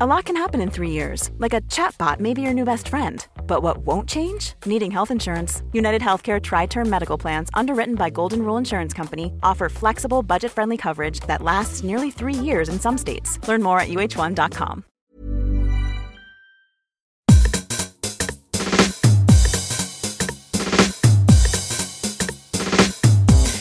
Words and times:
A 0.00 0.06
lot 0.06 0.24
can 0.24 0.34
happen 0.34 0.60
in 0.60 0.70
three 0.70 0.90
years, 0.90 1.30
like 1.38 1.52
a 1.52 1.60
chatbot 1.70 2.18
may 2.18 2.34
be 2.34 2.42
your 2.42 2.52
new 2.52 2.64
best 2.64 2.88
friend. 2.88 3.24
But 3.46 3.62
what 3.62 3.86
won't 3.86 4.08
change? 4.08 4.54
Needing 4.66 4.90
health 4.90 5.12
insurance. 5.12 5.62
United 5.72 6.02
Healthcare 6.02 6.42
Tri 6.42 6.66
Term 6.66 6.90
Medical 6.90 7.16
Plans, 7.16 7.48
underwritten 7.54 7.94
by 7.94 8.10
Golden 8.10 8.42
Rule 8.42 8.56
Insurance 8.56 8.92
Company, 8.92 9.32
offer 9.44 9.68
flexible, 9.68 10.24
budget 10.24 10.50
friendly 10.50 10.76
coverage 10.76 11.20
that 11.28 11.42
lasts 11.42 11.84
nearly 11.84 12.10
three 12.10 12.34
years 12.34 12.68
in 12.68 12.80
some 12.80 12.98
states. 12.98 13.38
Learn 13.46 13.62
more 13.62 13.78
at 13.78 13.88
uh1.com. 13.88 14.82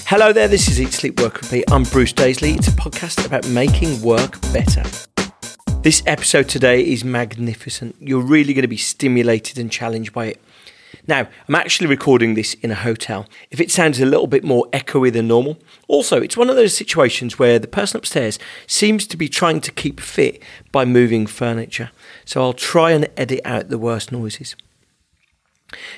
Hello 0.08 0.34
there, 0.34 0.48
this 0.48 0.68
is 0.68 0.82
Eat 0.82 0.94
Sleep 0.94 1.20
Work 1.20 1.44
Repeat. 1.44 1.66
I'm 1.72 1.84
Bruce 1.84 2.12
Daisley. 2.14 2.58
It's 2.58 2.70
a 2.70 2.72
podcast 2.72 3.24
about 3.24 3.48
making 3.50 4.02
work 4.02 4.42
better. 4.52 4.84
This 5.84 6.02
episode 6.06 6.48
today 6.48 6.82
is 6.82 7.04
magnificent. 7.04 7.98
You're 8.00 8.22
really 8.22 8.54
going 8.54 8.62
to 8.62 8.70
be 8.70 8.78
stimulated 8.78 9.58
and 9.58 9.70
challenged 9.70 10.14
by 10.14 10.28
it. 10.28 10.42
Now, 11.08 11.28
I'm 11.46 11.56
actually 11.56 11.88
recording 11.88 12.36
this 12.36 12.54
in 12.54 12.72
a 12.72 12.76
hotel. 12.76 13.28
If 13.52 13.60
it 13.60 13.70
sounds 13.70 14.00
a 14.00 14.06
little 14.06 14.28
bit 14.28 14.46
more 14.46 14.66
echoey 14.72 15.12
than 15.12 15.28
normal, 15.28 15.58
also, 15.90 16.22
it's 16.22 16.38
one 16.38 16.50
of 16.50 16.56
those 16.56 16.74
situations 16.74 17.38
where 17.38 17.60
the 17.60 17.68
person 17.68 17.98
upstairs 17.98 18.40
seems 18.66 19.06
to 19.08 19.18
be 19.18 19.28
trying 19.28 19.60
to 19.60 19.74
keep 19.74 20.00
fit 20.00 20.42
by 20.72 20.86
moving 20.86 21.28
furniture. 21.28 21.92
So 22.24 22.42
I'll 22.42 22.54
try 22.54 22.92
and 22.92 23.10
edit 23.18 23.42
out 23.44 23.68
the 23.68 23.78
worst 23.78 24.10
noises. 24.10 24.56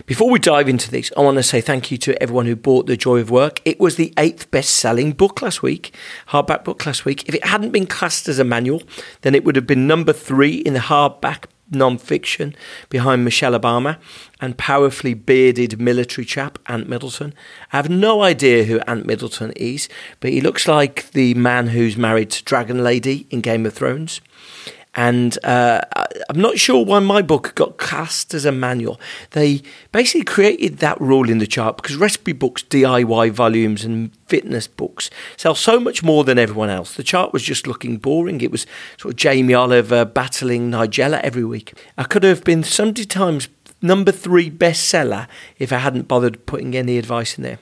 Before 0.06 0.30
we 0.30 0.40
dive 0.40 0.70
into 0.70 0.90
this, 0.92 1.12
I 1.18 1.22
want 1.22 1.38
to 1.38 1.44
say 1.44 1.62
thank 1.62 1.92
you 1.92 1.98
to 2.00 2.22
everyone 2.22 2.46
who 2.46 2.56
bought 2.56 2.88
The 2.88 2.98
Joy 2.98 3.20
of 3.20 3.30
Work. 3.30 3.62
It 3.66 3.80
was 3.80 3.96
the 3.96 4.14
eighth 4.18 4.52
best 4.52 4.72
selling 4.72 5.12
book 5.12 5.42
last 5.42 5.62
week, 5.62 5.94
hardback 6.30 6.64
book 6.64 6.86
last 6.86 7.06
week. 7.06 7.28
If 7.28 7.36
it 7.36 7.46
hadn't 7.46 7.72
been 7.72 7.88
classed 7.88 8.28
as 8.28 8.40
a 8.40 8.44
manual, 8.44 8.84
then 9.22 9.36
it 9.36 9.44
would 9.44 9.56
have 9.56 9.68
been 9.68 9.88
number 9.88 10.14
three 10.14 10.56
in 10.58 10.74
the 10.74 10.80
hardback 10.80 11.46
non-fiction 11.72 12.56
behind 12.90 13.26
Michelle 13.26 13.60
Obama 13.60 13.98
and 14.40 14.58
powerfully 14.58 15.14
bearded 15.14 15.80
military 15.80 16.26
chap 16.26 16.60
Ant 16.68 16.88
Middleton. 16.88 17.34
I 17.74 17.78
have 17.78 17.90
no 17.90 18.22
idea 18.22 18.66
who 18.66 18.80
Ant 18.82 19.06
Middleton 19.06 19.52
is, 19.54 19.90
but 20.20 20.32
he 20.32 20.42
looks 20.42 20.68
like 20.68 21.12
the 21.12 21.34
man 21.34 21.68
who's 21.68 21.98
married 21.98 22.32
to 22.32 22.44
Dragon 22.44 22.84
Lady 22.84 23.28
in 23.30 23.42
Game 23.42 23.66
of 23.66 23.74
Thrones. 23.74 24.22
And 24.96 25.38
uh, 25.44 25.82
I'm 26.30 26.40
not 26.40 26.58
sure 26.58 26.86
why 26.86 27.00
my 27.00 27.22
book 27.22 27.54
got 27.56 27.78
cast 27.78 28.34
as 28.34 28.46
a 28.46 28.52
manual. 28.52 29.00
They 29.32 29.62
basically 29.92 30.24
created 30.24 30.78
that 30.78 31.00
rule 31.02 31.30
in 31.30 31.40
the 31.40 31.48
chart 31.48 31.76
because 31.76 31.98
recipe 31.98 32.32
books, 32.32 32.64
DIY 32.64 33.32
volumes, 33.32 33.84
and 33.84 34.12
fitness 34.28 34.68
books 34.68 35.10
sell 35.36 35.54
so 35.54 35.82
much 35.82 36.02
more 36.02 36.24
than 36.24 36.40
everyone 36.40 36.70
else. 36.70 36.96
The 36.96 37.04
chart 37.04 37.34
was 37.34 37.44
just 37.44 37.68
looking 37.68 37.98
boring. 37.98 38.40
It 38.40 38.52
was 38.52 38.66
sort 38.98 39.14
of 39.14 39.18
Jamie 39.18 39.54
Oliver 39.54 40.06
battling 40.06 40.72
Nigella 40.72 41.20
every 41.22 41.44
week. 41.44 41.74
I 41.98 42.04
could 42.04 42.24
have 42.24 42.46
been 42.46 42.64
sometimes 42.64 43.50
number 43.82 44.14
three 44.14 44.50
bestseller 44.50 45.28
if 45.60 45.74
I 45.74 45.80
hadn't 45.80 46.08
bothered 46.08 46.46
putting 46.46 46.74
any 46.74 46.98
advice 46.98 47.38
in 47.38 47.44
there. 47.44 47.60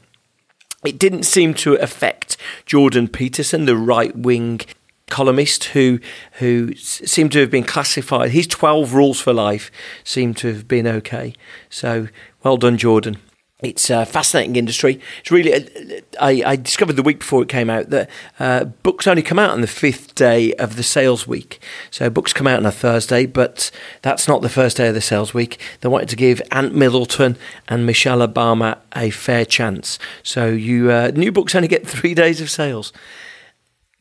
It 0.85 1.00
didn't 1.00 1.24
seem 1.24 1.53
to 1.56 1.75
affect 1.75 2.38
Jordan 2.66 3.08
Peterson, 3.08 3.66
the 3.66 3.78
right 3.78 4.16
wing 4.16 4.62
columnist 5.09 5.66
who 5.66 6.00
who 6.40 6.75
seemed 6.75 7.31
to 7.34 7.40
have 7.40 7.52
been 7.52 7.64
classified. 7.64 8.31
His 8.31 8.47
twelve 8.47 8.94
rules 8.94 9.19
for 9.19 9.34
life 9.34 9.72
seem 10.03 10.34
to 10.36 10.47
have 10.47 10.68
been 10.68 10.88
okay. 10.88 11.34
So 11.69 12.08
well 12.44 12.58
done, 12.58 12.78
Jordan. 12.78 13.18
It's 13.64 13.90
a 13.90 14.06
fascinating 14.06 14.58
industry. 14.58 15.00
It's 15.22 15.31
really. 15.31 15.53
Uh, 15.53 16.02
I, 16.19 16.44
I 16.46 16.56
discovered 16.58 16.97
the 16.97 17.02
week 17.02 17.19
before 17.19 17.41
it 17.41 17.47
came 17.47 17.69
out 17.69 17.91
that 17.91 18.09
uh, 18.38 18.66
books 18.66 19.08
only 19.08 19.24
come 19.24 19.40
out 19.40 19.52
on 19.52 19.62
the 19.62 19.68
fifth 19.68 20.16
day 20.16 20.53
of 20.56 20.75
the 20.75 20.84
sales 20.84 21.25
week. 21.25 21.62
So 21.90 22.09
books 22.09 22.34
come 22.34 22.46
out 22.46 22.59
on 22.59 22.66
a 22.66 22.74
Thursday, 22.74 23.25
but 23.25 23.72
that's 24.02 24.28
not 24.28 24.41
the 24.41 24.50
first 24.50 24.75
day 24.75 24.90
of 24.90 24.96
the 24.96 25.02
sales 25.02 25.34
week. 25.34 25.62
They 25.80 25.88
wanted 25.88 26.09
to 26.09 26.18
give 26.18 26.41
Ant 26.52 26.75
Middleton 26.75 27.38
and 27.70 27.85
Michelle 27.85 28.28
Obama 28.28 28.80
a 28.97 29.12
fair 29.12 29.46
chance. 29.46 29.97
So 30.24 30.47
you 30.47 30.91
uh, 30.91 31.12
new 31.16 31.31
books 31.31 31.56
only 31.56 31.70
get 31.70 31.88
three 31.94 32.14
days 32.14 32.41
of 32.41 32.52
sales. 32.52 32.91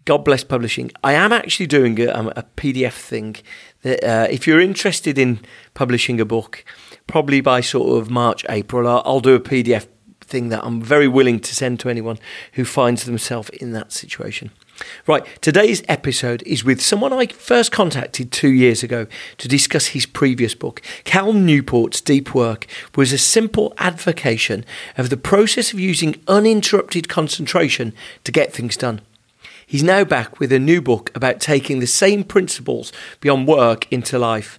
God 0.04 0.24
bless 0.24 0.42
publishing. 0.42 0.90
I 1.04 1.12
am 1.12 1.32
actually 1.32 1.66
doing 1.66 2.00
a, 2.00 2.08
um, 2.08 2.32
a 2.34 2.44
PDF 2.56 2.94
thing. 2.94 3.36
That, 3.82 4.02
uh, 4.04 4.26
if 4.30 4.46
you're 4.46 4.60
interested 4.60 5.16
in 5.16 5.40
publishing 5.74 6.20
a 6.20 6.24
book, 6.24 6.64
probably 7.06 7.40
by 7.40 7.60
sort 7.60 8.00
of 8.00 8.10
March, 8.10 8.44
April, 8.48 8.88
I'll, 8.88 9.02
I'll 9.04 9.20
do 9.20 9.34
a 9.34 9.40
PDF 9.40 9.86
thing 10.20 10.48
that 10.48 10.64
I'm 10.64 10.82
very 10.82 11.06
willing 11.06 11.38
to 11.40 11.54
send 11.54 11.78
to 11.80 11.88
anyone 11.88 12.18
who 12.54 12.64
finds 12.64 13.04
themselves 13.04 13.50
in 13.50 13.72
that 13.72 13.92
situation. 13.92 14.50
Right, 15.06 15.24
today's 15.40 15.82
episode 15.86 16.42
is 16.44 16.64
with 16.64 16.80
someone 16.80 17.12
I 17.12 17.26
first 17.26 17.70
contacted 17.70 18.32
two 18.32 18.48
years 18.48 18.82
ago 18.82 19.06
to 19.38 19.46
discuss 19.46 19.88
his 19.88 20.06
previous 20.06 20.54
book. 20.54 20.82
Cal 21.04 21.32
Newport's 21.32 22.00
Deep 22.00 22.34
Work 22.34 22.66
was 22.96 23.12
a 23.12 23.19
simple 23.19 23.74
advocation 23.78 24.64
of 24.96 25.10
the 25.10 25.16
process 25.16 25.72
of 25.72 25.78
using 25.78 26.16
uninterrupted 26.26 27.08
concentration 27.08 27.92
to 28.24 28.32
get 28.32 28.52
things 28.52 28.76
done. 28.76 29.02
He's 29.72 29.82
now 29.82 30.04
back 30.04 30.38
with 30.38 30.52
a 30.52 30.58
new 30.58 30.82
book 30.82 31.10
about 31.14 31.40
taking 31.40 31.78
the 31.78 31.86
same 31.86 32.24
principles 32.24 32.92
beyond 33.20 33.48
work 33.48 33.90
into 33.90 34.18
life. 34.18 34.58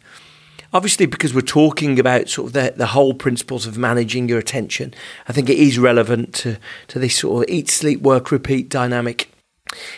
Obviously, 0.73 1.05
because 1.05 1.35
we're 1.35 1.41
talking 1.41 1.99
about 1.99 2.29
sort 2.29 2.47
of 2.47 2.53
the, 2.53 2.73
the 2.75 2.87
whole 2.87 3.13
principles 3.13 3.67
of 3.67 3.77
managing 3.77 4.27
your 4.27 4.39
attention, 4.39 4.91
I 5.27 5.31
think 5.31 5.51
it 5.51 5.59
is 5.59 5.77
relevant 5.77 6.33
to, 6.37 6.57
to 6.87 6.97
this 6.97 7.15
sort 7.15 7.43
of 7.43 7.53
eat, 7.53 7.69
sleep, 7.69 8.01
work, 8.01 8.31
repeat 8.31 8.69
dynamic. 8.69 9.31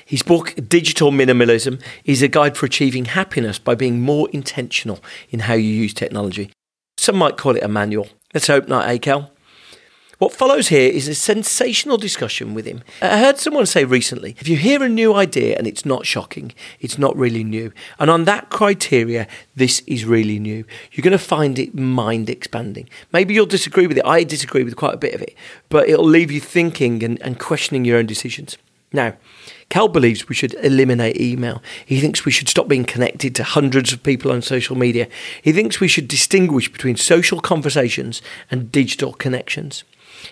His 0.04 0.22
book, 0.22 0.54
Digital 0.68 1.12
Minimalism, 1.12 1.82
is 2.04 2.22
a 2.22 2.28
guide 2.28 2.58
for 2.58 2.66
achieving 2.66 3.06
happiness 3.06 3.58
by 3.58 3.74
being 3.74 4.02
more 4.02 4.28
intentional 4.32 5.00
in 5.30 5.40
how 5.40 5.54
you 5.54 5.70
use 5.70 5.94
technology. 5.94 6.52
Some 6.98 7.16
might 7.16 7.38
call 7.38 7.56
it 7.56 7.64
a 7.64 7.70
manual. 7.70 8.10
Let's 8.34 8.48
hope 8.48 8.68
not, 8.68 8.86
eh, 8.90 8.98
Akel. 8.98 9.30
What 10.18 10.32
follows 10.32 10.70
here 10.70 10.90
is 10.90 11.10
a 11.10 11.16
sensational 11.16 11.98
discussion 11.98 12.54
with 12.54 12.66
him. 12.66 12.84
I 13.02 13.20
heard 13.20 13.38
someone 13.38 13.66
say 13.66 13.84
recently 13.84 14.36
if 14.40 14.48
you 14.48 14.56
hear 14.56 14.82
a 14.82 14.88
new 14.88 15.14
idea 15.14 15.58
and 15.58 15.68
it's 15.68 15.86
not 15.86 16.06
shocking, 16.06 16.54
it's 16.80 16.98
not 16.98 17.18
really 17.18 17.44
new. 17.44 17.74
And 18.00 18.10
on 18.10 18.24
that 18.24 18.50
criteria, 18.50 19.28
this 19.56 19.82
is 19.88 20.06
really 20.06 20.40
new. 20.40 20.64
You're 20.94 21.04
going 21.04 21.12
to 21.12 21.18
find 21.18 21.60
it 21.60 21.76
mind 21.76 22.30
expanding. 22.30 22.90
Maybe 23.12 23.34
you'll 23.34 23.46
disagree 23.46 23.88
with 23.88 23.98
it. 23.98 24.06
I 24.06 24.24
disagree 24.24 24.64
with 24.64 24.78
quite 24.78 24.94
a 24.94 24.98
bit 24.98 25.14
of 25.14 25.22
it, 25.22 25.36
but 25.68 25.90
it'll 25.90 26.06
leave 26.06 26.32
you 26.32 26.40
thinking 26.40 27.04
and, 27.04 27.22
and 27.22 27.38
questioning 27.38 27.84
your 27.84 27.98
own 27.98 28.06
decisions. 28.06 28.58
Now, 28.94 29.18
Cal 29.70 29.90
believes 29.90 30.30
we 30.30 30.36
should 30.36 30.54
eliminate 30.64 31.20
email. 31.20 31.62
He 31.86 32.00
thinks 32.00 32.24
we 32.24 32.32
should 32.32 32.48
stop 32.48 32.70
being 32.70 32.86
connected 32.86 33.36
to 33.36 33.44
hundreds 33.44 33.92
of 33.92 34.04
people 34.04 34.32
on 34.32 34.42
social 34.42 34.78
media. 34.78 35.10
He 35.42 35.52
thinks 35.52 35.82
we 35.82 35.90
should 35.90 36.08
distinguish 36.08 36.72
between 36.72 36.96
social 36.96 37.42
conversations 37.42 38.22
and 38.50 38.72
digital 38.72 39.12
connections. 39.12 39.84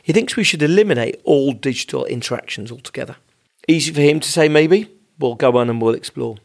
He 0.01 0.13
thinks 0.13 0.35
we 0.35 0.43
should 0.43 0.61
eliminate 0.61 1.21
all 1.23 1.53
digital 1.53 2.05
interactions 2.05 2.71
altogether. 2.71 3.17
Easy 3.67 3.93
for 3.93 4.01
him 4.01 4.19
to 4.19 4.31
say, 4.31 4.49
maybe? 4.49 4.89
We'll 5.19 5.35
go 5.35 5.57
on 5.57 5.69
and 5.69 5.81
we'll 5.81 5.93
explore. 5.93 6.37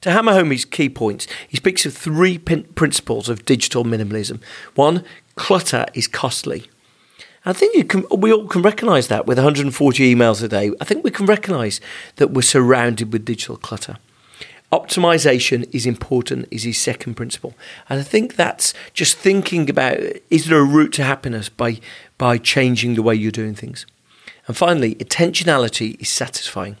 To 0.00 0.10
hammer 0.10 0.32
home 0.32 0.50
his 0.50 0.64
key 0.64 0.88
points, 0.88 1.26
he 1.48 1.56
speaks 1.56 1.86
of 1.86 1.94
three 1.94 2.38
pin- 2.38 2.64
principles 2.74 3.28
of 3.28 3.44
digital 3.44 3.84
minimalism. 3.84 4.40
One, 4.74 5.04
clutter 5.34 5.86
is 5.94 6.08
costly. 6.08 6.68
I 7.46 7.52
think 7.52 7.90
can, 7.90 8.04
we 8.10 8.32
all 8.32 8.46
can 8.46 8.62
recognise 8.62 9.08
that 9.08 9.26
with 9.26 9.36
140 9.36 10.14
emails 10.14 10.42
a 10.42 10.48
day. 10.48 10.72
I 10.80 10.84
think 10.84 11.04
we 11.04 11.10
can 11.10 11.26
recognise 11.26 11.80
that 12.16 12.30
we're 12.30 12.42
surrounded 12.42 13.12
with 13.12 13.24
digital 13.24 13.56
clutter. 13.56 13.98
Optimization 14.72 15.68
is 15.72 15.86
important, 15.86 16.48
is 16.50 16.62
his 16.64 16.78
second 16.78 17.14
principle. 17.14 17.54
And 17.88 18.00
I 18.00 18.02
think 18.02 18.34
that's 18.34 18.72
just 18.94 19.16
thinking 19.16 19.68
about 19.68 19.98
is 20.30 20.46
there 20.46 20.58
a 20.58 20.64
route 20.64 20.92
to 20.94 21.04
happiness 21.04 21.48
by, 21.48 21.80
by 22.24 22.38
changing 22.38 22.94
the 22.94 23.02
way 23.02 23.14
you're 23.14 23.30
doing 23.30 23.54
things? 23.54 23.84
And 24.46 24.56
finally, 24.56 24.94
intentionality 24.94 26.00
is 26.00 26.08
satisfying. 26.08 26.78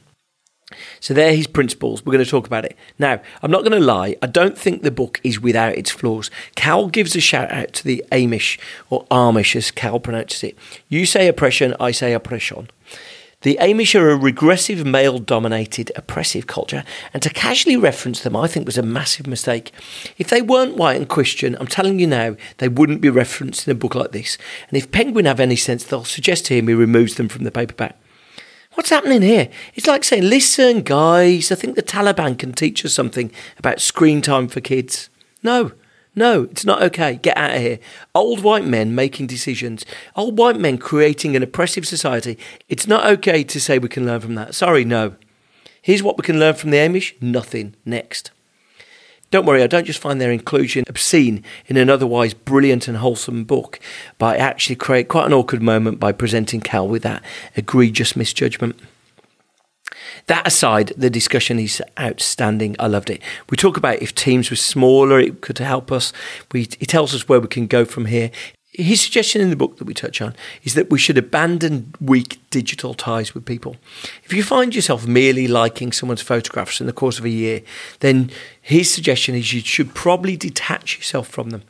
So 1.00 1.12
there 1.12 1.28
are 1.28 1.36
his 1.36 1.46
principles. 1.46 2.02
We're 2.02 2.14
going 2.14 2.24
to 2.24 2.30
talk 2.30 2.46
about 2.46 2.64
it. 2.64 2.78
Now, 2.98 3.20
I'm 3.42 3.50
not 3.50 3.60
going 3.60 3.78
to 3.78 3.86
lie, 3.86 4.16
I 4.22 4.26
don't 4.26 4.56
think 4.56 4.80
the 4.80 4.90
book 4.90 5.20
is 5.22 5.42
without 5.42 5.76
its 5.76 5.90
flaws. 5.90 6.30
Cal 6.56 6.88
gives 6.88 7.14
a 7.14 7.20
shout 7.20 7.52
out 7.52 7.74
to 7.74 7.84
the 7.84 8.02
Amish, 8.10 8.58
or 8.88 9.04
Amish 9.10 9.54
as 9.54 9.70
Cal 9.70 10.00
pronounces 10.00 10.42
it. 10.44 10.56
You 10.88 11.04
say 11.04 11.28
oppression, 11.28 11.76
I 11.78 11.90
say 11.90 12.14
oppression. 12.14 12.70
The 13.44 13.58
Amish 13.60 13.94
are 13.94 14.08
a 14.08 14.16
regressive, 14.16 14.86
male 14.86 15.18
dominated, 15.18 15.92
oppressive 15.96 16.46
culture, 16.46 16.82
and 17.12 17.22
to 17.22 17.28
casually 17.28 17.76
reference 17.76 18.22
them, 18.22 18.34
I 18.34 18.46
think, 18.46 18.64
was 18.64 18.78
a 18.78 18.82
massive 18.82 19.26
mistake. 19.26 19.70
If 20.16 20.28
they 20.28 20.40
weren't 20.40 20.78
white 20.78 20.96
and 20.96 21.06
Christian, 21.06 21.54
I'm 21.60 21.66
telling 21.66 21.98
you 21.98 22.06
now, 22.06 22.36
they 22.56 22.68
wouldn't 22.68 23.02
be 23.02 23.10
referenced 23.10 23.68
in 23.68 23.72
a 23.72 23.74
book 23.74 23.94
like 23.94 24.12
this. 24.12 24.38
And 24.70 24.78
if 24.78 24.90
Penguin 24.90 25.26
have 25.26 25.40
any 25.40 25.56
sense, 25.56 25.84
they'll 25.84 26.04
suggest 26.04 26.46
to 26.46 26.54
him 26.56 26.68
he 26.68 26.74
removes 26.74 27.16
them 27.16 27.28
from 27.28 27.44
the 27.44 27.50
paperback. 27.50 28.00
What's 28.72 28.88
happening 28.88 29.20
here? 29.20 29.50
It's 29.74 29.86
like 29.86 30.04
saying, 30.04 30.22
listen, 30.22 30.80
guys, 30.80 31.52
I 31.52 31.54
think 31.54 31.76
the 31.76 31.82
Taliban 31.82 32.38
can 32.38 32.54
teach 32.54 32.82
us 32.82 32.94
something 32.94 33.30
about 33.58 33.78
screen 33.78 34.22
time 34.22 34.48
for 34.48 34.62
kids. 34.62 35.10
No, 35.42 35.72
no, 36.14 36.44
it's 36.44 36.64
not 36.64 36.82
okay. 36.82 37.16
Get 37.16 37.36
out 37.36 37.56
of 37.56 37.60
here. 37.60 37.78
Old 38.14 38.42
white 38.42 38.64
men 38.64 38.94
making 38.94 39.26
decisions, 39.26 39.84
old 40.14 40.38
white 40.38 40.58
men 40.58 40.78
creating 40.78 41.34
an 41.34 41.42
oppressive 41.42 41.86
society. 41.86 42.38
It's 42.68 42.86
not 42.86 43.06
okay 43.06 43.42
to 43.44 43.60
say 43.60 43.78
we 43.78 43.88
can 43.88 44.06
learn 44.06 44.20
from 44.20 44.34
that. 44.36 44.54
Sorry, 44.54 44.84
no. 44.84 45.16
Here's 45.82 46.02
what 46.02 46.16
we 46.16 46.22
can 46.22 46.38
learn 46.38 46.54
from 46.54 46.70
the 46.70 46.78
Amish 46.78 47.20
nothing. 47.20 47.74
Next. 47.84 48.30
Don't 49.30 49.46
worry, 49.46 49.64
I 49.64 49.66
don't 49.66 49.84
just 49.84 50.00
find 50.00 50.20
their 50.20 50.30
inclusion 50.30 50.84
obscene 50.86 51.42
in 51.66 51.76
an 51.76 51.90
otherwise 51.90 52.34
brilliant 52.34 52.86
and 52.86 52.98
wholesome 52.98 53.42
book, 53.42 53.80
but 54.16 54.26
I 54.26 54.36
actually 54.36 54.76
create 54.76 55.08
quite 55.08 55.26
an 55.26 55.32
awkward 55.32 55.60
moment 55.60 55.98
by 55.98 56.12
presenting 56.12 56.60
Cal 56.60 56.86
with 56.86 57.02
that 57.02 57.20
egregious 57.56 58.14
misjudgment. 58.14 58.78
That 60.26 60.46
aside, 60.46 60.92
the 60.96 61.10
discussion 61.10 61.58
is 61.58 61.82
outstanding. 61.98 62.76
I 62.78 62.86
loved 62.86 63.10
it. 63.10 63.22
We 63.50 63.56
talk 63.56 63.76
about 63.76 64.02
if 64.02 64.14
teams 64.14 64.50
were 64.50 64.56
smaller, 64.56 65.18
it 65.20 65.40
could 65.40 65.58
help 65.58 65.92
us. 65.92 66.12
We, 66.52 66.62
it 66.80 66.88
tells 66.88 67.14
us 67.14 67.28
where 67.28 67.40
we 67.40 67.48
can 67.48 67.66
go 67.66 67.84
from 67.84 68.06
here. 68.06 68.30
His 68.76 69.00
suggestion 69.00 69.40
in 69.40 69.50
the 69.50 69.56
book 69.56 69.76
that 69.78 69.84
we 69.84 69.94
touch 69.94 70.20
on 70.20 70.34
is 70.64 70.74
that 70.74 70.90
we 70.90 70.98
should 70.98 71.16
abandon 71.16 71.94
weak 72.00 72.40
digital 72.50 72.92
ties 72.92 73.32
with 73.32 73.44
people. 73.44 73.76
If 74.24 74.32
you 74.32 74.42
find 74.42 74.74
yourself 74.74 75.06
merely 75.06 75.46
liking 75.46 75.92
someone's 75.92 76.22
photographs 76.22 76.80
in 76.80 76.88
the 76.88 76.92
course 76.92 77.20
of 77.20 77.24
a 77.24 77.30
year, 77.30 77.62
then 78.00 78.32
his 78.60 78.92
suggestion 78.92 79.36
is 79.36 79.52
you 79.52 79.60
should 79.60 79.94
probably 79.94 80.36
detach 80.36 80.96
yourself 80.96 81.28
from 81.28 81.50
them. 81.50 81.62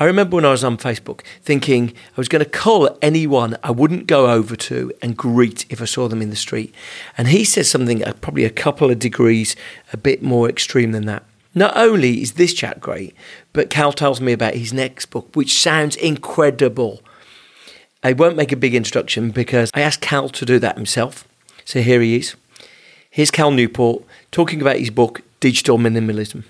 I 0.00 0.06
remember 0.06 0.36
when 0.36 0.46
I 0.46 0.50
was 0.50 0.64
on 0.64 0.78
Facebook 0.78 1.20
thinking 1.42 1.90
I 1.90 2.16
was 2.16 2.30
going 2.30 2.42
to 2.42 2.50
call 2.50 2.96
anyone 3.02 3.58
I 3.62 3.70
wouldn't 3.70 4.06
go 4.06 4.30
over 4.30 4.56
to 4.56 4.90
and 5.02 5.14
greet 5.14 5.66
if 5.68 5.82
I 5.82 5.84
saw 5.84 6.08
them 6.08 6.22
in 6.22 6.30
the 6.30 6.36
street. 6.36 6.74
And 7.18 7.28
he 7.28 7.44
says 7.44 7.70
something 7.70 8.02
uh, 8.02 8.14
probably 8.14 8.46
a 8.46 8.50
couple 8.50 8.90
of 8.90 8.98
degrees 8.98 9.56
a 9.92 9.98
bit 9.98 10.22
more 10.22 10.48
extreme 10.48 10.92
than 10.92 11.04
that. 11.04 11.24
Not 11.54 11.76
only 11.76 12.22
is 12.22 12.32
this 12.32 12.54
chat 12.54 12.80
great, 12.80 13.14
but 13.52 13.68
Cal 13.68 13.92
tells 13.92 14.22
me 14.22 14.32
about 14.32 14.54
his 14.54 14.72
next 14.72 15.06
book, 15.06 15.28
which 15.36 15.60
sounds 15.60 15.96
incredible. 15.96 17.02
I 18.02 18.14
won't 18.14 18.36
make 18.36 18.52
a 18.52 18.56
big 18.56 18.74
introduction 18.74 19.30
because 19.32 19.70
I 19.74 19.82
asked 19.82 20.00
Cal 20.00 20.30
to 20.30 20.46
do 20.46 20.58
that 20.60 20.76
himself. 20.76 21.28
So 21.66 21.82
here 21.82 22.00
he 22.00 22.16
is. 22.16 22.36
Here's 23.10 23.30
Cal 23.30 23.50
Newport 23.50 24.04
talking 24.30 24.62
about 24.62 24.78
his 24.78 24.88
book, 24.88 25.20
Digital 25.40 25.76
Minimalism. 25.76 26.44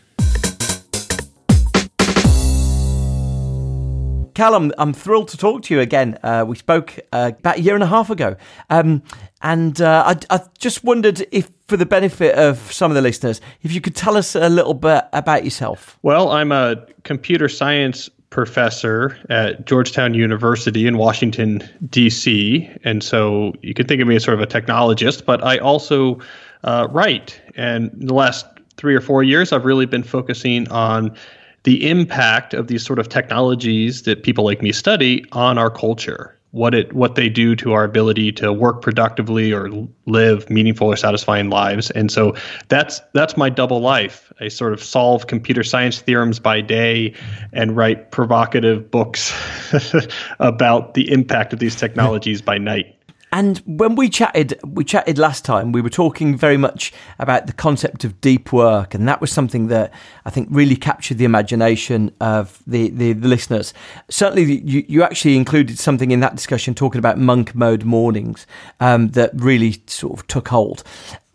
Callum, 4.35 4.73
I'm 4.79 4.93
thrilled 4.93 5.29
to 5.29 5.37
talk 5.37 5.62
to 5.62 5.75
you 5.75 5.81
again. 5.81 6.19
Uh, 6.23 6.44
we 6.47 6.56
spoke 6.56 6.99
uh, 7.12 7.32
about 7.38 7.59
a 7.59 7.61
year 7.61 7.75
and 7.75 7.82
a 7.82 7.87
half 7.87 8.11
ago. 8.11 8.37
Um, 8.69 9.03
and 9.43 9.81
uh, 9.81 10.15
I, 10.31 10.37
I, 10.37 10.41
just 10.59 10.85
wondered 10.85 11.27
if, 11.32 11.50
for 11.67 11.77
the 11.77 11.87
benefit 11.87 12.35
of 12.35 12.59
some 12.73 12.91
of 12.91 12.94
the 12.94 13.00
listeners, 13.00 13.41
if 13.62 13.73
you 13.73 13.81
could 13.81 13.97
tell 13.97 14.17
us 14.17 14.35
a 14.35 14.49
little 14.49 14.75
bit 14.75 15.05
about 15.12 15.44
yourself. 15.44 15.99
Well, 16.03 16.31
I'm 16.31 16.53
a 16.53 16.87
computer 17.05 17.49
science 17.49 18.11
professor 18.31 19.19
at 19.29 19.67
Georgetown 19.67 20.15
University 20.15 20.87
in 20.87 20.99
Washington, 20.99 21.69
D.C. 21.88 22.71
And 22.85 23.03
so 23.03 23.53
you 23.62 23.75
can 23.75 23.87
think 23.87 24.00
of 24.00 24.09
me 24.09 24.17
as 24.17 24.25
sort 24.25 24.41
of 24.41 24.43
a 24.43 24.47
technologist, 24.47 25.25
but 25.25 25.43
I 25.43 25.59
also 25.59 26.21
uh, 26.62 26.87
write. 26.91 27.41
And 27.56 27.93
in 27.94 28.06
the 28.06 28.15
last 28.15 28.47
three 28.77 28.94
or 28.94 29.00
four 29.00 29.23
years, 29.23 29.53
I've 29.53 29.65
really 29.65 29.87
been 29.87 30.03
focusing 30.03 30.69
on 30.69 31.17
the 31.65 31.89
impact 31.89 32.55
of 32.55 32.69
these 32.69 32.85
sort 32.85 32.99
of 32.99 33.09
technologies 33.09 34.03
that 34.03 34.23
people 34.23 34.45
like 34.45 34.62
me 34.62 34.73
study 34.73 35.25
on 35.33 35.59
our 35.59 35.71
culture 35.71 36.37
what 36.53 36.75
it 36.75 36.93
what 36.93 37.15
they 37.15 37.29
do 37.29 37.55
to 37.55 37.73
our 37.73 37.85
ability 37.85 38.33
to 38.33 38.53
work 38.53 38.83
productively 38.83 39.53
or 39.53 39.71
live 40.07 40.49
meaningful 40.51 40.89
or 40.89 40.97
satisfying 40.97 41.49
lives. 41.49 41.91
And 41.93 42.11
so 42.11 42.35
that's 42.69 43.01
that's 43.15 43.37
my 43.37 43.51
double 43.51 43.81
life. 43.81 44.33
I 44.41 44.49
sort 44.49 44.73
of 44.73 44.83
solve 44.83 45.27
computer 45.29 45.62
science 45.62 46.01
theorems 46.01 46.41
by 46.41 46.61
day 46.61 47.15
and 47.53 47.77
write 47.77 48.11
provocative 48.11 48.91
books 48.91 49.33
about 50.41 50.95
the 50.95 51.11
impact 51.11 51.53
of 51.53 51.61
these 51.61 51.77
technologies 51.77 52.43
by 52.43 52.59
night 52.59 52.97
and 53.32 53.59
when 53.59 53.94
we 53.94 54.09
chatted, 54.09 54.59
we 54.67 54.85
chatted 54.85 55.19
last 55.19 55.44
time, 55.44 55.71
we 55.71 55.81
were 55.81 55.91
talking 55.91 56.37
very 56.37 56.56
much 56.56 56.93
about 57.19 57.47
the 57.47 57.53
concept 57.53 58.05
of 58.05 58.21
deep 58.21 58.53
work. 58.53 58.93
And 58.93 59.06
that 59.06 59.21
was 59.21 59.31
something 59.31 59.69
that 59.69 59.93
I 60.25 60.31
think 60.31 60.49
really 60.50 60.77
captured 60.77 61.19
the 61.19 61.25
imagination 61.25 62.12
of 62.21 62.61
the, 62.67 62.91
the, 62.91 63.12
the 63.12 63.29
listeners. 63.29 63.73
Certainly, 64.09 64.62
you, 64.62 64.85
you 64.88 65.03
actually 65.03 65.37
included 65.37 65.79
something 65.79 66.11
in 66.11 66.21
that 66.21 66.35
discussion 66.35 66.75
talking 66.75 66.99
about 66.99 67.19
monk 67.19 67.55
mode 67.55 67.85
mornings 67.85 68.47
um, 68.81 69.11
that 69.11 69.31
really 69.35 69.82
sort 69.87 70.19
of 70.19 70.27
took 70.27 70.49
hold. 70.49 70.82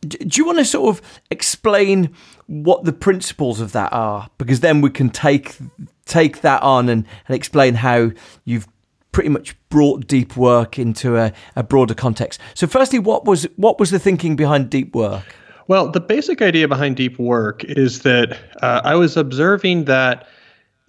Do 0.01 0.29
you 0.33 0.45
want 0.45 0.59
to 0.59 0.65
sort 0.65 0.95
of 0.97 1.21
explain 1.31 2.13
what 2.47 2.83
the 2.83 2.93
principles 2.93 3.59
of 3.59 3.71
that 3.71 3.91
are? 3.91 4.29
Because 4.37 4.59
then 4.59 4.81
we 4.81 4.89
can 4.89 5.09
take 5.09 5.57
take 6.05 6.41
that 6.41 6.61
on 6.61 6.87
and, 6.89 7.05
and 7.27 7.35
explain 7.35 7.73
how 7.73 8.11
you've 8.43 8.67
pretty 9.15 9.29
much 9.29 9.55
brought 9.69 10.05
deep 10.07 10.35
work 10.35 10.77
into 10.77 11.15
a, 11.15 11.31
a 11.55 11.63
broader 11.63 11.93
context. 11.93 12.37
So, 12.53 12.67
firstly, 12.67 12.99
what 12.99 13.23
was 13.23 13.47
what 13.55 13.79
was 13.79 13.89
the 13.89 13.97
thinking 13.97 14.35
behind 14.35 14.69
deep 14.69 14.93
work? 14.93 15.23
Well, 15.69 15.89
the 15.89 16.01
basic 16.01 16.41
idea 16.41 16.67
behind 16.67 16.97
deep 16.97 17.17
work 17.17 17.63
is 17.63 18.01
that 18.01 18.37
uh, 18.61 18.81
I 18.83 18.95
was 18.95 19.15
observing 19.15 19.85
that 19.85 20.27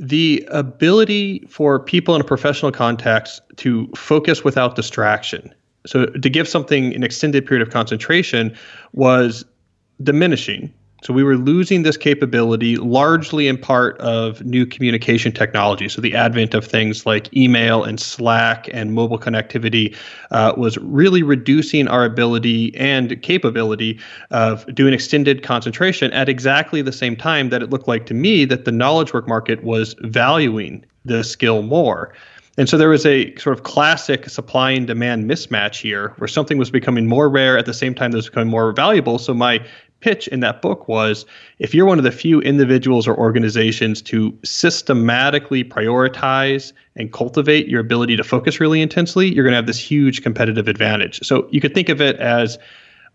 the 0.00 0.44
ability 0.50 1.46
for 1.48 1.78
people 1.78 2.16
in 2.16 2.20
a 2.20 2.24
professional 2.24 2.72
context 2.72 3.42
to 3.58 3.86
focus 3.96 4.42
without 4.42 4.74
distraction, 4.74 5.54
so 5.86 6.06
to 6.06 6.28
give 6.28 6.48
something 6.48 6.92
an 6.96 7.04
extended 7.04 7.46
period 7.46 7.64
of 7.64 7.72
concentration, 7.72 8.56
was 8.92 9.44
diminishing 10.02 10.74
so 11.02 11.12
we 11.12 11.22
were 11.22 11.36
losing 11.36 11.82
this 11.82 11.96
capability 11.96 12.76
largely 12.76 13.48
in 13.48 13.58
part 13.58 13.98
of 13.98 14.44
new 14.44 14.64
communication 14.64 15.30
technology. 15.30 15.88
So 15.88 16.00
the 16.00 16.14
advent 16.14 16.54
of 16.54 16.64
things 16.64 17.04
like 17.04 17.34
email 17.36 17.84
and 17.84 18.00
Slack 18.00 18.68
and 18.72 18.94
mobile 18.94 19.18
connectivity 19.18 19.94
uh, 20.30 20.54
was 20.56 20.78
really 20.78 21.22
reducing 21.22 21.86
our 21.86 22.04
ability 22.04 22.74
and 22.76 23.20
capability 23.22 24.00
of 24.30 24.66
doing 24.74 24.94
extended 24.94 25.42
concentration 25.42 26.12
at 26.12 26.28
exactly 26.28 26.80
the 26.82 26.92
same 26.92 27.14
time 27.14 27.50
that 27.50 27.62
it 27.62 27.70
looked 27.70 27.88
like 27.88 28.06
to 28.06 28.14
me 28.14 28.44
that 28.46 28.64
the 28.64 28.72
knowledge 28.72 29.12
work 29.12 29.28
market 29.28 29.62
was 29.62 29.94
valuing 30.00 30.84
the 31.04 31.22
skill 31.22 31.62
more. 31.62 32.14
And 32.58 32.68
so 32.68 32.78
there 32.78 32.88
was 32.88 33.04
a 33.04 33.34
sort 33.36 33.56
of 33.56 33.64
classic 33.64 34.30
supply 34.30 34.70
and 34.70 34.86
demand 34.86 35.30
mismatch 35.30 35.80
here 35.80 36.14
where 36.16 36.28
something 36.28 36.56
was 36.56 36.70
becoming 36.70 37.06
more 37.06 37.28
rare 37.28 37.58
at 37.58 37.66
the 37.66 37.74
same 37.74 37.94
time 37.94 38.12
that 38.12 38.16
it 38.16 38.20
was 38.20 38.28
becoming 38.28 38.48
more 38.48 38.72
valuable. 38.72 39.18
So 39.18 39.34
my 39.34 39.64
pitch 40.00 40.28
in 40.28 40.40
that 40.40 40.62
book 40.62 40.88
was 40.88 41.24
if 41.58 41.74
you're 41.74 41.86
one 41.86 41.98
of 41.98 42.04
the 42.04 42.12
few 42.12 42.40
individuals 42.40 43.08
or 43.08 43.16
organizations 43.16 44.02
to 44.02 44.36
systematically 44.44 45.64
prioritize 45.64 46.72
and 46.96 47.12
cultivate 47.12 47.68
your 47.68 47.80
ability 47.80 48.16
to 48.16 48.24
focus 48.24 48.60
really 48.60 48.80
intensely, 48.80 49.32
you're 49.34 49.44
going 49.44 49.52
to 49.52 49.56
have 49.56 49.66
this 49.66 49.78
huge 49.78 50.22
competitive 50.22 50.68
advantage. 50.68 51.20
So 51.22 51.48
you 51.50 51.60
could 51.60 51.74
think 51.74 51.88
of 51.88 52.00
it 52.00 52.16
as 52.16 52.58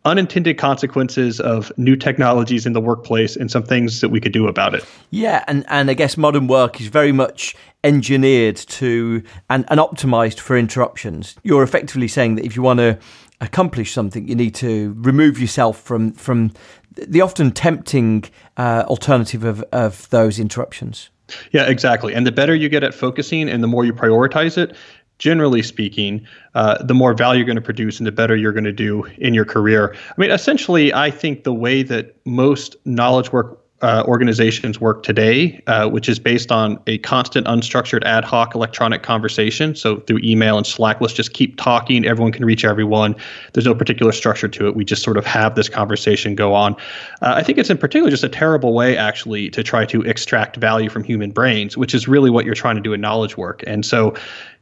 unintended 0.03 0.57
consequences 0.57 1.39
of 1.39 1.71
new 1.77 1.95
technologies 1.95 2.65
in 2.65 2.73
the 2.73 2.81
workplace 2.81 3.35
and 3.35 3.51
some 3.51 3.63
things 3.63 4.01
that 4.01 4.09
we 4.09 4.19
could 4.19 4.33
do 4.33 4.47
about 4.47 4.73
it. 4.73 4.83
Yeah, 5.11 5.43
and, 5.47 5.63
and 5.67 5.91
I 5.91 5.93
guess 5.93 6.17
modern 6.17 6.47
work 6.47 6.81
is 6.81 6.87
very 6.87 7.11
much 7.11 7.55
engineered 7.83 8.55
to 8.55 9.23
and, 9.49 9.65
and 9.69 9.79
optimized 9.79 10.39
for 10.39 10.57
interruptions. 10.57 11.35
You're 11.43 11.63
effectively 11.63 12.07
saying 12.07 12.35
that 12.35 12.45
if 12.45 12.55
you 12.55 12.61
want 12.63 12.79
to 12.79 12.97
accomplish 13.41 13.91
something, 13.91 14.27
you 14.27 14.35
need 14.35 14.55
to 14.55 14.95
remove 14.97 15.39
yourself 15.39 15.81
from 15.81 16.13
from 16.13 16.53
the 16.95 17.21
often 17.21 17.51
tempting 17.51 18.25
uh, 18.57 18.83
alternative 18.87 19.43
of, 19.43 19.63
of 19.71 20.09
those 20.09 20.39
interruptions. 20.39 21.09
Yeah, 21.51 21.69
exactly. 21.69 22.13
And 22.13 22.27
the 22.27 22.31
better 22.31 22.53
you 22.53 22.69
get 22.69 22.83
at 22.83 22.93
focusing 22.93 23.49
and 23.49 23.63
the 23.63 23.67
more 23.67 23.85
you 23.85 23.93
prioritize 23.93 24.57
it, 24.57 24.75
generally 25.17 25.61
speaking, 25.61 26.25
uh, 26.55 26.83
the 26.83 26.93
more 26.93 27.13
value 27.13 27.39
you're 27.39 27.45
going 27.45 27.55
to 27.55 27.61
produce 27.61 27.99
and 27.99 28.07
the 28.07 28.11
better 28.11 28.35
you're 28.35 28.51
going 28.51 28.65
to 28.65 28.73
do 28.73 29.03
in 29.17 29.33
your 29.33 29.45
career. 29.45 29.95
I 30.09 30.13
mean, 30.17 30.31
essentially, 30.31 30.93
I 30.93 31.11
think 31.11 31.43
the 31.43 31.53
way 31.53 31.83
that 31.83 32.17
most 32.25 32.75
knowledge 32.85 33.31
work 33.31 33.60
uh, 33.81 34.03
organizations 34.07 34.79
work 34.79 35.03
today, 35.03 35.61
uh, 35.67 35.89
which 35.89 36.07
is 36.07 36.19
based 36.19 36.51
on 36.51 36.79
a 36.87 36.97
constant, 36.99 37.47
unstructured, 37.47 38.03
ad 38.03 38.23
hoc 38.23 38.53
electronic 38.53 39.03
conversation. 39.03 39.75
So 39.75 39.97
through 40.01 40.19
email 40.23 40.57
and 40.57 40.65
Slack, 40.65 41.01
let's 41.01 41.13
just 41.13 41.33
keep 41.33 41.57
talking. 41.57 42.05
Everyone 42.05 42.31
can 42.31 42.45
reach 42.45 42.63
everyone. 42.63 43.15
There's 43.53 43.65
no 43.65 43.73
particular 43.73 44.11
structure 44.11 44.47
to 44.47 44.67
it. 44.67 44.75
We 44.75 44.85
just 44.85 45.03
sort 45.03 45.17
of 45.17 45.25
have 45.25 45.55
this 45.55 45.69
conversation 45.69 46.35
go 46.35 46.53
on. 46.53 46.73
Uh, 47.21 47.33
I 47.35 47.43
think 47.43 47.57
it's 47.57 47.69
in 47.69 47.77
particular 47.77 48.09
just 48.09 48.23
a 48.23 48.29
terrible 48.29 48.73
way, 48.73 48.97
actually, 48.97 49.49
to 49.49 49.63
try 49.63 49.85
to 49.85 50.01
extract 50.03 50.57
value 50.57 50.89
from 50.89 51.03
human 51.03 51.31
brains, 51.31 51.75
which 51.75 51.93
is 51.93 52.07
really 52.07 52.29
what 52.29 52.45
you're 52.45 52.55
trying 52.55 52.75
to 52.75 52.81
do 52.81 52.93
in 52.93 53.01
knowledge 53.01 53.37
work. 53.37 53.63
And 53.65 53.85
so 53.85 54.15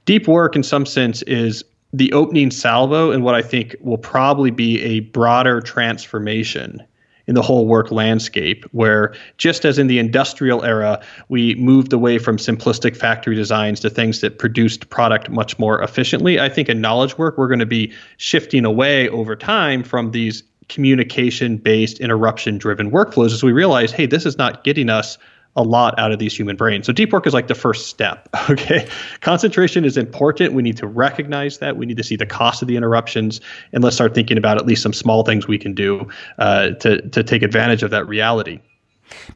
deep 0.06 0.28
work, 0.28 0.56
in 0.56 0.64
some 0.64 0.86
sense, 0.86 1.22
is 1.24 1.64
the 1.92 2.12
opening 2.14 2.52
salvo 2.52 3.12
and 3.12 3.24
what 3.24 3.36
I 3.36 3.42
think 3.42 3.76
will 3.82 3.98
probably 3.98 4.52
be 4.52 4.82
a 4.82 5.00
broader 5.02 5.60
transformation 5.60 6.86
in 7.30 7.36
the 7.36 7.44
whole 7.44 7.68
work 7.68 7.92
landscape, 7.92 8.66
where 8.72 9.14
just 9.38 9.64
as 9.64 9.78
in 9.78 9.86
the 9.86 10.00
industrial 10.00 10.66
era, 10.66 11.00
we 11.28 11.54
moved 11.56 11.94
away 11.94 12.18
from 12.18 12.38
simplistic 12.38 12.98
factory 12.98 13.36
designs 13.36 13.80
to 13.80 13.90
things 13.90 14.22
that 14.22 14.40
produced 14.40 14.90
product 14.90 15.30
much 15.30 15.60
more 15.60 15.80
efficiently. 15.84 16.40
I 16.40 16.50
think 16.50 16.70
in 16.70 16.82
knowledge 16.82 17.20
work, 17.20 17.38
we're 17.38 17.48
going 17.48 17.60
to 17.60 17.68
be 17.68 17.94
shifting 18.18 18.66
away 18.66 19.08
over 19.10 19.36
time 19.36 19.84
from 19.84 20.10
these 20.10 20.42
communication 20.70 21.58
based 21.58 22.00
interruption 22.00 22.58
driven 22.58 22.90
workflows 22.90 23.32
as 23.32 23.44
we 23.44 23.52
realize, 23.52 23.92
hey, 23.92 24.08
this 24.08 24.26
is 24.26 24.40
not 24.40 24.64
getting 24.64 24.90
us 24.90 25.20
a 25.60 25.64
lot 25.64 25.94
out 26.00 26.14
of 26.14 26.20
these 26.20 26.36
human 26.36 26.56
brains. 26.56 26.86
So 26.86 26.94
deep 26.94 27.12
work 27.12 27.28
is 27.28 27.34
like 27.34 27.48
the 27.48 27.56
first 27.56 27.88
step. 27.88 28.28
Okay. 28.50 28.88
Concentration 29.22 29.86
is 29.86 29.96
important. 29.96 30.54
We 30.54 30.64
need 30.64 30.78
to 30.78 30.88
recognize 30.88 31.60
that. 31.60 31.78
We 31.78 31.86
need 31.86 31.98
to 31.98 32.04
see 32.04 32.16
the 32.16 32.26
cost 32.26 32.64
of 32.64 32.68
the 32.68 32.76
interruptions 32.76 33.42
and 33.74 33.84
let's 33.84 33.96
start 33.96 34.16
thinking 34.16 34.38
about 34.38 34.58
at 34.58 34.66
least 34.66 34.82
some 34.82 34.94
small 34.94 35.24
things 35.24 35.48
we 35.48 35.60
can 35.60 35.76
do 35.76 36.08
uh, 36.40 36.72
to, 36.72 37.02
to 37.10 37.24
take 37.24 37.44
advantage 37.44 37.84
of 37.84 37.92
that 37.92 38.08
reality. 38.08 38.60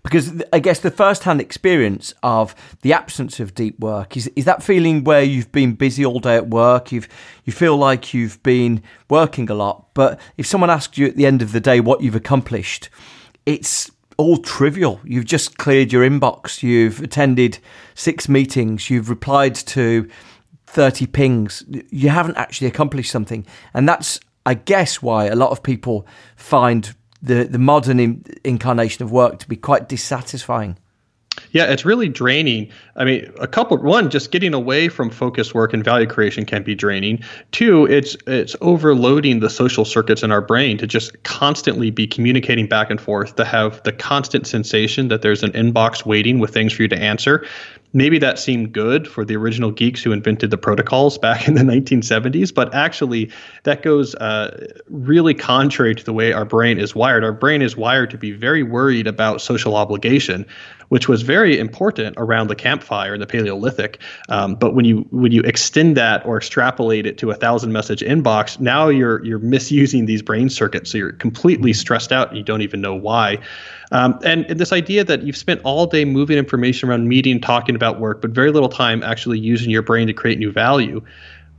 Because 0.01 0.41
I 0.51 0.59
guess 0.59 0.79
the 0.79 0.89
first-hand 0.89 1.41
experience 1.41 2.13
of 2.23 2.55
the 2.81 2.93
absence 2.93 3.39
of 3.39 3.53
deep 3.53 3.79
work 3.79 4.17
is 4.17 4.27
is 4.35 4.45
that 4.45 4.63
feeling 4.63 5.03
where 5.03 5.21
you've 5.21 5.51
been 5.51 5.73
busy 5.73 6.05
all 6.05 6.19
day 6.19 6.35
at 6.35 6.47
work, 6.47 6.91
you've 6.91 7.07
you 7.45 7.53
feel 7.53 7.77
like 7.77 8.13
you've 8.13 8.41
been 8.41 8.81
working 9.09 9.49
a 9.49 9.53
lot, 9.53 9.93
but 9.93 10.19
if 10.37 10.47
someone 10.47 10.69
asks 10.69 10.97
you 10.97 11.05
at 11.05 11.15
the 11.15 11.25
end 11.25 11.41
of 11.41 11.51
the 11.51 11.59
day 11.59 11.79
what 11.79 12.01
you've 12.01 12.15
accomplished, 12.15 12.89
it's 13.45 13.91
all 14.23 14.37
trivial. 14.37 14.99
You've 15.03 15.25
just 15.25 15.57
cleared 15.57 15.91
your 15.91 16.07
inbox, 16.07 16.63
you've 16.63 17.01
attended 17.01 17.59
six 17.93 18.29
meetings, 18.29 18.89
you've 18.89 19.09
replied 19.09 19.55
to 19.55 20.09
30 20.67 21.07
pings. 21.07 21.63
You 21.91 22.09
haven't 22.09 22.37
actually 22.37 22.67
accomplished 22.67 23.11
something. 23.11 23.45
And 23.73 23.87
that's, 23.87 24.19
I 24.45 24.53
guess, 24.53 25.01
why 25.01 25.25
a 25.25 25.35
lot 25.35 25.51
of 25.51 25.61
people 25.61 26.07
find 26.35 26.95
the, 27.21 27.43
the 27.43 27.59
modern 27.59 27.99
in, 27.99 28.23
incarnation 28.43 29.03
of 29.03 29.11
work 29.11 29.39
to 29.39 29.47
be 29.47 29.55
quite 29.55 29.87
dissatisfying. 29.89 30.77
Yeah, 31.53 31.65
it's 31.65 31.85
really 31.85 32.09
draining. 32.09 32.69
I 32.95 33.05
mean, 33.05 33.31
a 33.39 33.47
couple 33.47 33.77
one 33.77 34.09
just 34.09 34.31
getting 34.31 34.55
away 34.55 34.89
from 34.89 35.11
focus 35.11 35.53
work 35.53 35.71
and 35.71 35.83
value 35.83 36.07
creation 36.07 36.45
can 36.45 36.63
be 36.63 36.73
draining. 36.73 37.23
Two, 37.51 37.85
it's 37.85 38.17
it's 38.25 38.55
overloading 38.59 39.39
the 39.39 39.51
social 39.51 39.85
circuits 39.85 40.23
in 40.23 40.31
our 40.31 40.41
brain 40.41 40.79
to 40.79 40.87
just 40.87 41.23
constantly 41.23 41.91
be 41.91 42.07
communicating 42.07 42.67
back 42.67 42.89
and 42.89 42.99
forth 42.99 43.35
to 43.35 43.45
have 43.45 43.81
the 43.83 43.91
constant 43.91 44.47
sensation 44.47 45.09
that 45.09 45.21
there's 45.21 45.43
an 45.43 45.51
inbox 45.51 46.05
waiting 46.05 46.39
with 46.39 46.51
things 46.51 46.73
for 46.73 46.81
you 46.81 46.87
to 46.87 46.97
answer 46.97 47.45
maybe 47.93 48.17
that 48.19 48.39
seemed 48.39 48.73
good 48.73 49.07
for 49.07 49.23
the 49.23 49.35
original 49.35 49.71
geeks 49.71 50.01
who 50.03 50.11
invented 50.11 50.49
the 50.49 50.57
protocols 50.57 51.17
back 51.23 51.47
in 51.47 51.53
the 51.53 51.61
1970s, 51.61 52.53
but 52.53 52.73
actually 52.73 53.31
that 53.63 53.83
goes 53.83 54.15
uh, 54.15 54.67
really 54.89 55.33
contrary 55.33 55.95
to 55.95 56.03
the 56.03 56.13
way 56.13 56.33
our 56.33 56.45
brain 56.45 56.79
is 56.79 56.95
wired. 56.95 57.23
Our 57.23 57.31
brain 57.31 57.61
is 57.61 57.77
wired 57.77 58.09
to 58.11 58.17
be 58.17 58.31
very 58.31 58.63
worried 58.63 59.07
about 59.07 59.41
social 59.41 59.75
obligation, 59.75 60.45
which 60.89 61.07
was 61.07 61.21
very 61.21 61.42
important 61.51 62.15
around 62.17 62.47
the 62.47 62.55
campfire 62.55 63.13
in 63.13 63.19
the 63.19 63.27
Paleolithic. 63.27 63.99
Um, 64.29 64.55
but 64.55 64.73
when 64.73 64.85
you 64.85 65.05
when 65.11 65.31
you 65.31 65.41
extend 65.41 65.97
that 65.97 66.25
or 66.25 66.37
extrapolate 66.37 67.05
it 67.05 67.17
to 67.19 67.31
a 67.31 67.35
thousand 67.35 67.71
message 67.71 68.01
inbox, 68.01 68.59
now 68.59 68.87
you're 68.87 69.23
you're 69.25 69.39
misusing 69.39 70.05
these 70.05 70.21
brain 70.21 70.49
circuits, 70.49 70.91
so 70.91 70.97
you're 70.97 71.13
completely 71.13 71.73
stressed 71.73 72.11
out 72.11 72.29
and 72.29 72.37
you 72.37 72.43
don't 72.43 72.61
even 72.61 72.81
know 72.81 72.95
why. 72.95 73.39
Um, 73.91 74.17
and, 74.23 74.45
and, 74.47 74.59
this 74.59 74.71
idea 74.71 75.03
that 75.03 75.21
you've 75.21 75.37
spent 75.37 75.61
all 75.63 75.85
day 75.85 76.03
moving 76.03 76.37
information 76.37 76.89
around 76.89 77.07
meeting, 77.07 77.39
talking 77.39 77.75
about 77.75 77.99
work, 77.99 78.21
but 78.21 78.31
very 78.31 78.51
little 78.51 78.69
time 78.69 79.03
actually 79.03 79.37
using 79.37 79.69
your 79.69 79.83
brain 79.83 80.07
to 80.07 80.13
create 80.13 80.39
new 80.39 80.51
value. 80.51 80.99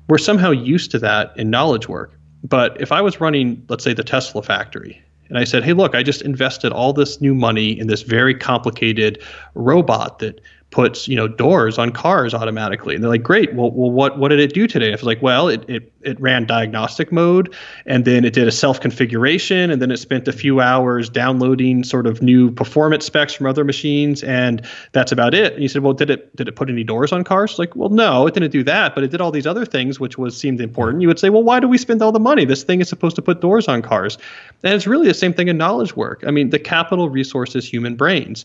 We're 0.08 0.18
somehow 0.18 0.50
used 0.50 0.90
to 0.92 0.98
that 0.98 1.32
in 1.36 1.48
knowledge 1.48 1.88
work. 1.88 2.18
But 2.42 2.80
if 2.80 2.90
I 2.92 3.00
was 3.00 3.20
running, 3.20 3.64
let's 3.68 3.84
say, 3.84 3.94
the 3.94 4.02
Tesla 4.02 4.42
factory, 4.42 5.00
and 5.28 5.38
I 5.38 5.44
said, 5.44 5.64
hey, 5.64 5.72
look, 5.72 5.94
I 5.94 6.02
just 6.02 6.22
invested 6.22 6.72
all 6.72 6.92
this 6.92 7.20
new 7.20 7.34
money 7.34 7.78
in 7.78 7.86
this 7.86 8.02
very 8.02 8.34
complicated 8.34 9.22
robot 9.54 10.18
that 10.18 10.40
puts 10.74 11.06
you 11.06 11.14
know 11.14 11.28
doors 11.28 11.78
on 11.78 11.92
cars 11.92 12.34
automatically. 12.34 12.96
And 12.96 13.04
they're 13.04 13.10
like 13.10 13.22
great. 13.22 13.54
Well, 13.54 13.70
well 13.70 13.92
what 13.92 14.18
what 14.18 14.28
did 14.28 14.40
it 14.40 14.52
do 14.52 14.66
today? 14.66 14.88
I 14.88 14.90
was 14.90 15.04
like 15.04 15.22
well 15.22 15.46
it, 15.46 15.64
it 15.68 15.92
it 16.02 16.20
ran 16.20 16.46
diagnostic 16.46 17.12
mode 17.12 17.54
and 17.86 18.04
then 18.04 18.24
it 18.24 18.32
did 18.32 18.48
a 18.48 18.50
self 18.50 18.80
configuration 18.80 19.70
and 19.70 19.80
then 19.80 19.92
it 19.92 19.98
spent 19.98 20.26
a 20.26 20.32
few 20.32 20.60
hours 20.60 21.08
downloading 21.08 21.84
sort 21.84 22.08
of 22.08 22.22
new 22.22 22.50
performance 22.50 23.06
specs 23.06 23.32
from 23.32 23.46
other 23.46 23.62
machines 23.62 24.24
and 24.24 24.66
that's 24.90 25.12
about 25.12 25.32
it. 25.32 25.52
And 25.52 25.62
you 25.62 25.68
said 25.68 25.82
well 25.82 25.92
did 25.92 26.10
it 26.10 26.34
did 26.34 26.48
it 26.48 26.56
put 26.56 26.68
any 26.68 26.82
doors 26.82 27.12
on 27.12 27.22
cars? 27.22 27.52
It's 27.52 27.58
like 27.60 27.76
well 27.76 27.90
no 27.90 28.26
it 28.26 28.34
didn't 28.34 28.50
do 28.50 28.64
that 28.64 28.96
but 28.96 29.04
it 29.04 29.12
did 29.12 29.20
all 29.20 29.30
these 29.30 29.46
other 29.46 29.64
things 29.64 30.00
which 30.00 30.18
was 30.18 30.36
seemed 30.36 30.60
important. 30.60 31.02
You 31.02 31.08
would 31.08 31.20
say 31.20 31.30
well 31.30 31.44
why 31.44 31.60
do 31.60 31.68
we 31.68 31.78
spend 31.78 32.02
all 32.02 32.10
the 32.10 32.18
money? 32.18 32.44
This 32.44 32.64
thing 32.64 32.80
is 32.80 32.88
supposed 32.88 33.14
to 33.14 33.22
put 33.22 33.40
doors 33.40 33.68
on 33.68 33.80
cars. 33.80 34.18
And 34.64 34.74
it's 34.74 34.88
really 34.88 35.06
the 35.06 35.14
same 35.14 35.32
thing 35.32 35.46
in 35.46 35.56
knowledge 35.56 35.94
work. 35.94 36.24
I 36.26 36.32
mean 36.32 36.50
the 36.50 36.58
capital 36.58 37.08
resource 37.08 37.54
is 37.54 37.64
human 37.64 37.94
brains 37.94 38.44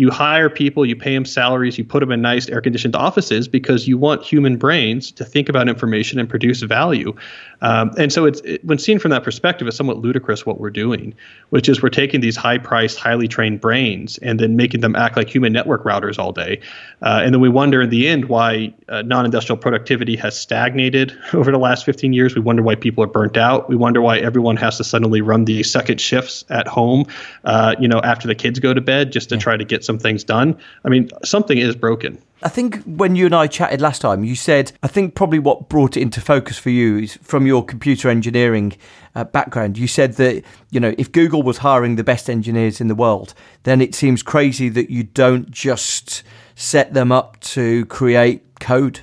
you 0.00 0.10
hire 0.10 0.48
people, 0.48 0.86
you 0.86 0.96
pay 0.96 1.12
them 1.12 1.26
salaries, 1.26 1.76
you 1.76 1.84
put 1.84 2.00
them 2.00 2.10
in 2.10 2.22
nice 2.22 2.48
air 2.48 2.62
conditioned 2.62 2.96
offices 2.96 3.46
because 3.46 3.86
you 3.86 3.98
want 3.98 4.22
human 4.22 4.56
brains 4.56 5.12
to 5.12 5.26
think 5.26 5.50
about 5.50 5.68
information 5.68 6.18
and 6.18 6.26
produce 6.26 6.62
value. 6.62 7.14
Um, 7.60 7.90
and 7.98 8.10
so 8.10 8.24
it's 8.24 8.40
it, 8.40 8.64
when 8.64 8.78
seen 8.78 8.98
from 8.98 9.10
that 9.10 9.22
perspective, 9.22 9.68
it's 9.68 9.76
somewhat 9.76 9.98
ludicrous 9.98 10.46
what 10.46 10.58
we're 10.58 10.70
doing, 10.70 11.12
which 11.50 11.68
is 11.68 11.82
we're 11.82 11.90
taking 11.90 12.22
these 12.22 12.34
high 12.34 12.56
priced, 12.56 12.98
highly 12.98 13.28
trained 13.28 13.60
brains 13.60 14.16
and 14.22 14.40
then 14.40 14.56
making 14.56 14.80
them 14.80 14.96
act 14.96 15.18
like 15.18 15.28
human 15.28 15.52
network 15.52 15.84
routers 15.84 16.18
all 16.18 16.32
day. 16.32 16.60
Uh, 17.02 17.20
and 17.22 17.34
then 17.34 17.42
we 17.42 17.50
wonder 17.50 17.82
in 17.82 17.90
the 17.90 18.08
end 18.08 18.30
why 18.30 18.72
uh, 18.88 19.02
non 19.02 19.26
industrial 19.26 19.58
productivity 19.58 20.16
has 20.16 20.34
stagnated 20.34 21.14
over 21.34 21.52
the 21.52 21.58
last 21.58 21.84
15 21.84 22.14
years. 22.14 22.34
We 22.34 22.40
wonder 22.40 22.62
why 22.62 22.74
people 22.74 23.04
are 23.04 23.08
burnt 23.08 23.36
out. 23.36 23.68
We 23.68 23.76
wonder 23.76 24.00
why 24.00 24.18
everyone 24.18 24.56
has 24.56 24.78
to 24.78 24.84
suddenly 24.84 25.20
run 25.20 25.44
the 25.44 25.62
second 25.62 26.00
shifts 26.00 26.46
at 26.48 26.66
home, 26.66 27.04
uh, 27.44 27.76
you 27.78 27.88
know, 27.88 28.00
after 28.00 28.26
the 28.26 28.34
kids 28.34 28.58
go 28.58 28.72
to 28.72 28.80
bed 28.80 29.12
just 29.12 29.28
to 29.28 29.34
yeah. 29.34 29.42
try 29.42 29.56
to 29.58 29.64
get 29.64 29.84
some 29.84 29.89
things 29.98 30.24
done. 30.24 30.58
I 30.84 30.88
mean, 30.88 31.10
something 31.24 31.58
is 31.58 31.74
broken. 31.74 32.20
I 32.42 32.48
think 32.48 32.82
when 32.84 33.16
you 33.16 33.26
and 33.26 33.34
I 33.34 33.46
chatted 33.46 33.80
last 33.80 34.00
time, 34.00 34.24
you 34.24 34.34
said, 34.34 34.72
I 34.82 34.88
think 34.88 35.14
probably 35.14 35.38
what 35.38 35.68
brought 35.68 35.96
it 35.96 36.00
into 36.00 36.20
focus 36.20 36.58
for 36.58 36.70
you 36.70 36.98
is 36.98 37.16
from 37.22 37.46
your 37.46 37.62
computer 37.62 38.08
engineering 38.08 38.76
uh, 39.14 39.24
background. 39.24 39.76
You 39.76 39.86
said 39.86 40.14
that, 40.14 40.42
you 40.70 40.80
know, 40.80 40.94
if 40.96 41.12
Google 41.12 41.42
was 41.42 41.58
hiring 41.58 41.96
the 41.96 42.04
best 42.04 42.30
engineers 42.30 42.80
in 42.80 42.88
the 42.88 42.94
world, 42.94 43.34
then 43.64 43.82
it 43.82 43.94
seems 43.94 44.22
crazy 44.22 44.70
that 44.70 44.90
you 44.90 45.02
don't 45.02 45.50
just 45.50 46.22
set 46.54 46.94
them 46.94 47.12
up 47.12 47.38
to 47.40 47.84
create 47.86 48.42
code. 48.58 49.00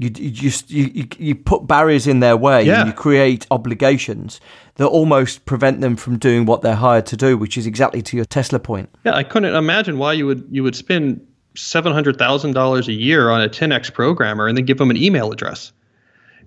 You, 0.00 0.10
you 0.14 0.30
just 0.30 0.70
you, 0.70 1.08
you 1.18 1.34
put 1.34 1.66
barriers 1.66 2.06
in 2.06 2.20
their 2.20 2.36
way 2.36 2.62
yeah. 2.62 2.80
and 2.80 2.88
you 2.88 2.94
create 2.94 3.48
obligations 3.50 4.40
that 4.78 4.86
almost 4.86 5.44
prevent 5.44 5.80
them 5.80 5.96
from 5.96 6.18
doing 6.18 6.46
what 6.46 6.62
they're 6.62 6.74
hired 6.74 7.04
to 7.06 7.16
do, 7.16 7.36
which 7.36 7.58
is 7.58 7.66
exactly 7.66 8.00
to 8.02 8.16
your 8.16 8.24
Tesla 8.24 8.58
point. 8.58 8.88
Yeah, 9.04 9.14
I 9.14 9.24
couldn't 9.24 9.54
imagine 9.54 9.98
why 9.98 10.14
you 10.14 10.26
would 10.26 10.46
you 10.50 10.62
would 10.62 10.74
spend 10.74 11.24
seven 11.54 11.92
hundred 11.92 12.18
thousand 12.18 12.52
dollars 12.52 12.88
a 12.88 12.92
year 12.92 13.30
on 13.30 13.42
a 13.42 13.48
10x 13.48 13.92
programmer 13.92 14.46
and 14.46 14.56
then 14.56 14.64
give 14.64 14.78
them 14.78 14.90
an 14.90 14.96
email 14.96 15.32
address 15.32 15.72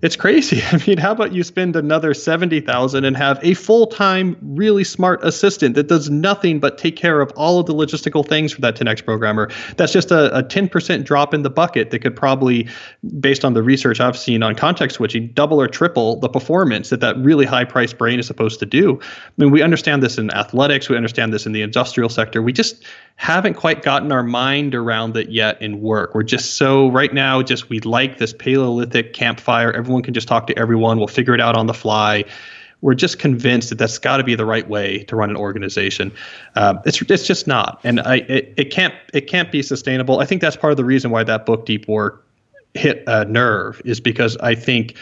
it's 0.02 0.16
crazy. 0.16 0.60
I 0.72 0.82
mean, 0.86 0.98
how 0.98 1.12
about 1.12 1.32
you 1.32 1.44
spend 1.44 1.76
another 1.76 2.12
70,000 2.12 3.04
and 3.04 3.16
have 3.16 3.38
a 3.42 3.54
full-time 3.54 4.36
really 4.42 4.84
smart 4.84 5.22
assistant 5.24 5.76
that 5.76 5.86
does 5.86 6.10
nothing 6.10 6.58
but 6.58 6.76
take 6.76 6.96
care 6.96 7.20
of 7.20 7.32
all 7.36 7.60
of 7.60 7.66
the 7.66 7.74
logistical 7.74 8.26
things 8.26 8.52
for 8.52 8.60
that 8.60 8.76
10x 8.76 9.04
programmer. 9.04 9.48
That's 9.76 9.92
just 9.92 10.10
a, 10.10 10.36
a 10.36 10.42
10% 10.42 11.04
drop 11.04 11.32
in 11.32 11.42
the 11.42 11.50
bucket 11.50 11.90
that 11.90 12.00
could 12.00 12.16
probably 12.16 12.68
based 13.20 13.44
on 13.44 13.54
the 13.54 13.62
research 13.62 14.00
I've 14.00 14.18
seen 14.18 14.42
on 14.42 14.56
context 14.56 14.96
switching 14.96 15.28
double 15.28 15.60
or 15.60 15.68
triple 15.68 16.18
the 16.18 16.28
performance 16.28 16.90
that 16.90 17.00
that 17.00 17.16
really 17.18 17.46
high-priced 17.46 17.96
brain 17.96 18.18
is 18.18 18.26
supposed 18.26 18.58
to 18.60 18.66
do. 18.66 18.98
I 19.00 19.32
mean, 19.36 19.52
we 19.52 19.62
understand 19.62 20.02
this 20.02 20.18
in 20.18 20.30
athletics, 20.32 20.88
we 20.88 20.96
understand 20.96 21.32
this 21.32 21.46
in 21.46 21.52
the 21.52 21.62
industrial 21.62 22.08
sector. 22.08 22.42
We 22.42 22.52
just 22.52 22.84
haven't 23.16 23.54
quite 23.54 23.82
gotten 23.82 24.10
our 24.10 24.22
mind 24.22 24.74
around 24.74 25.16
it 25.16 25.30
yet 25.30 25.60
in 25.62 25.80
work. 25.80 26.14
We're 26.14 26.22
just 26.22 26.54
so 26.54 26.88
right 26.88 27.12
now, 27.14 27.42
just 27.42 27.68
we 27.68 27.78
like 27.80 28.18
this 28.18 28.32
Paleolithic 28.32 29.12
campfire. 29.12 29.70
Everyone 29.72 29.91
can 30.00 30.14
just 30.14 30.28
talk 30.28 30.46
to 30.46 30.58
everyone. 30.58 30.96
We'll 30.96 31.08
figure 31.08 31.34
it 31.34 31.40
out 31.40 31.56
on 31.56 31.66
the 31.66 31.74
fly. 31.74 32.24
We're 32.80 32.94
just 32.94 33.18
convinced 33.18 33.68
that 33.68 33.78
that's 33.78 33.98
got 33.98 34.16
to 34.16 34.24
be 34.24 34.34
the 34.34 34.46
right 34.46 34.66
way 34.66 35.04
to 35.04 35.16
run 35.16 35.28
an 35.28 35.36
organization. 35.36 36.10
Uh, 36.56 36.78
it's 36.86 37.02
it's 37.02 37.26
just 37.26 37.46
not, 37.46 37.78
and 37.84 38.00
I 38.00 38.16
it, 38.16 38.54
it 38.56 38.70
can't 38.70 38.94
it 39.12 39.28
can't 39.28 39.52
be 39.52 39.62
sustainable. 39.62 40.20
I 40.20 40.24
think 40.24 40.40
that's 40.40 40.56
part 40.56 40.70
of 40.70 40.78
the 40.78 40.84
reason 40.84 41.10
why 41.10 41.24
that 41.24 41.44
book 41.44 41.66
Deep 41.66 41.86
Work 41.86 42.26
hit 42.74 43.04
a 43.06 43.24
nerve 43.26 43.82
is 43.84 44.00
because 44.00 44.36
I 44.38 44.54
think 44.54 44.96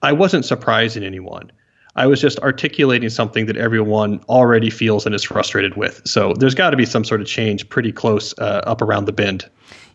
I 0.00 0.12
wasn't 0.12 0.44
surprising 0.44 1.04
anyone. 1.04 1.52
I 1.94 2.06
was 2.06 2.20
just 2.20 2.38
articulating 2.38 3.10
something 3.10 3.46
that 3.46 3.56
everyone 3.56 4.20
already 4.28 4.70
feels 4.70 5.04
and 5.04 5.14
is 5.14 5.22
frustrated 5.22 5.76
with. 5.76 6.00
So 6.06 6.32
there's 6.32 6.54
got 6.54 6.70
to 6.70 6.76
be 6.76 6.86
some 6.86 7.04
sort 7.04 7.20
of 7.20 7.26
change 7.26 7.68
pretty 7.68 7.92
close 7.92 8.36
uh, 8.38 8.62
up 8.66 8.80
around 8.80 9.04
the 9.04 9.12
bend. 9.12 9.48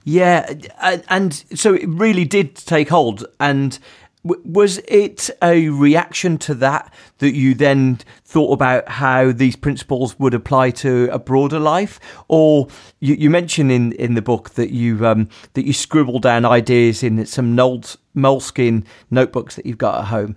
Yeah, 0.04 0.54
and 1.10 1.34
so 1.56 1.74
it 1.74 1.90
really 1.90 2.24
did 2.24 2.56
take 2.56 2.88
hold. 2.88 3.26
And 3.40 3.78
was 4.24 4.80
it 4.88 5.30
a 5.42 5.70
reaction 5.70 6.38
to 6.40 6.54
that 6.56 6.94
that 7.20 7.34
you 7.34 7.54
then 7.54 8.00
thought 8.26 8.52
about 8.52 8.88
how 8.90 9.32
these 9.32 9.56
principles 9.56 10.20
would 10.20 10.34
apply 10.34 10.72
to 10.72 11.10
a 11.12 11.20
broader 11.20 11.60
life, 11.60 12.00
or 12.28 12.68
you, 13.00 13.16
you 13.16 13.30
mentioned 13.30 13.72
in, 13.72 13.94
in 13.94 14.16
the 14.16 14.22
book 14.22 14.52
that 14.52 14.72
you 14.72 15.06
um, 15.06 15.30
that 15.54 15.66
you 15.66 15.74
scribbled 15.74 16.24
down 16.24 16.46
ideas 16.46 17.04
in 17.04 17.26
some 17.26 17.56
Moleskine 17.56 18.84
notebooks 19.12 19.56
that 19.56 19.66
you've 19.66 19.78
got 19.78 20.00
at 20.00 20.06
home. 20.06 20.36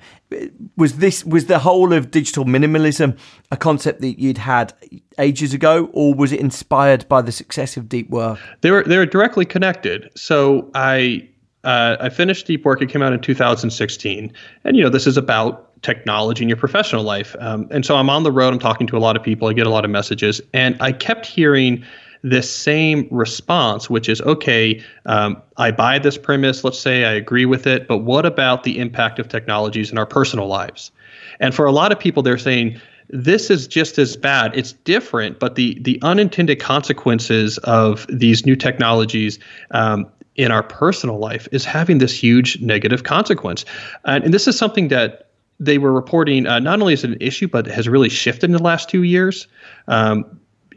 Was 0.76 0.99
this 0.99 1.25
was 1.25 1.46
the 1.46 1.58
whole 1.58 1.92
of 1.92 2.10
digital 2.10 2.44
minimalism 2.44 3.18
a 3.50 3.56
concept 3.56 4.02
that 4.02 4.20
you'd 4.20 4.38
had 4.38 4.72
ages 5.18 5.54
ago, 5.54 5.90
or 5.92 6.14
was 6.14 6.32
it 6.32 6.40
inspired 6.40 7.08
by 7.08 7.22
the 7.22 7.32
success 7.32 7.76
of 7.76 7.88
deep 7.88 8.10
work? 8.10 8.38
They 8.60 8.70
were 8.70 8.84
they 8.84 8.99
were 8.99 9.06
directly 9.06 9.46
connected. 9.46 10.10
So 10.14 10.70
I 10.75 11.28
uh, 11.64 11.97
I 12.00 12.09
finished 12.09 12.47
Deep 12.47 12.64
Work. 12.64 12.83
It 12.83 12.88
came 12.88 13.02
out 13.02 13.12
in 13.12 13.21
2016, 13.21 14.33
and 14.64 14.76
you 14.76 14.83
know 14.83 14.88
this 14.88 15.07
is 15.07 15.17
about 15.17 15.67
technology 15.83 16.43
in 16.43 16.49
your 16.49 16.57
professional 16.57 17.02
life. 17.02 17.35
Um, 17.38 17.67
and 17.71 17.85
so 17.85 17.97
I'm 17.97 18.11
on 18.11 18.23
the 18.23 18.33
road. 18.33 18.52
I'm 18.52 18.59
talking 18.59 18.87
to 18.88 18.97
a 18.97 19.00
lot 19.00 19.17
of 19.17 19.23
people. 19.23 19.49
I 19.49 19.52
get 19.52 19.67
a 19.67 19.71
lot 19.71 19.85
of 19.85 19.90
messages, 19.90 20.40
and 20.52 20.76
I 20.81 20.93
kept 20.93 21.26
hearing 21.26 21.85
this 22.23 22.55
same 22.55 23.09
response, 23.11 23.88
which 23.88 24.09
is 24.09 24.21
okay. 24.23 24.83
Um, 25.07 25.40
I 25.57 25.71
buy 25.71 25.99
this 25.99 26.19
premise. 26.19 26.64
Let's 26.64 26.79
say 26.79 27.05
I 27.05 27.12
agree 27.12 27.47
with 27.47 27.67
it, 27.67 27.88
but 27.88 27.99
what 27.99 28.26
about 28.26 28.64
the 28.64 28.79
impact 28.79 29.19
of 29.19 29.29
technologies 29.29 29.90
in 29.90 29.97
our 29.97 30.07
personal 30.07 30.47
lives? 30.47 30.93
And 31.40 31.55
for 31.55 31.64
a 31.64 31.73
lot 31.73 31.93
of 31.93 31.99
people, 31.99 32.23
they're 32.23 32.38
saying 32.38 32.79
this 33.09 33.50
is 33.50 33.67
just 33.67 33.99
as 33.99 34.17
bad. 34.17 34.57
It's 34.57 34.73
different, 34.73 35.40
but 35.40 35.57
the 35.57 35.79
the 35.81 35.99
unintended 36.02 36.61
consequences 36.61 37.59
of 37.59 38.07
these 38.09 38.47
new 38.47 38.55
technologies 38.55 39.38
um, 39.73 40.07
in 40.40 40.50
our 40.50 40.62
personal 40.62 41.18
life 41.18 41.47
is 41.52 41.66
having 41.66 41.99
this 41.99 42.14
huge 42.23 42.59
negative 42.62 43.02
consequence. 43.04 43.64
And, 44.06 44.25
and 44.25 44.32
this 44.32 44.49
is 44.49 44.56
something 44.56 44.88
that 44.88 45.28
they 45.59 45.76
were 45.76 45.92
reporting 45.92 46.47
uh, 46.47 46.59
not 46.59 46.80
only 46.80 46.94
as 46.94 47.04
an 47.04 47.16
issue, 47.20 47.47
but 47.47 47.66
has 47.66 47.87
really 47.88 48.09
shifted 48.09 48.47
in 48.47 48.52
the 48.52 48.62
last 48.62 48.88
two 48.88 49.02
years. 49.02 49.47
Um, 49.88 50.25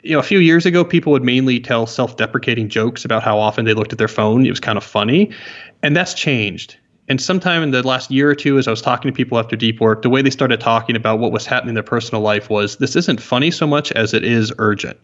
you 0.03 0.12
know, 0.12 0.20
a 0.20 0.24
few 0.24 0.39
years 0.39 0.65
ago, 0.65 0.84
people 0.84 1.13
would 1.13 1.24
mainly 1.24 1.62
tell 1.62 1.88
self-deprecating 1.88 2.67
jokes 2.67 3.05
about 3.05 3.24
how 3.24 3.39
often 3.39 3.63
they 3.63 3.74
looked 3.74 3.93
at 3.93 4.00
their 4.00 4.10
phone. 4.10 4.46
It 4.46 4.50
was 4.50 4.60
kind 4.60 4.77
of 4.77 4.84
funny, 4.84 5.32
and 5.82 5.96
that's 5.96 6.13
changed. 6.13 6.75
And 7.08 7.22
sometime 7.22 7.63
in 7.63 7.72
the 7.72 7.88
last 7.88 8.12
year 8.12 8.29
or 8.29 8.36
two, 8.36 8.58
as 8.58 8.67
I 8.67 8.72
was 8.72 8.82
talking 8.82 9.10
to 9.10 9.15
people 9.15 9.39
after 9.39 9.55
deep 9.55 9.79
work, 9.79 10.01
the 10.01 10.10
way 10.10 10.22
they 10.22 10.29
started 10.29 10.60
talking 10.60 10.98
about 10.98 11.20
what 11.20 11.32
was 11.32 11.46
happening 11.46 11.70
in 11.70 11.75
their 11.75 11.84
personal 11.84 12.22
life 12.22 12.50
was 12.50 12.77
this 12.77 12.98
isn't 12.98 13.22
funny 13.22 13.51
so 13.51 13.65
much 13.65 13.93
as 13.93 14.13
it 14.13 14.25
is 14.25 14.51
urgent, 14.58 15.00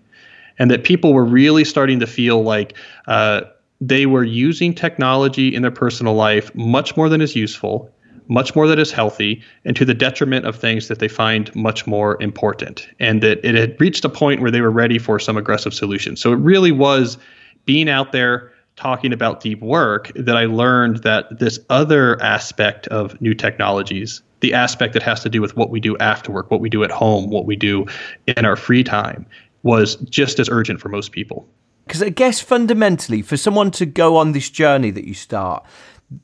and 0.58 0.70
that 0.70 0.84
people 0.84 1.13
were 1.13 1.25
really 1.25 1.63
starting 1.63 2.01
to 2.01 2.08
feel 2.08 2.44
like. 2.44 2.75
Uh, 3.08 3.42
they 3.82 4.06
were 4.06 4.24
using 4.24 4.74
technology 4.74 5.54
in 5.54 5.62
their 5.62 5.72
personal 5.72 6.14
life 6.14 6.54
much 6.56 6.98
more 6.98 7.10
than 7.10 7.22
is 7.22 7.36
useful, 7.36 7.90
much 8.28 8.56
more 8.56 8.68
than 8.68 8.78
is 8.78 8.92
healthy, 8.92 9.42
and 9.66 9.76
to 9.76 9.86
the 9.86 9.94
detriment 9.94 10.46
of 10.46 10.56
things 10.56 10.88
that 10.88 11.00
they 11.00 11.08
find 11.08 11.54
much 11.56 11.88
more 11.88 12.22
important. 12.22 12.88
And 13.00 13.24
that 13.24 13.44
it 13.44 13.56
had 13.56 13.80
reached 13.80 14.06
a 14.06 14.10
point 14.10 14.42
where 14.42 14.52
they 14.52 14.62
were 14.62 14.72
ready 14.72 15.00
for 15.00 15.20
some 15.20 15.38
aggressive 15.38 15.74
solutions. 15.74 16.22
So 16.22 16.34
it 16.34 16.38
really 16.38 16.72
was 16.72 17.18
being 17.66 17.90
out 17.90 18.12
there 18.12 18.52
talking 18.76 19.12
about 19.12 19.42
deep 19.42 19.62
work 19.62 20.12
that 20.16 20.38
I 20.38 20.46
learned 20.46 21.04
that 21.04 21.40
this 21.40 21.60
other 21.70 22.22
aspect 22.22 22.88
of 22.88 23.20
new 23.22 23.34
technologies, 23.34 24.22
the 24.40 24.54
aspect 24.54 24.94
that 24.94 25.04
has 25.04 25.22
to 25.24 25.30
do 25.30 25.42
with 25.42 25.58
what 25.58 25.70
we 25.70 25.80
do 25.80 25.98
after 25.98 26.32
work, 26.32 26.50
what 26.50 26.62
we 26.62 26.70
do 26.70 26.84
at 26.84 26.92
home, 26.92 27.30
what 27.30 27.46
we 27.46 27.56
do 27.56 27.86
in 28.28 28.46
our 28.46 28.56
free 28.56 28.84
time, 28.84 29.26
was 29.64 29.96
just 29.96 30.40
as 30.40 30.48
urgent 30.50 30.80
for 30.80 30.88
most 30.88 31.12
people. 31.12 31.48
Because 31.89 32.03
I 32.03 32.10
guess 32.10 32.39
fundamentally, 32.39 33.24
for 33.24 33.36
someone 33.36 33.72
to 33.72 33.86
go 33.88 34.15
on 34.17 34.34
this 34.34 34.51
journey 34.51 34.91
that 34.91 35.05
you 35.05 35.15
start, 35.15 35.65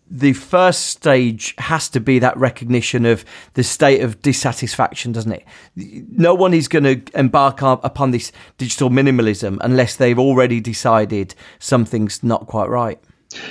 the 0.07 0.33
first 0.33 0.85
stage 0.85 1.55
has 1.57 1.89
to 1.89 1.99
be 1.99 2.19
that 2.19 2.37
recognition 2.37 3.03
of 3.03 3.25
the 3.55 3.63
state 3.63 4.01
of 4.01 4.21
dissatisfaction, 4.21 5.11
doesn't 5.11 5.31
it? 5.31 5.43
No 5.75 6.35
one 6.35 6.53
is 6.53 6.67
going 6.67 6.83
to 6.83 7.01
embark 7.17 7.63
upon 7.63 8.11
this 8.11 8.31
digital 8.59 8.91
minimalism 8.91 9.57
unless 9.61 9.95
they've 9.95 10.19
already 10.19 10.59
decided 10.59 11.33
something's 11.57 12.21
not 12.23 12.45
quite 12.45 12.69
right. 12.69 12.99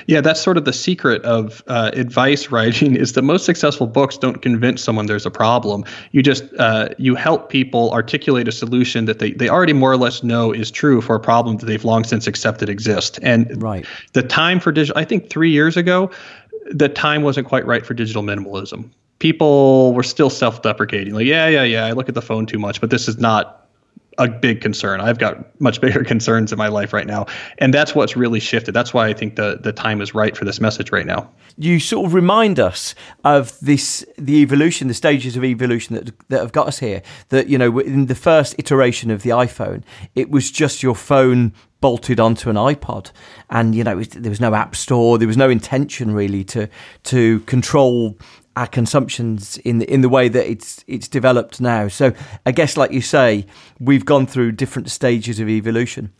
Yeah, 0.06 0.20
that's 0.20 0.40
sort 0.40 0.56
of 0.56 0.64
the 0.64 0.72
secret 0.72 1.22
of 1.24 1.62
uh, 1.66 1.90
advice 1.94 2.50
writing 2.50 2.96
is 2.96 3.12
the 3.12 3.22
most 3.22 3.44
successful 3.44 3.86
books 3.86 4.16
don't 4.16 4.40
convince 4.40 4.82
someone 4.82 5.06
there's 5.06 5.26
a 5.26 5.30
problem. 5.30 5.84
You 6.12 6.22
just 6.22 6.44
uh, 6.58 6.90
you 6.98 7.14
help 7.14 7.50
people 7.50 7.90
articulate 7.92 8.48
a 8.48 8.52
solution 8.52 9.04
that 9.06 9.18
they, 9.18 9.32
they 9.32 9.48
already 9.48 9.72
more 9.72 9.92
or 9.92 9.96
less 9.96 10.22
know 10.22 10.52
is 10.52 10.70
true 10.70 11.00
for 11.00 11.16
a 11.16 11.20
problem 11.20 11.56
that 11.58 11.66
they've 11.66 11.84
long 11.84 12.04
since 12.04 12.26
accepted 12.26 12.68
exists. 12.68 13.18
And 13.18 13.62
right. 13.62 13.84
the 14.12 14.22
time 14.22 14.60
for 14.60 14.72
digital, 14.72 15.00
I 15.00 15.04
think 15.04 15.28
three 15.28 15.50
years 15.50 15.76
ago, 15.76 16.10
the 16.70 16.88
time 16.88 17.22
wasn't 17.22 17.46
quite 17.46 17.66
right 17.66 17.84
for 17.84 17.94
digital 17.94 18.22
minimalism. 18.22 18.90
People 19.18 19.92
were 19.94 20.02
still 20.02 20.30
self-deprecating, 20.30 21.14
like 21.14 21.26
yeah, 21.26 21.46
yeah, 21.48 21.62
yeah. 21.62 21.86
I 21.86 21.92
look 21.92 22.08
at 22.08 22.14
the 22.14 22.22
phone 22.22 22.46
too 22.46 22.58
much, 22.58 22.80
but 22.80 22.90
this 22.90 23.08
is 23.08 23.18
not 23.18 23.63
a 24.18 24.28
big 24.28 24.60
concern. 24.60 25.00
I've 25.00 25.18
got 25.18 25.60
much 25.60 25.80
bigger 25.82 26.04
concerns 26.04 26.52
in 26.52 26.58
my 26.58 26.68
life 26.68 26.92
right 26.92 27.06
now, 27.06 27.26
and 27.58 27.72
that's 27.72 27.94
what's 27.94 28.16
really 28.16 28.40
shifted. 28.40 28.72
That's 28.72 28.94
why 28.94 29.08
I 29.08 29.12
think 29.12 29.36
the 29.36 29.58
the 29.62 29.72
time 29.72 30.00
is 30.00 30.14
right 30.14 30.36
for 30.36 30.44
this 30.44 30.60
message 30.60 30.92
right 30.92 31.06
now. 31.06 31.30
You 31.56 31.80
sort 31.80 32.06
of 32.06 32.14
remind 32.14 32.58
us 32.58 32.94
of 33.24 33.58
this 33.60 34.04
the 34.18 34.36
evolution, 34.36 34.88
the 34.88 34.94
stages 34.94 35.36
of 35.36 35.44
evolution 35.44 35.94
that 35.96 36.12
that 36.28 36.40
have 36.40 36.52
got 36.52 36.68
us 36.68 36.78
here. 36.78 37.02
That 37.28 37.48
you 37.48 37.58
know, 37.58 37.78
in 37.78 38.06
the 38.06 38.14
first 38.14 38.54
iteration 38.58 39.10
of 39.10 39.22
the 39.22 39.30
iPhone, 39.30 39.82
it 40.14 40.30
was 40.30 40.50
just 40.50 40.82
your 40.82 40.94
phone 40.94 41.52
bolted 41.80 42.18
onto 42.18 42.48
an 42.48 42.56
iPod, 42.56 43.10
and 43.50 43.74
you 43.74 43.84
know 43.84 44.02
there 44.02 44.30
was 44.30 44.40
no 44.40 44.54
app 44.54 44.74
store, 44.74 45.18
there 45.18 45.28
was 45.28 45.36
no 45.36 45.50
intention 45.50 46.12
really 46.12 46.44
to 46.44 46.68
to 47.04 47.40
control 47.40 48.16
our 48.56 48.66
consumptions 48.66 49.58
in 49.58 49.78
the, 49.78 49.92
in 49.92 50.00
the 50.00 50.08
way 50.08 50.28
that 50.28 50.48
it's 50.48 50.84
it's 50.86 51.08
developed 51.08 51.60
now. 51.60 51.88
So 51.88 52.12
I 52.46 52.52
guess, 52.52 52.76
like 52.76 52.92
you 52.92 53.00
say, 53.00 53.46
we've 53.80 54.04
gone 54.04 54.26
through 54.26 54.52
different 54.52 54.90
stages 54.90 55.40
of 55.40 55.48
evolution. 55.48 56.12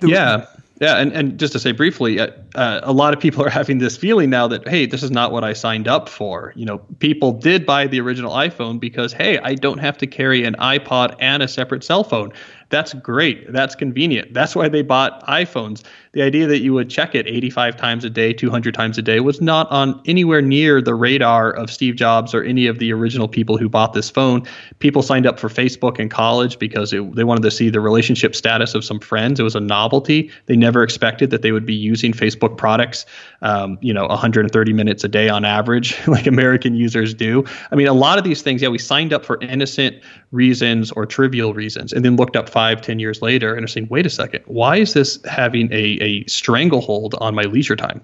The, 0.00 0.08
yeah. 0.08 0.46
Yeah, 0.82 0.96
and, 0.96 1.12
and 1.12 1.38
just 1.38 1.52
to 1.52 1.60
say 1.60 1.70
briefly, 1.70 2.18
uh, 2.18 2.32
uh, 2.56 2.80
a 2.82 2.92
lot 2.92 3.14
of 3.14 3.20
people 3.20 3.44
are 3.44 3.48
having 3.48 3.78
this 3.78 3.96
feeling 3.96 4.30
now 4.30 4.48
that 4.48 4.66
hey, 4.66 4.84
this 4.84 5.04
is 5.04 5.12
not 5.12 5.30
what 5.30 5.44
I 5.44 5.52
signed 5.52 5.86
up 5.86 6.08
for. 6.08 6.52
You 6.56 6.66
know, 6.66 6.78
people 6.98 7.30
did 7.30 7.64
buy 7.64 7.86
the 7.86 8.00
original 8.00 8.32
iPhone 8.32 8.80
because 8.80 9.12
hey, 9.12 9.38
I 9.38 9.54
don't 9.54 9.78
have 9.78 9.96
to 9.98 10.08
carry 10.08 10.42
an 10.42 10.56
iPod 10.56 11.14
and 11.20 11.40
a 11.40 11.46
separate 11.46 11.84
cell 11.84 12.02
phone. 12.02 12.32
That's 12.72 12.94
great. 12.94 13.52
That's 13.52 13.74
convenient. 13.74 14.32
That's 14.32 14.56
why 14.56 14.70
they 14.70 14.80
bought 14.80 15.22
iPhones. 15.26 15.82
The 16.12 16.22
idea 16.22 16.46
that 16.46 16.60
you 16.60 16.72
would 16.72 16.88
check 16.88 17.14
it 17.14 17.26
85 17.26 17.76
times 17.76 18.02
a 18.02 18.08
day, 18.08 18.32
200 18.32 18.72
times 18.72 18.96
a 18.96 19.02
day 19.02 19.20
was 19.20 19.42
not 19.42 19.70
on 19.70 20.00
anywhere 20.06 20.40
near 20.40 20.80
the 20.80 20.94
radar 20.94 21.50
of 21.50 21.70
Steve 21.70 21.96
Jobs 21.96 22.34
or 22.34 22.42
any 22.42 22.66
of 22.66 22.78
the 22.78 22.90
original 22.90 23.28
people 23.28 23.58
who 23.58 23.68
bought 23.68 23.92
this 23.92 24.08
phone. 24.08 24.46
People 24.78 25.02
signed 25.02 25.26
up 25.26 25.38
for 25.38 25.50
Facebook 25.50 25.98
in 25.98 26.08
college 26.08 26.58
because 26.58 26.94
it, 26.94 27.14
they 27.14 27.24
wanted 27.24 27.42
to 27.42 27.50
see 27.50 27.68
the 27.68 27.80
relationship 27.80 28.34
status 28.34 28.74
of 28.74 28.86
some 28.86 29.00
friends. 29.00 29.38
It 29.38 29.42
was 29.42 29.54
a 29.54 29.60
novelty. 29.60 30.30
They 30.46 30.56
never 30.56 30.71
expected 30.80 31.30
that 31.30 31.42
they 31.42 31.50
would 31.50 31.66
be 31.66 31.74
using 31.74 32.12
Facebook 32.12 32.56
products, 32.56 33.04
um, 33.42 33.78
you 33.80 33.92
know, 33.92 34.06
130 34.06 34.72
minutes 34.72 35.02
a 35.02 35.08
day 35.08 35.28
on 35.28 35.44
average, 35.44 35.96
like 36.06 36.28
American 36.28 36.76
users 36.76 37.12
do. 37.12 37.44
I 37.72 37.74
mean, 37.74 37.88
a 37.88 37.92
lot 37.92 38.16
of 38.16 38.22
these 38.22 38.42
things, 38.42 38.62
yeah, 38.62 38.68
we 38.68 38.78
signed 38.78 39.12
up 39.12 39.24
for 39.24 39.40
innocent 39.42 39.96
reasons 40.30 40.92
or 40.92 41.04
trivial 41.04 41.52
reasons 41.52 41.92
and 41.92 42.04
then 42.04 42.14
looked 42.14 42.36
up 42.36 42.48
five, 42.48 42.80
ten 42.80 43.00
years 43.00 43.20
later 43.20 43.56
and 43.56 43.64
are 43.64 43.68
saying, 43.68 43.88
wait 43.90 44.06
a 44.06 44.10
second, 44.10 44.44
why 44.46 44.76
is 44.76 44.94
this 44.94 45.18
having 45.24 45.68
a, 45.72 45.98
a 46.00 46.24
stranglehold 46.26 47.16
on 47.20 47.34
my 47.34 47.42
leisure 47.42 47.74
time? 47.74 48.00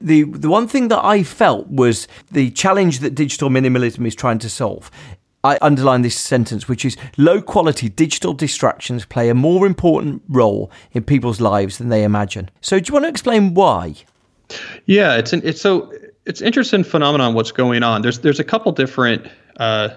The, 0.00 0.24
the 0.24 0.50
one 0.50 0.68
thing 0.68 0.88
that 0.88 1.02
I 1.04 1.22
felt 1.22 1.66
was 1.68 2.06
the 2.30 2.50
challenge 2.50 2.98
that 3.00 3.14
digital 3.14 3.48
minimalism 3.48 4.06
is 4.06 4.14
trying 4.14 4.38
to 4.40 4.50
solve 4.50 4.90
I 5.44 5.58
underline 5.60 6.02
this 6.02 6.18
sentence, 6.18 6.66
which 6.66 6.84
is 6.84 6.96
low 7.18 7.42
quality 7.42 7.90
digital 7.90 8.32
distractions 8.32 9.04
play 9.04 9.28
a 9.28 9.34
more 9.34 9.66
important 9.66 10.22
role 10.28 10.70
in 10.92 11.04
people's 11.04 11.40
lives 11.40 11.78
than 11.78 11.90
they 11.90 12.02
imagine. 12.02 12.50
So, 12.62 12.80
do 12.80 12.88
you 12.88 12.94
want 12.94 13.04
to 13.04 13.10
explain 13.10 13.52
why? 13.52 13.94
Yeah, 14.86 15.16
it's 15.16 15.32
an, 15.32 15.42
it's 15.44 15.60
so 15.60 15.92
it's 16.24 16.40
interesting 16.40 16.82
phenomenon. 16.82 17.34
What's 17.34 17.52
going 17.52 17.82
on? 17.82 18.02
There's 18.02 18.20
there's 18.20 18.40
a 18.40 18.44
couple 18.44 18.72
different 18.72 19.28
uh, 19.58 19.90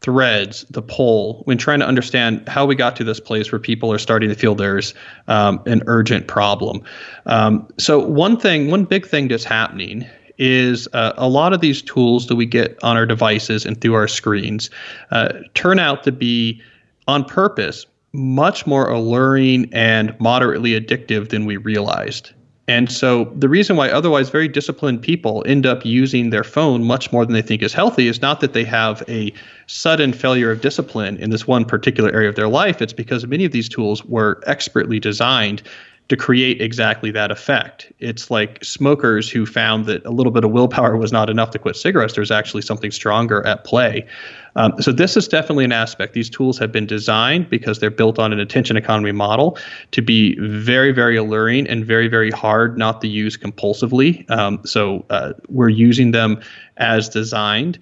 threads, 0.00 0.64
the 0.70 0.82
poll, 0.82 1.42
when 1.44 1.58
trying 1.58 1.80
to 1.80 1.86
understand 1.86 2.48
how 2.48 2.64
we 2.64 2.74
got 2.74 2.96
to 2.96 3.04
this 3.04 3.20
place 3.20 3.50
where 3.50 3.58
people 3.58 3.92
are 3.92 3.98
starting 3.98 4.28
to 4.28 4.34
feel 4.34 4.54
there's 4.54 4.94
um, 5.28 5.60
an 5.66 5.82
urgent 5.86 6.28
problem. 6.28 6.82
Um, 7.26 7.68
so, 7.78 7.98
one 7.98 8.38
thing, 8.38 8.70
one 8.70 8.84
big 8.84 9.06
thing 9.06 9.28
that's 9.28 9.44
happening 9.44 10.06
is 10.42 10.88
uh, 10.92 11.12
a 11.16 11.28
lot 11.28 11.52
of 11.52 11.60
these 11.60 11.80
tools 11.80 12.26
that 12.26 12.34
we 12.34 12.44
get 12.44 12.76
on 12.82 12.96
our 12.96 13.06
devices 13.06 13.64
and 13.64 13.80
through 13.80 13.94
our 13.94 14.08
screens 14.08 14.70
uh, 15.12 15.34
turn 15.54 15.78
out 15.78 16.02
to 16.02 16.10
be 16.10 16.60
on 17.06 17.24
purpose 17.24 17.86
much 18.12 18.66
more 18.66 18.90
alluring 18.90 19.72
and 19.72 20.18
moderately 20.18 20.78
addictive 20.78 21.28
than 21.28 21.46
we 21.46 21.56
realized. 21.56 22.32
And 22.66 22.90
so 22.90 23.32
the 23.36 23.48
reason 23.48 23.76
why 23.76 23.88
otherwise 23.88 24.30
very 24.30 24.48
disciplined 24.48 25.00
people 25.00 25.44
end 25.46 25.64
up 25.64 25.84
using 25.84 26.30
their 26.30 26.44
phone 26.44 26.82
much 26.82 27.12
more 27.12 27.24
than 27.24 27.34
they 27.34 27.42
think 27.42 27.62
is 27.62 27.72
healthy 27.72 28.08
is 28.08 28.20
not 28.20 28.40
that 28.40 28.52
they 28.52 28.64
have 28.64 29.02
a 29.08 29.32
sudden 29.68 30.12
failure 30.12 30.50
of 30.50 30.60
discipline 30.60 31.16
in 31.18 31.30
this 31.30 31.46
one 31.46 31.64
particular 31.64 32.10
area 32.10 32.28
of 32.28 32.34
their 32.34 32.48
life. 32.48 32.82
It's 32.82 32.92
because 32.92 33.26
many 33.26 33.44
of 33.44 33.52
these 33.52 33.68
tools 33.68 34.04
were 34.04 34.42
expertly 34.46 34.98
designed 34.98 35.62
to 36.12 36.16
create 36.18 36.60
exactly 36.60 37.10
that 37.10 37.30
effect. 37.30 37.90
It's 37.98 38.30
like 38.30 38.62
smokers 38.62 39.30
who 39.30 39.46
found 39.46 39.86
that 39.86 40.04
a 40.04 40.10
little 40.10 40.30
bit 40.30 40.44
of 40.44 40.50
willpower 40.50 40.98
was 40.98 41.10
not 41.10 41.30
enough 41.30 41.52
to 41.52 41.58
quit 41.58 41.74
cigarettes. 41.74 42.12
There's 42.12 42.30
actually 42.30 42.60
something 42.60 42.90
stronger 42.90 43.42
at 43.46 43.64
play. 43.64 44.06
Um, 44.54 44.74
so 44.78 44.92
this 44.92 45.16
is 45.16 45.26
definitely 45.26 45.64
an 45.64 45.72
aspect. 45.72 46.12
These 46.12 46.28
tools 46.28 46.58
have 46.58 46.70
been 46.70 46.84
designed 46.84 47.48
because 47.48 47.78
they're 47.78 47.90
built 47.90 48.18
on 48.18 48.30
an 48.30 48.40
attention 48.40 48.76
economy 48.76 49.12
model 49.12 49.56
to 49.92 50.02
be 50.02 50.36
very, 50.38 50.92
very 50.92 51.16
alluring 51.16 51.66
and 51.66 51.82
very, 51.82 52.08
very 52.08 52.30
hard 52.30 52.76
not 52.76 53.00
to 53.00 53.08
use 53.08 53.38
compulsively. 53.38 54.30
Um, 54.30 54.60
so 54.66 55.06
uh, 55.08 55.32
we're 55.48 55.70
using 55.70 56.10
them 56.10 56.42
as 56.76 57.08
designed. 57.08 57.78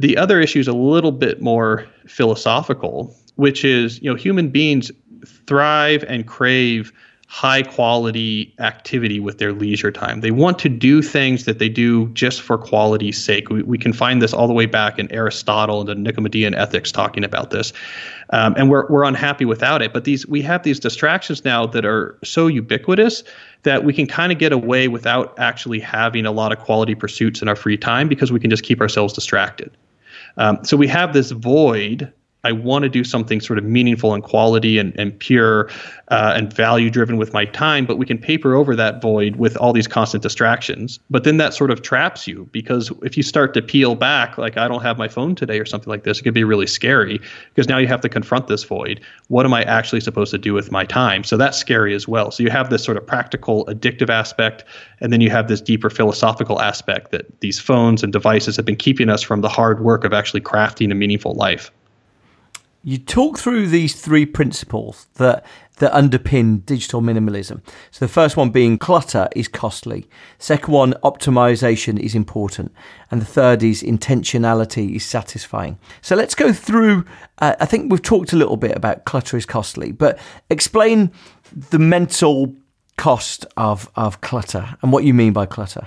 The 0.00 0.16
other 0.16 0.40
issue 0.40 0.58
is 0.58 0.66
a 0.66 0.72
little 0.72 1.12
bit 1.12 1.40
more 1.40 1.86
philosophical, 2.08 3.14
which 3.36 3.64
is 3.64 4.02
you 4.02 4.10
know 4.10 4.16
human 4.16 4.48
beings 4.48 4.90
thrive 5.46 6.04
and 6.08 6.26
crave 6.26 6.92
high 7.30 7.62
quality 7.62 8.54
activity 8.58 9.20
with 9.20 9.36
their 9.36 9.52
leisure 9.52 9.92
time. 9.92 10.22
They 10.22 10.30
want 10.30 10.58
to 10.60 10.68
do 10.70 11.02
things 11.02 11.44
that 11.44 11.58
they 11.58 11.68
do 11.68 12.08
just 12.08 12.40
for 12.40 12.56
quality's 12.56 13.22
sake. 13.22 13.50
We, 13.50 13.62
we 13.62 13.76
can 13.76 13.92
find 13.92 14.22
this 14.22 14.32
all 14.32 14.46
the 14.46 14.54
way 14.54 14.64
back 14.64 14.98
in 14.98 15.12
Aristotle 15.12 15.80
and 15.80 15.88
the 15.90 15.94
Nicomachean 15.94 16.54
Ethics 16.54 16.90
talking 16.90 17.24
about 17.24 17.50
this. 17.50 17.74
Um, 18.30 18.54
and 18.56 18.70
we're, 18.70 18.88
we're 18.88 19.04
unhappy 19.04 19.44
without 19.44 19.82
it. 19.82 19.92
But 19.92 20.04
these 20.04 20.26
we 20.26 20.40
have 20.42 20.62
these 20.62 20.80
distractions 20.80 21.44
now 21.44 21.66
that 21.66 21.84
are 21.84 22.18
so 22.24 22.46
ubiquitous 22.46 23.22
that 23.62 23.84
we 23.84 23.92
can 23.92 24.06
kind 24.06 24.32
of 24.32 24.38
get 24.38 24.52
away 24.52 24.88
without 24.88 25.38
actually 25.38 25.80
having 25.80 26.24
a 26.24 26.32
lot 26.32 26.50
of 26.50 26.58
quality 26.58 26.94
pursuits 26.94 27.42
in 27.42 27.48
our 27.48 27.56
free 27.56 27.76
time 27.76 28.08
because 28.08 28.32
we 28.32 28.40
can 28.40 28.48
just 28.48 28.62
keep 28.62 28.80
ourselves 28.80 29.12
distracted. 29.12 29.70
Um, 30.38 30.64
so 30.64 30.78
we 30.78 30.88
have 30.88 31.12
this 31.12 31.30
void 31.32 32.10
I 32.44 32.52
want 32.52 32.84
to 32.84 32.88
do 32.88 33.02
something 33.02 33.40
sort 33.40 33.58
of 33.58 33.64
meaningful 33.64 34.14
and 34.14 34.22
quality 34.22 34.78
and, 34.78 34.98
and 34.98 35.18
pure 35.18 35.68
uh, 36.08 36.34
and 36.36 36.52
value 36.52 36.88
driven 36.88 37.16
with 37.16 37.32
my 37.32 37.44
time, 37.44 37.84
but 37.84 37.98
we 37.98 38.06
can 38.06 38.16
paper 38.16 38.54
over 38.54 38.76
that 38.76 39.02
void 39.02 39.36
with 39.36 39.56
all 39.56 39.72
these 39.72 39.88
constant 39.88 40.22
distractions. 40.22 41.00
But 41.10 41.24
then 41.24 41.38
that 41.38 41.52
sort 41.52 41.72
of 41.72 41.82
traps 41.82 42.28
you 42.28 42.48
because 42.52 42.92
if 43.02 43.16
you 43.16 43.24
start 43.24 43.54
to 43.54 43.62
peel 43.62 43.96
back, 43.96 44.38
like 44.38 44.56
I 44.56 44.68
don't 44.68 44.82
have 44.82 44.98
my 44.98 45.08
phone 45.08 45.34
today 45.34 45.58
or 45.58 45.66
something 45.66 45.90
like 45.90 46.04
this, 46.04 46.20
it 46.20 46.22
could 46.22 46.32
be 46.32 46.44
really 46.44 46.68
scary 46.68 47.20
because 47.54 47.68
now 47.68 47.78
you 47.78 47.88
have 47.88 48.00
to 48.02 48.08
confront 48.08 48.46
this 48.46 48.62
void. 48.62 49.00
What 49.26 49.44
am 49.44 49.52
I 49.52 49.64
actually 49.64 50.00
supposed 50.00 50.30
to 50.30 50.38
do 50.38 50.54
with 50.54 50.70
my 50.70 50.84
time? 50.84 51.24
So 51.24 51.36
that's 51.36 51.58
scary 51.58 51.92
as 51.92 52.06
well. 52.06 52.30
So 52.30 52.44
you 52.44 52.50
have 52.50 52.70
this 52.70 52.84
sort 52.84 52.96
of 52.96 53.04
practical, 53.04 53.66
addictive 53.66 54.10
aspect, 54.10 54.64
and 55.00 55.12
then 55.12 55.20
you 55.20 55.30
have 55.30 55.48
this 55.48 55.60
deeper 55.60 55.90
philosophical 55.90 56.60
aspect 56.60 57.10
that 57.10 57.40
these 57.40 57.58
phones 57.58 58.04
and 58.04 58.12
devices 58.12 58.54
have 58.56 58.64
been 58.64 58.76
keeping 58.76 59.08
us 59.08 59.22
from 59.22 59.40
the 59.40 59.48
hard 59.48 59.80
work 59.80 60.04
of 60.04 60.12
actually 60.12 60.40
crafting 60.40 60.92
a 60.92 60.94
meaningful 60.94 61.34
life 61.34 61.72
you 62.82 62.98
talk 62.98 63.38
through 63.38 63.68
these 63.68 64.00
three 64.00 64.24
principles 64.24 65.06
that 65.14 65.44
that 65.78 65.92
underpin 65.92 66.64
digital 66.64 67.00
minimalism. 67.00 67.62
So 67.90 68.04
the 68.04 68.12
first 68.12 68.36
one 68.36 68.50
being 68.50 68.78
clutter 68.78 69.28
is 69.34 69.48
costly. 69.48 70.08
Second 70.38 70.72
one, 70.72 70.92
optimization 71.04 71.98
is 71.98 72.14
important. 72.14 72.72
And 73.10 73.20
the 73.20 73.26
third 73.26 73.62
is 73.62 73.82
intentionality 73.82 74.96
is 74.96 75.04
satisfying. 75.04 75.78
So 76.02 76.16
let's 76.16 76.34
go 76.34 76.52
through. 76.52 77.04
Uh, 77.38 77.54
I 77.60 77.66
think 77.66 77.90
we've 77.90 78.02
talked 78.02 78.32
a 78.32 78.36
little 78.36 78.56
bit 78.56 78.76
about 78.76 79.04
clutter 79.04 79.36
is 79.36 79.46
costly, 79.46 79.92
but 79.92 80.18
explain 80.50 81.12
the 81.70 81.78
mental 81.78 82.54
cost 82.96 83.46
of, 83.56 83.88
of 83.94 84.20
clutter 84.20 84.76
and 84.82 84.92
what 84.92 85.04
you 85.04 85.14
mean 85.14 85.32
by 85.32 85.46
clutter. 85.46 85.86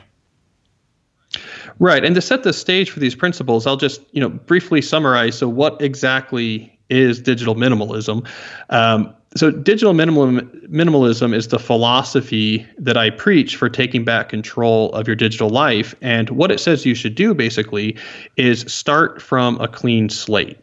Right. 1.80 2.04
And 2.04 2.16
to 2.16 2.22
set 2.22 2.44
the 2.44 2.54
stage 2.54 2.90
for 2.90 3.00
these 3.00 3.16
principles, 3.16 3.66
I'll 3.68 3.78
just, 3.78 4.02
you 4.12 4.22
know, 4.22 4.30
briefly 4.30 4.82
summarize. 4.82 5.38
So 5.38 5.50
what 5.50 5.82
exactly 5.82 6.78
is 6.92 7.22
digital 7.22 7.56
minimalism. 7.56 8.28
Um, 8.70 9.14
so 9.36 9.50
digital 9.50 9.94
minimalism, 9.94 10.68
minimalism 10.68 11.34
is 11.34 11.48
the 11.48 11.60
philosophy 11.60 12.68
that 12.78 12.98
I 12.98 13.10
preach 13.10 13.56
for 13.56 13.70
taking 13.70 14.04
back 14.04 14.30
control 14.30 14.92
of 14.92 15.08
your 15.08 15.16
digital 15.16 15.50
life. 15.50 15.96
And 16.02 16.30
what 16.32 16.52
it 16.52 16.60
says 16.60 16.86
you 16.86 16.96
should 16.96 17.16
do 17.16 17.34
basically 17.34 17.98
is 18.36 18.62
start 18.72 19.22
from 19.22 19.60
a 19.62 19.68
clean 19.68 20.10
slate. 20.10 20.60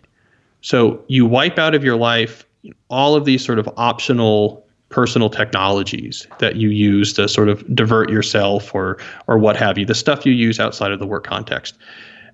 So 0.60 1.02
you 1.08 1.24
wipe 1.24 1.58
out 1.58 1.74
of 1.74 1.82
your 1.82 1.96
life 1.96 2.44
all 2.90 3.14
of 3.14 3.24
these 3.24 3.44
sort 3.44 3.58
of 3.58 3.68
optional 3.76 4.66
personal 4.90 5.30
technologies 5.30 6.26
that 6.38 6.56
you 6.56 6.70
use 6.70 7.12
to 7.14 7.28
sort 7.28 7.48
of 7.48 7.62
divert 7.74 8.10
yourself 8.10 8.74
or 8.74 8.98
or 9.26 9.38
what 9.38 9.56
have 9.56 9.78
you, 9.78 9.84
the 9.84 9.94
stuff 9.94 10.24
you 10.24 10.32
use 10.32 10.58
outside 10.58 10.92
of 10.92 10.98
the 10.98 11.06
work 11.06 11.24
context. 11.24 11.76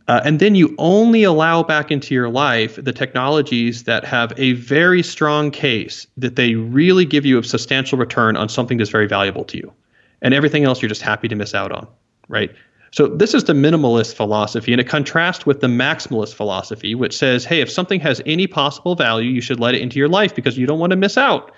Uh, 0.06 0.20
and 0.24 0.38
then 0.38 0.54
you 0.54 0.74
only 0.78 1.22
allow 1.22 1.62
back 1.62 1.90
into 1.90 2.14
your 2.14 2.28
life 2.28 2.76
the 2.82 2.92
technologies 2.92 3.84
that 3.84 4.04
have 4.04 4.32
a 4.36 4.52
very 4.52 5.02
strong 5.02 5.50
case 5.50 6.06
that 6.16 6.36
they 6.36 6.54
really 6.54 7.06
give 7.06 7.24
you 7.24 7.38
a 7.38 7.44
substantial 7.44 7.96
return 7.96 8.36
on 8.36 8.48
something 8.48 8.76
that's 8.76 8.90
very 8.90 9.06
valuable 9.06 9.44
to 9.44 9.56
you. 9.56 9.72
And 10.20 10.34
everything 10.34 10.64
else 10.64 10.82
you're 10.82 10.90
just 10.90 11.02
happy 11.02 11.28
to 11.28 11.34
miss 11.34 11.54
out 11.54 11.72
on, 11.72 11.86
right? 12.28 12.50
So 12.90 13.08
this 13.08 13.34
is 13.34 13.44
the 13.44 13.54
minimalist 13.54 14.14
philosophy, 14.14 14.72
and 14.72 14.80
it 14.80 14.88
contrasts 14.88 15.44
with 15.44 15.60
the 15.60 15.66
maximalist 15.66 16.34
philosophy, 16.34 16.94
which 16.94 17.16
says, 17.16 17.44
hey, 17.44 17.60
if 17.60 17.70
something 17.70 17.98
has 18.00 18.22
any 18.24 18.46
possible 18.46 18.94
value, 18.94 19.30
you 19.30 19.40
should 19.40 19.58
let 19.58 19.74
it 19.74 19.80
into 19.80 19.98
your 19.98 20.08
life 20.08 20.34
because 20.34 20.56
you 20.56 20.66
don't 20.66 20.78
want 20.78 20.90
to 20.90 20.96
miss 20.96 21.18
out 21.18 21.50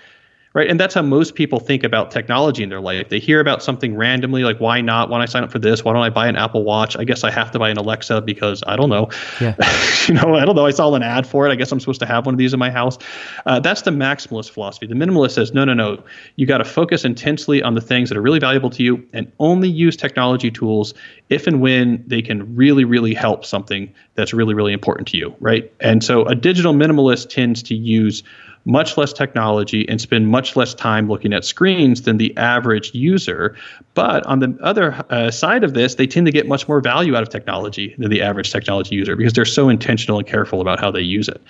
right? 0.57 0.71
And 0.71 0.79
that's 0.79 0.95
how 0.95 1.03
most 1.03 1.35
people 1.35 1.59
think 1.59 1.83
about 1.83 2.09
technology 2.09 2.63
in 2.63 2.69
their 2.69 2.81
life. 2.81 3.09
They 3.09 3.19
hear 3.19 3.39
about 3.39 3.61
something 3.61 3.95
randomly, 3.95 4.43
like 4.43 4.57
why 4.57 4.81
not? 4.81 5.07
Why 5.07 5.17
don't 5.17 5.21
I 5.21 5.25
sign 5.27 5.43
up 5.43 5.51
for 5.51 5.59
this? 5.59 5.85
Why 5.85 5.93
don't 5.93 6.01
I 6.01 6.09
buy 6.09 6.27
an 6.27 6.35
Apple 6.35 6.63
Watch? 6.63 6.97
I 6.97 7.03
guess 7.03 7.23
I 7.23 7.29
have 7.29 7.51
to 7.51 7.59
buy 7.59 7.69
an 7.69 7.77
Alexa 7.77 8.21
because 8.21 8.63
I 8.65 8.75
don't 8.75 8.89
know. 8.89 9.11
Yeah. 9.39 9.53
you 10.07 10.15
know, 10.15 10.33
I 10.33 10.45
don't 10.45 10.55
know. 10.55 10.65
I 10.65 10.71
saw 10.71 10.91
an 10.95 11.03
ad 11.03 11.27
for 11.27 11.47
it. 11.47 11.51
I 11.51 11.55
guess 11.55 11.71
I'm 11.71 11.79
supposed 11.79 11.99
to 11.99 12.07
have 12.07 12.25
one 12.25 12.33
of 12.33 12.39
these 12.39 12.53
in 12.53 12.59
my 12.59 12.71
house. 12.71 12.97
Uh, 13.45 13.59
that's 13.59 13.83
the 13.83 13.91
maximalist 13.91 14.49
philosophy. 14.49 14.87
The 14.87 14.95
minimalist 14.95 15.33
says, 15.33 15.53
no, 15.53 15.63
no, 15.63 15.75
no. 15.75 16.03
You 16.37 16.47
got 16.47 16.57
to 16.57 16.65
focus 16.65 17.05
intensely 17.05 17.61
on 17.61 17.75
the 17.75 17.81
things 17.81 18.09
that 18.09 18.17
are 18.17 18.21
really 18.23 18.39
valuable 18.39 18.71
to 18.71 18.81
you, 18.81 19.07
and 19.13 19.31
only 19.37 19.69
use 19.69 19.95
technology 19.95 20.49
tools 20.49 20.95
if 21.29 21.45
and 21.45 21.61
when 21.61 22.03
they 22.07 22.23
can 22.23 22.55
really, 22.55 22.83
really 22.83 23.13
help 23.13 23.45
something 23.45 23.93
that's 24.15 24.33
really, 24.33 24.55
really 24.55 24.73
important 24.73 25.07
to 25.09 25.17
you, 25.17 25.35
right? 25.39 25.71
And 25.79 26.03
so 26.03 26.25
a 26.25 26.33
digital 26.33 26.73
minimalist 26.73 27.29
tends 27.29 27.61
to 27.63 27.75
use 27.75 28.23
much 28.67 28.97
less 28.97 29.13
technology 29.13 29.87
and 29.87 29.99
spend 30.01 30.27
much 30.27 30.57
less 30.57 30.73
time 30.73 31.07
looking 31.07 31.31
at 31.33 31.45
screens 31.45 32.01
than 32.01 32.17
the 32.17 32.35
average 32.35 32.93
user. 32.93 33.55
But 33.93 34.25
on 34.25 34.39
the 34.39 34.57
other 34.61 35.05
uh, 35.09 35.31
side 35.31 35.63
of 35.63 35.73
this, 35.73 35.95
they 35.95 36.05
tend 36.05 36.25
to 36.25 36.33
get 36.33 36.47
much 36.47 36.67
more 36.67 36.81
value 36.81 37.15
out 37.15 37.23
of 37.23 37.29
technology 37.29 37.95
than 37.97 38.11
the 38.11 38.21
average 38.21 38.51
technology 38.51 38.93
user 38.93 39.15
because 39.15 39.33
they're 39.33 39.45
so 39.45 39.69
intentional 39.69 40.19
and 40.19 40.27
careful 40.27 40.59
about 40.59 40.81
how 40.81 40.91
they 40.91 41.01
use 41.01 41.29
it. 41.29 41.41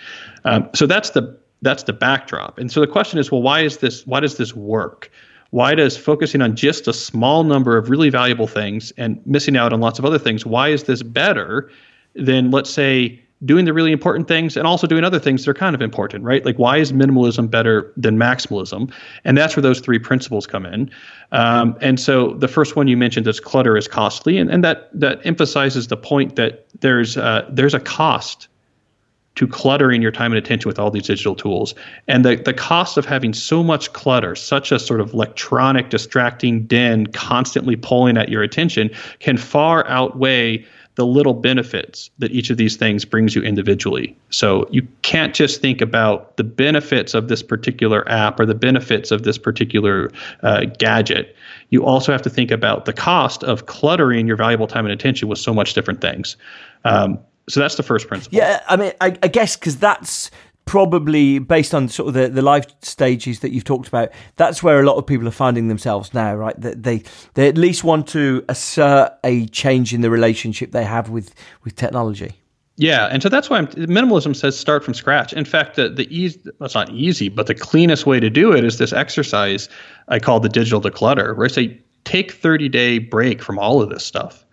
Um, 0.46 0.70
so 0.76 0.86
that's 0.86 1.10
the 1.10 1.38
that's 1.64 1.84
the 1.84 1.94
backdrop. 1.94 2.60
And 2.60 2.72
so 2.72 2.80
the 2.80 2.88
question 2.88 3.18
is, 3.18 3.32
well, 3.32 3.42
why 3.42 3.62
is 3.62 3.78
this? 3.78 4.06
Why 4.06 4.20
does 4.20 4.38
this 4.38 4.56
work? 4.56 5.10
Why 5.50 5.74
does 5.74 5.98
focusing 5.98 6.42
on 6.42 6.56
just 6.56 6.88
a 6.88 6.94
small 6.94 7.44
number 7.44 7.78
of 7.78 7.90
really 7.90 8.12
valuable 8.12 8.48
things 8.48 8.92
and 8.98 9.20
missing 9.26 9.58
out 9.58 9.74
on 9.74 9.80
lots 9.80 9.98
of 9.98 10.06
other 10.06 10.20
things? 10.20 10.46
Why 10.46 10.70
is 10.70 10.84
this 10.84 11.02
better 11.02 11.72
than, 12.14 12.52
let's 12.52 12.70
say, 12.70 13.20
doing 13.46 13.66
the 13.66 13.74
really 13.74 13.92
important 13.92 14.28
things 14.28 14.58
and 14.58 14.66
also 14.66 14.88
doing 14.88 15.04
other 15.04 15.20
things 15.20 15.46
that 15.46 15.52
are 15.52 15.54
kind 15.54 15.76
of 15.76 15.82
important, 15.82 16.24
right? 16.24 16.44
Like, 16.44 16.58
why 16.58 16.78
is 16.78 16.92
minimalism 16.92 17.50
better 17.50 17.94
than 17.96 18.18
maximalism? 18.18 18.92
And 19.26 19.38
that's 19.38 19.56
where 19.56 19.62
those 19.62 19.80
three 19.80 20.00
principles 20.00 20.48
come 20.48 20.66
in. 20.66 20.90
Um, 21.32 21.78
and 21.82 22.00
so 22.00 22.34
the 22.34 22.48
first 22.48 22.76
one 22.76 22.88
you 22.88 22.98
mentioned 22.98 23.28
is 23.28 23.40
clutter 23.40 23.78
is 23.78 23.88
costly, 23.88 24.38
and, 24.38 24.50
and 24.50 24.64
that 24.64 24.90
that 24.94 25.24
emphasizes 25.26 25.88
the 25.88 25.98
point 25.98 26.36
that 26.36 26.66
there's 26.80 27.18
uh, 27.18 27.48
there's 27.52 27.74
a 27.74 27.80
cost 27.80 28.48
to 29.38 29.48
cluttering 29.48 30.02
your 30.02 30.12
time 30.12 30.32
and 30.32 30.40
attention 30.40 30.68
with 30.68 30.80
all 30.80 30.90
these 30.90 31.06
digital 31.06 31.36
tools. 31.36 31.76
And 32.08 32.26
the, 32.26 32.38
the 32.38 32.54
cost 32.54 32.98
of 32.98 33.06
having 33.06 33.34
so 33.34 33.62
much 33.64 33.94
clutter, 33.94 34.36
such 34.36 34.72
a 34.72 34.80
sort 34.80 35.00
of 35.00 35.14
electronic 35.14 35.92
distracting 35.92 36.66
den 36.66 37.06
constantly 37.06 37.76
pulling 37.76 38.18
at 38.18 38.30
your 38.30 38.42
attention, 38.42 38.90
can 39.20 39.38
far 39.38 39.88
outweigh 39.88 40.66
the 40.98 41.06
little 41.06 41.36
benefits 41.36 42.10
that 42.18 42.32
each 42.32 42.50
of 42.50 42.58
these 42.58 42.76
things 42.76 43.06
brings 43.06 43.36
you 43.36 43.44
individually. 43.44 44.18
So 44.32 44.68
you 44.72 44.86
can't 45.04 45.36
just 45.36 45.62
think 45.62 45.80
about 45.80 46.36
the 46.38 46.44
benefits 46.44 47.14
of 47.14 47.28
this 47.28 47.44
particular 47.44 48.10
app 48.10 48.40
or 48.40 48.48
the 48.48 48.56
benefits 48.56 49.12
of 49.12 49.22
this 49.22 49.38
particular 49.38 50.10
uh, 50.42 50.66
gadget. 50.80 51.36
You 51.70 51.86
also 51.86 52.12
have 52.12 52.24
to 52.24 52.32
think 52.32 52.50
about 52.50 52.86
the 52.86 52.94
cost 52.94 53.44
of 53.44 53.68
cluttering 53.68 54.26
your 54.26 54.38
valuable 54.38 54.66
time 54.66 54.86
and 54.86 54.92
attention 54.92 55.28
with 55.28 55.38
so 55.38 55.54
much 55.54 55.76
different 55.76 56.02
things. 56.02 56.36
Um, 56.84 57.20
so 57.48 57.60
that's 57.60 57.76
the 57.76 57.84
first 57.84 58.08
principle. 58.08 58.36
Yeah, 58.36 58.64
I 58.68 58.76
mean, 58.76 58.92
I, 59.00 59.16
I 59.22 59.28
guess 59.28 59.56
because 59.56 59.78
that's 59.78 60.32
probably 60.68 61.40
based 61.40 61.74
on 61.74 61.88
sort 61.88 62.10
of 62.10 62.14
the, 62.14 62.28
the 62.28 62.42
life 62.44 62.66
stages 62.82 63.40
that 63.40 63.52
you've 63.52 63.64
talked 63.64 63.88
about, 63.88 64.10
that's 64.36 64.62
where 64.62 64.80
a 64.80 64.86
lot 64.86 64.98
of 64.98 65.08
people 65.08 65.28
are 65.28 65.32
finding 65.32 65.70
themselves 65.70 66.14
now, 66.14 66.36
right? 66.36 66.60
That 66.62 66.84
they 66.84 67.04
they 67.34 67.48
at 67.48 67.58
least 67.58 67.84
want 67.84 68.08
to 68.10 68.46
assert 68.50 69.14
a 69.24 69.48
change 69.48 69.94
in 69.94 70.02
the 70.02 70.12
relationship 70.12 70.72
they 70.72 70.84
have 70.84 71.10
with 71.10 71.34
with 71.64 71.76
technology. 71.76 72.34
Yeah, 72.80 73.08
and 73.08 73.24
so 73.24 73.30
that's 73.30 73.50
why 73.50 73.58
I'm, 73.58 73.68
minimalism 73.68 74.36
says 74.36 74.56
start 74.56 74.84
from 74.84 74.94
scratch. 74.94 75.34
In 75.34 75.46
fact, 75.46 75.78
the 75.78 75.90
the 75.90 76.08
easy 76.16 76.40
well, 76.60 76.70
not 76.76 76.92
easy, 76.92 77.30
but 77.30 77.48
the 77.48 77.56
cleanest 77.56 78.06
way 78.06 78.20
to 78.20 78.30
do 78.30 78.54
it 78.54 78.64
is 78.64 78.78
this 78.78 78.94
exercise 78.94 79.70
I 80.10 80.20
call 80.20 80.40
the 80.40 80.50
digital 80.50 80.82
declutter, 80.82 81.36
where 81.36 81.46
I 81.46 81.50
say 81.50 81.82
take 82.04 82.32
30 82.32 82.70
day 82.70 83.00
break 83.00 83.42
from 83.42 83.58
all 83.58 83.82
of 83.82 83.90
this 83.90 84.06
stuff. 84.06 84.46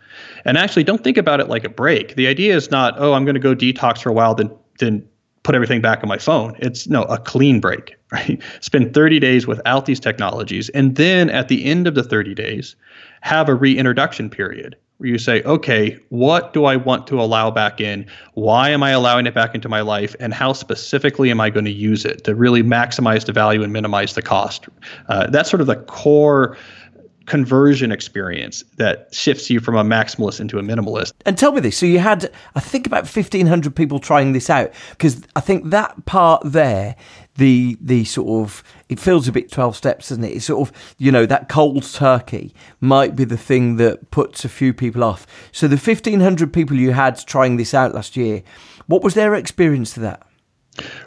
And 0.46 0.58
actually 0.58 0.84
don't 0.84 1.02
think 1.02 1.16
about 1.16 1.40
it 1.40 1.48
like 1.48 1.64
a 1.64 1.68
break. 1.68 2.16
The 2.16 2.26
idea 2.26 2.54
is 2.54 2.70
not, 2.70 2.94
oh, 2.98 3.14
I'm 3.14 3.24
going 3.24 3.34
to 3.34 3.40
go 3.40 3.54
detox 3.54 4.02
for 4.02 4.10
a 4.10 4.12
while, 4.12 4.34
then 4.34 4.50
then 4.78 5.08
put 5.44 5.54
everything 5.54 5.80
back 5.80 6.02
on 6.02 6.08
my 6.08 6.18
phone. 6.18 6.56
It's 6.58 6.88
no 6.88 7.04
a 7.04 7.18
clean 7.18 7.60
break, 7.60 7.96
right? 8.12 8.42
Spend 8.60 8.92
30 8.92 9.20
days 9.20 9.46
without 9.46 9.86
these 9.86 10.00
technologies. 10.00 10.68
And 10.70 10.96
then 10.96 11.30
at 11.30 11.48
the 11.48 11.64
end 11.64 11.86
of 11.86 11.94
the 11.94 12.02
30 12.02 12.34
days, 12.34 12.74
have 13.20 13.48
a 13.48 13.54
reintroduction 13.54 14.28
period 14.28 14.76
where 14.98 15.08
you 15.08 15.18
say, 15.18 15.42
okay, 15.42 15.98
what 16.10 16.52
do 16.52 16.66
I 16.66 16.76
want 16.76 17.06
to 17.08 17.20
allow 17.20 17.50
back 17.50 17.80
in? 17.80 18.06
Why 18.34 18.70
am 18.70 18.82
I 18.82 18.90
allowing 18.90 19.26
it 19.26 19.34
back 19.34 19.54
into 19.54 19.68
my 19.68 19.80
life? 19.80 20.14
And 20.20 20.32
how 20.32 20.52
specifically 20.52 21.30
am 21.30 21.40
I 21.40 21.50
going 21.50 21.64
to 21.64 21.70
use 21.70 22.04
it 22.04 22.24
to 22.24 22.34
really 22.34 22.62
maximize 22.62 23.26
the 23.26 23.32
value 23.32 23.62
and 23.62 23.72
minimize 23.72 24.14
the 24.14 24.22
cost? 24.22 24.68
Uh, 25.08 25.28
that's 25.28 25.50
sort 25.50 25.60
of 25.60 25.66
the 25.66 25.76
core 25.76 26.56
conversion 27.26 27.92
experience 27.92 28.64
that 28.76 29.12
shifts 29.14 29.48
you 29.50 29.60
from 29.60 29.76
a 29.76 29.84
maximalist 29.84 30.40
into 30.40 30.58
a 30.58 30.62
minimalist. 30.62 31.12
And 31.24 31.38
tell 31.38 31.52
me 31.52 31.60
this. 31.60 31.76
So 31.76 31.86
you 31.86 31.98
had, 31.98 32.30
I 32.54 32.60
think, 32.60 32.86
about 32.86 33.04
1,500 33.04 33.74
people 33.74 33.98
trying 33.98 34.32
this 34.32 34.50
out 34.50 34.72
because 34.90 35.22
I 35.36 35.40
think 35.40 35.70
that 35.70 36.04
part 36.04 36.42
there, 36.44 36.96
the 37.36 37.76
the 37.80 38.04
sort 38.04 38.44
of, 38.44 38.62
it 38.88 39.00
feels 39.00 39.26
a 39.26 39.32
bit 39.32 39.50
12 39.50 39.76
steps, 39.76 40.08
doesn't 40.10 40.24
it? 40.24 40.34
It's 40.36 40.44
sort 40.44 40.68
of, 40.68 40.94
you 40.98 41.10
know, 41.10 41.26
that 41.26 41.48
cold 41.48 41.82
turkey 41.84 42.54
might 42.80 43.16
be 43.16 43.24
the 43.24 43.36
thing 43.36 43.76
that 43.76 44.10
puts 44.10 44.44
a 44.44 44.48
few 44.48 44.72
people 44.72 45.02
off. 45.02 45.26
So 45.52 45.66
the 45.66 45.76
1,500 45.76 46.52
people 46.52 46.76
you 46.76 46.92
had 46.92 47.18
trying 47.26 47.56
this 47.56 47.74
out 47.74 47.94
last 47.94 48.16
year, 48.16 48.42
what 48.86 49.02
was 49.02 49.14
their 49.14 49.34
experience 49.34 49.94
to 49.94 50.00
that? 50.00 50.26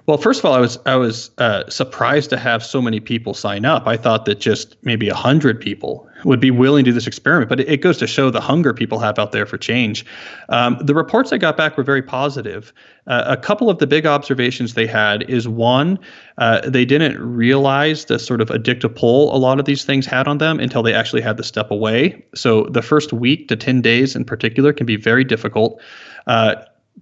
Well, 0.05 0.17
first 0.17 0.39
of 0.39 0.45
all, 0.45 0.53
I 0.53 0.59
was 0.59 0.79
I 0.85 0.95
was 0.95 1.31
uh, 1.37 1.69
surprised 1.69 2.29
to 2.29 2.37
have 2.37 2.63
so 2.63 2.81
many 2.81 2.99
people 2.99 3.33
sign 3.33 3.65
up. 3.65 3.85
I 3.85 3.97
thought 3.97 4.25
that 4.25 4.39
just 4.39 4.77
maybe 4.83 5.09
a 5.09 5.15
hundred 5.15 5.59
people 5.59 6.06
would 6.23 6.39
be 6.39 6.51
willing 6.51 6.83
to 6.85 6.91
do 6.91 6.93
this 6.93 7.07
experiment, 7.07 7.49
but 7.49 7.59
it, 7.59 7.77
goes 7.81 7.97
to 7.97 8.07
show 8.07 8.29
the 8.29 8.41
hunger 8.41 8.73
people 8.73 8.99
have 8.99 9.19
out 9.19 9.31
there 9.31 9.45
for 9.45 9.57
change. 9.57 10.05
Um, 10.49 10.77
the 10.81 10.95
reports 10.95 11.31
I 11.31 11.37
got 11.37 11.57
back 11.57 11.77
were 11.77 11.83
very 11.83 12.01
positive. 12.01 12.73
Uh, 13.05 13.23
a 13.27 13.37
couple 13.37 13.69
of 13.69 13.77
the 13.77 13.87
big 13.87 14.05
observations 14.05 14.73
they 14.73 14.87
had 14.87 15.29
is 15.29 15.47
one, 15.47 15.99
uh, 16.37 16.67
they 16.67 16.85
didn't 16.85 17.19
realize 17.19 18.05
the 18.05 18.19
sort 18.19 18.41
of 18.41 18.49
addictive 18.49 18.95
pull 18.95 19.35
a 19.35 19.37
lot 19.37 19.59
of 19.59 19.65
these 19.65 19.85
things 19.85 20.05
had 20.05 20.27
on 20.27 20.39
them 20.39 20.59
until 20.59 20.83
they 20.83 20.93
actually 20.93 21.21
had 21.21 21.37
to 21.37 21.43
step 21.43 21.71
away. 21.71 22.25
So 22.35 22.63
the 22.71 22.81
first 22.81 23.13
week 23.13 23.47
to 23.49 23.55
ten 23.55 23.81
days 23.81 24.15
in 24.15 24.25
particular 24.25 24.73
can 24.73 24.85
be 24.85 24.95
very 24.95 25.23
difficult. 25.23 25.81
Uh, 26.25 26.55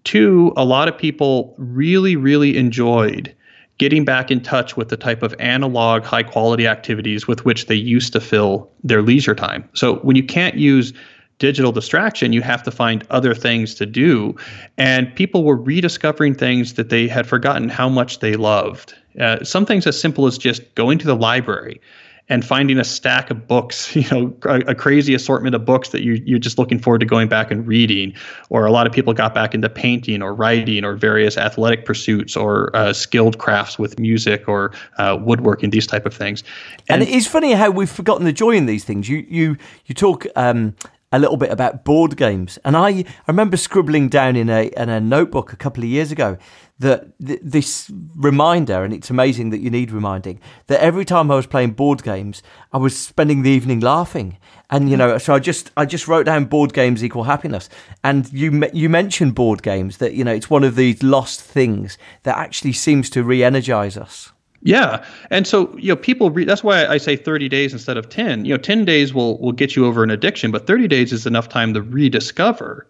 Two, 0.04 0.52
a 0.58 0.66
lot 0.66 0.90
of 0.90 0.98
people 0.98 1.56
really, 1.58 2.18
really 2.18 2.58
enjoyed 2.58 3.34
getting 3.78 4.06
back 4.06 4.32
in 4.32 4.42
touch 4.42 4.78
with 4.78 4.90
the 4.90 4.98
type 4.98 5.22
of 5.22 5.36
analog, 5.40 6.04
high 6.04 6.24
quality 6.24 6.68
activities 6.68 7.28
with 7.28 7.44
which 7.46 7.68
they 7.68 7.76
used 7.76 8.14
to 8.14 8.22
fill 8.22 8.70
their 8.84 9.02
leisure 9.02 9.36
time. 9.36 9.68
So 9.74 9.96
when 9.98 10.16
you 10.16 10.24
can't 10.24 10.56
use 10.56 10.94
digital 11.40 11.72
distraction, 11.72 12.32
you 12.32 12.42
have 12.42 12.64
to 12.64 12.72
find 12.72 13.06
other 13.10 13.34
things 13.34 13.76
to 13.76 13.86
do. 13.86 14.36
And 14.78 15.14
people 15.16 15.44
were 15.44 15.58
rediscovering 15.58 16.36
things 16.36 16.76
that 16.76 16.90
they 16.90 17.08
had 17.08 17.28
forgotten 17.28 17.68
how 17.68 17.90
much 17.90 18.20
they 18.20 18.36
loved. 18.36 18.94
Uh, 19.20 19.44
some 19.44 19.66
things 19.66 19.86
as 19.86 20.00
simple 20.00 20.28
as 20.28 20.38
just 20.38 20.74
going 20.76 20.98
to 21.00 21.06
the 21.06 21.16
library 21.16 21.82
and 22.28 22.44
finding 22.44 22.80
a 22.80 22.84
stack 22.84 23.30
of 23.30 23.48
books, 23.48 23.96
you 23.96 24.06
know, 24.12 24.36
a, 24.44 24.60
a, 24.72 24.76
crazy 24.76 25.14
assortment 25.14 25.54
of 25.54 25.66
books 25.66 25.90
that 25.90 26.04
you, 26.04 26.14
you're 26.26 26.40
just 26.40 26.58
looking 26.58 26.80
forward 26.80 27.00
to 27.00 27.06
going 27.06 27.28
back 27.28 27.52
and 27.52 27.68
reading. 27.68 28.14
Or 28.50 28.66
a 28.66 28.72
lot 28.72 28.88
of 28.88 28.94
people 28.94 29.14
got 29.14 29.34
back 29.34 29.54
into 29.54 29.70
painting 29.70 30.22
or 30.22 30.34
writing 30.34 30.84
or 30.84 30.96
various 30.96 31.38
athletic 31.38 31.86
pursuits 31.86 32.36
or 32.36 32.76
uh, 32.76 32.94
skilled 32.94 33.38
crafts 33.38 33.78
with 33.78 34.00
music 34.00 34.48
or 34.48 34.72
uh, 34.98 35.18
woodworking, 35.22 35.70
these 35.70 35.88
type 35.88 36.06
of 36.06 36.14
things. 36.14 36.44
And, 36.90 37.04
and, 37.04 37.12
it's 37.12 37.28
funny 37.28 37.54
how 37.54 37.70
we've 37.70 37.90
forgotten 37.90 38.26
the 38.26 38.34
joy 38.34 38.52
in 38.52 38.66
these 38.66 38.84
things. 38.84 39.08
You 39.08 39.26
you 39.28 39.58
you 39.86 39.96
talk. 39.96 40.26
Um, 40.36 40.76
a 41.12 41.20
little 41.20 41.38
bit 41.38 41.50
about 41.50 41.86
board 41.86 42.18
games, 42.18 42.60
and 42.66 42.76
I, 42.76 42.90
I 42.90 43.06
remember 43.28 43.56
scribbling 43.56 44.10
down 44.10 44.36
in 44.36 44.50
a 44.50 44.70
in 44.76 44.90
a 44.90 45.00
notebook 45.00 45.54
a 45.54 45.56
couple 45.56 45.82
of 45.84 45.90
years 45.90 46.12
ago 46.12 46.38
that 46.80 47.18
th- 47.26 47.40
this 47.42 47.92
reminder, 48.16 48.84
and 48.84 48.94
it's 48.94 49.10
amazing 49.10 49.50
that 49.52 49.60
you 49.60 49.70
need 49.70 49.92
reminding, 49.92 50.40
that 50.68 50.82
every 50.82 51.06
time 51.06 51.32
I 51.32 51.36
was 51.36 51.48
playing 51.48 51.72
board 51.72 52.04
games, 52.04 52.44
I 52.74 52.78
was 52.78 52.98
spending 52.98 53.44
the 53.44 53.50
evening 53.50 53.80
laughing. 53.80 54.38
And 54.70 54.90
you 54.90 54.96
mm. 54.96 55.00
know, 55.00 55.18
so 55.18 55.34
I 55.34 55.40
just 55.40 55.72
I 55.78 55.86
just 55.86 56.08
wrote 56.08 56.26
down 56.26 56.46
board 56.46 56.74
games 56.74 57.04
equal 57.04 57.24
happiness. 57.24 57.70
And 58.04 58.32
you 58.34 58.68
you 58.74 58.90
mentioned 58.90 59.36
board 59.36 59.64
games 59.64 59.98
that 59.98 60.14
you 60.14 60.24
know 60.24 60.34
it's 60.34 60.50
one 60.50 60.64
of 60.64 60.76
these 60.76 61.02
lost 61.02 61.42
things 61.42 61.98
that 62.24 62.38
actually 62.38 62.74
seems 62.74 63.10
to 63.12 63.24
re-energize 63.24 63.96
us. 63.96 64.32
Yeah, 64.62 65.06
and 65.30 65.46
so 65.46 65.78
you 65.78 65.90
know, 65.90 65.96
people. 65.96 66.32
Re- 66.32 66.46
that's 66.46 66.64
why 66.64 66.88
I 66.88 66.98
say 66.98 67.16
30 67.16 67.48
days 67.50 67.72
instead 67.72 67.98
of 67.98 68.10
10. 68.10 68.46
You 68.46 68.56
know, 68.56 68.58
10 68.58 68.84
days 68.84 69.14
will 69.14 69.38
will 69.40 69.52
get 69.52 69.76
you 69.76 69.86
over 69.86 70.04
an 70.04 70.10
addiction, 70.10 70.52
but 70.52 70.66
30 70.66 70.88
days 70.88 71.14
is 71.14 71.28
enough 71.28 71.48
time 71.48 71.74
to 71.76 71.84
rediscover 71.84 72.90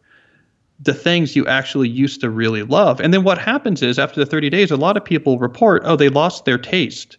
the 0.79 0.93
things 0.93 1.35
you 1.35 1.45
actually 1.47 1.89
used 1.89 2.21
to 2.21 2.29
really 2.29 2.63
love. 2.63 2.99
And 2.99 3.13
then 3.13 3.23
what 3.23 3.37
happens 3.37 3.81
is 3.81 3.97
after 3.97 4.19
the 4.19 4.25
30 4.25 4.49
days, 4.49 4.71
a 4.71 4.77
lot 4.77 4.97
of 4.97 5.05
people 5.05 5.39
report, 5.39 5.83
oh, 5.85 5.95
they 5.95 6.09
lost 6.09 6.45
their 6.45 6.57
taste 6.57 7.17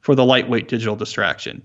for 0.00 0.14
the 0.14 0.24
lightweight 0.24 0.68
digital 0.68 0.96
distraction. 0.96 1.62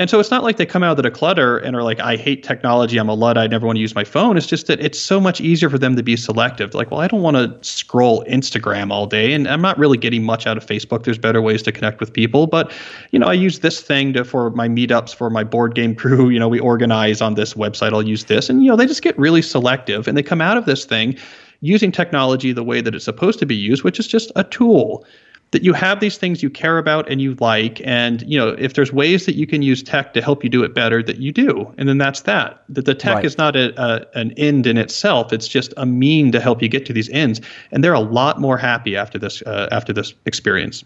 And 0.00 0.08
so 0.08 0.18
it's 0.18 0.30
not 0.30 0.42
like 0.42 0.56
they 0.56 0.64
come 0.64 0.82
out 0.82 0.98
of 0.98 1.02
the 1.02 1.10
declutter 1.10 1.62
and 1.62 1.76
are 1.76 1.82
like, 1.82 2.00
I 2.00 2.16
hate 2.16 2.42
technology, 2.42 2.96
I'm 2.96 3.10
a 3.10 3.14
Luddite, 3.14 3.44
I 3.44 3.46
never 3.48 3.66
want 3.66 3.76
to 3.76 3.82
use 3.82 3.94
my 3.94 4.02
phone. 4.02 4.38
It's 4.38 4.46
just 4.46 4.66
that 4.68 4.80
it's 4.80 4.98
so 4.98 5.20
much 5.20 5.42
easier 5.42 5.68
for 5.68 5.76
them 5.76 5.94
to 5.94 6.02
be 6.02 6.16
selective. 6.16 6.72
Like, 6.72 6.90
well, 6.90 7.00
I 7.00 7.06
don't 7.06 7.20
want 7.20 7.36
to 7.36 7.54
scroll 7.60 8.24
Instagram 8.24 8.90
all 8.90 9.06
day, 9.06 9.34
and 9.34 9.46
I'm 9.46 9.60
not 9.60 9.76
really 9.78 9.98
getting 9.98 10.24
much 10.24 10.46
out 10.46 10.56
of 10.56 10.64
Facebook. 10.64 11.04
There's 11.04 11.18
better 11.18 11.42
ways 11.42 11.62
to 11.64 11.70
connect 11.70 12.00
with 12.00 12.14
people. 12.14 12.46
But, 12.46 12.72
you 13.10 13.18
know, 13.18 13.26
I 13.26 13.34
use 13.34 13.58
this 13.58 13.82
thing 13.82 14.14
to 14.14 14.24
for 14.24 14.48
my 14.52 14.68
meetups, 14.68 15.14
for 15.14 15.28
my 15.28 15.44
board 15.44 15.74
game 15.74 15.94
crew. 15.94 16.30
You 16.30 16.38
know, 16.38 16.48
we 16.48 16.60
organize 16.60 17.20
on 17.20 17.34
this 17.34 17.52
website, 17.52 17.92
I'll 17.92 18.02
use 18.02 18.24
this. 18.24 18.48
And, 18.48 18.64
you 18.64 18.70
know, 18.70 18.76
they 18.76 18.86
just 18.86 19.02
get 19.02 19.18
really 19.18 19.42
selective 19.42 20.08
and 20.08 20.16
they 20.16 20.22
come 20.22 20.40
out 20.40 20.56
of 20.56 20.64
this 20.64 20.86
thing 20.86 21.14
using 21.60 21.92
technology 21.92 22.52
the 22.52 22.64
way 22.64 22.80
that 22.80 22.94
it's 22.94 23.04
supposed 23.04 23.38
to 23.40 23.44
be 23.44 23.54
used, 23.54 23.84
which 23.84 24.00
is 24.00 24.06
just 24.06 24.32
a 24.34 24.44
tool 24.44 25.04
that 25.52 25.64
you 25.64 25.72
have 25.72 26.00
these 26.00 26.16
things 26.16 26.42
you 26.42 26.50
care 26.50 26.78
about 26.78 27.10
and 27.10 27.20
you 27.20 27.34
like 27.40 27.80
and 27.84 28.22
you 28.22 28.38
know 28.38 28.50
if 28.50 28.74
there's 28.74 28.92
ways 28.92 29.26
that 29.26 29.34
you 29.34 29.46
can 29.46 29.62
use 29.62 29.82
tech 29.82 30.14
to 30.14 30.22
help 30.22 30.44
you 30.44 30.50
do 30.50 30.62
it 30.62 30.74
better 30.74 31.02
that 31.02 31.18
you 31.18 31.32
do. 31.32 31.72
And 31.76 31.88
then 31.88 31.98
that's 31.98 32.22
that. 32.22 32.62
That 32.68 32.84
the 32.84 32.94
tech 32.94 33.16
right. 33.16 33.24
is 33.24 33.36
not 33.36 33.56
a, 33.56 33.72
a, 33.82 34.06
an 34.14 34.32
end 34.32 34.66
in 34.66 34.76
itself. 34.76 35.32
It's 35.32 35.48
just 35.48 35.74
a 35.76 35.86
mean 35.86 36.32
to 36.32 36.40
help 36.40 36.62
you 36.62 36.68
get 36.68 36.86
to 36.86 36.92
these 36.92 37.08
ends. 37.10 37.40
And 37.72 37.82
they're 37.82 37.92
a 37.92 38.00
lot 38.00 38.40
more 38.40 38.56
happy 38.56 38.96
after 38.96 39.18
this 39.18 39.42
uh, 39.42 39.68
after 39.72 39.92
this 39.92 40.14
experience 40.26 40.84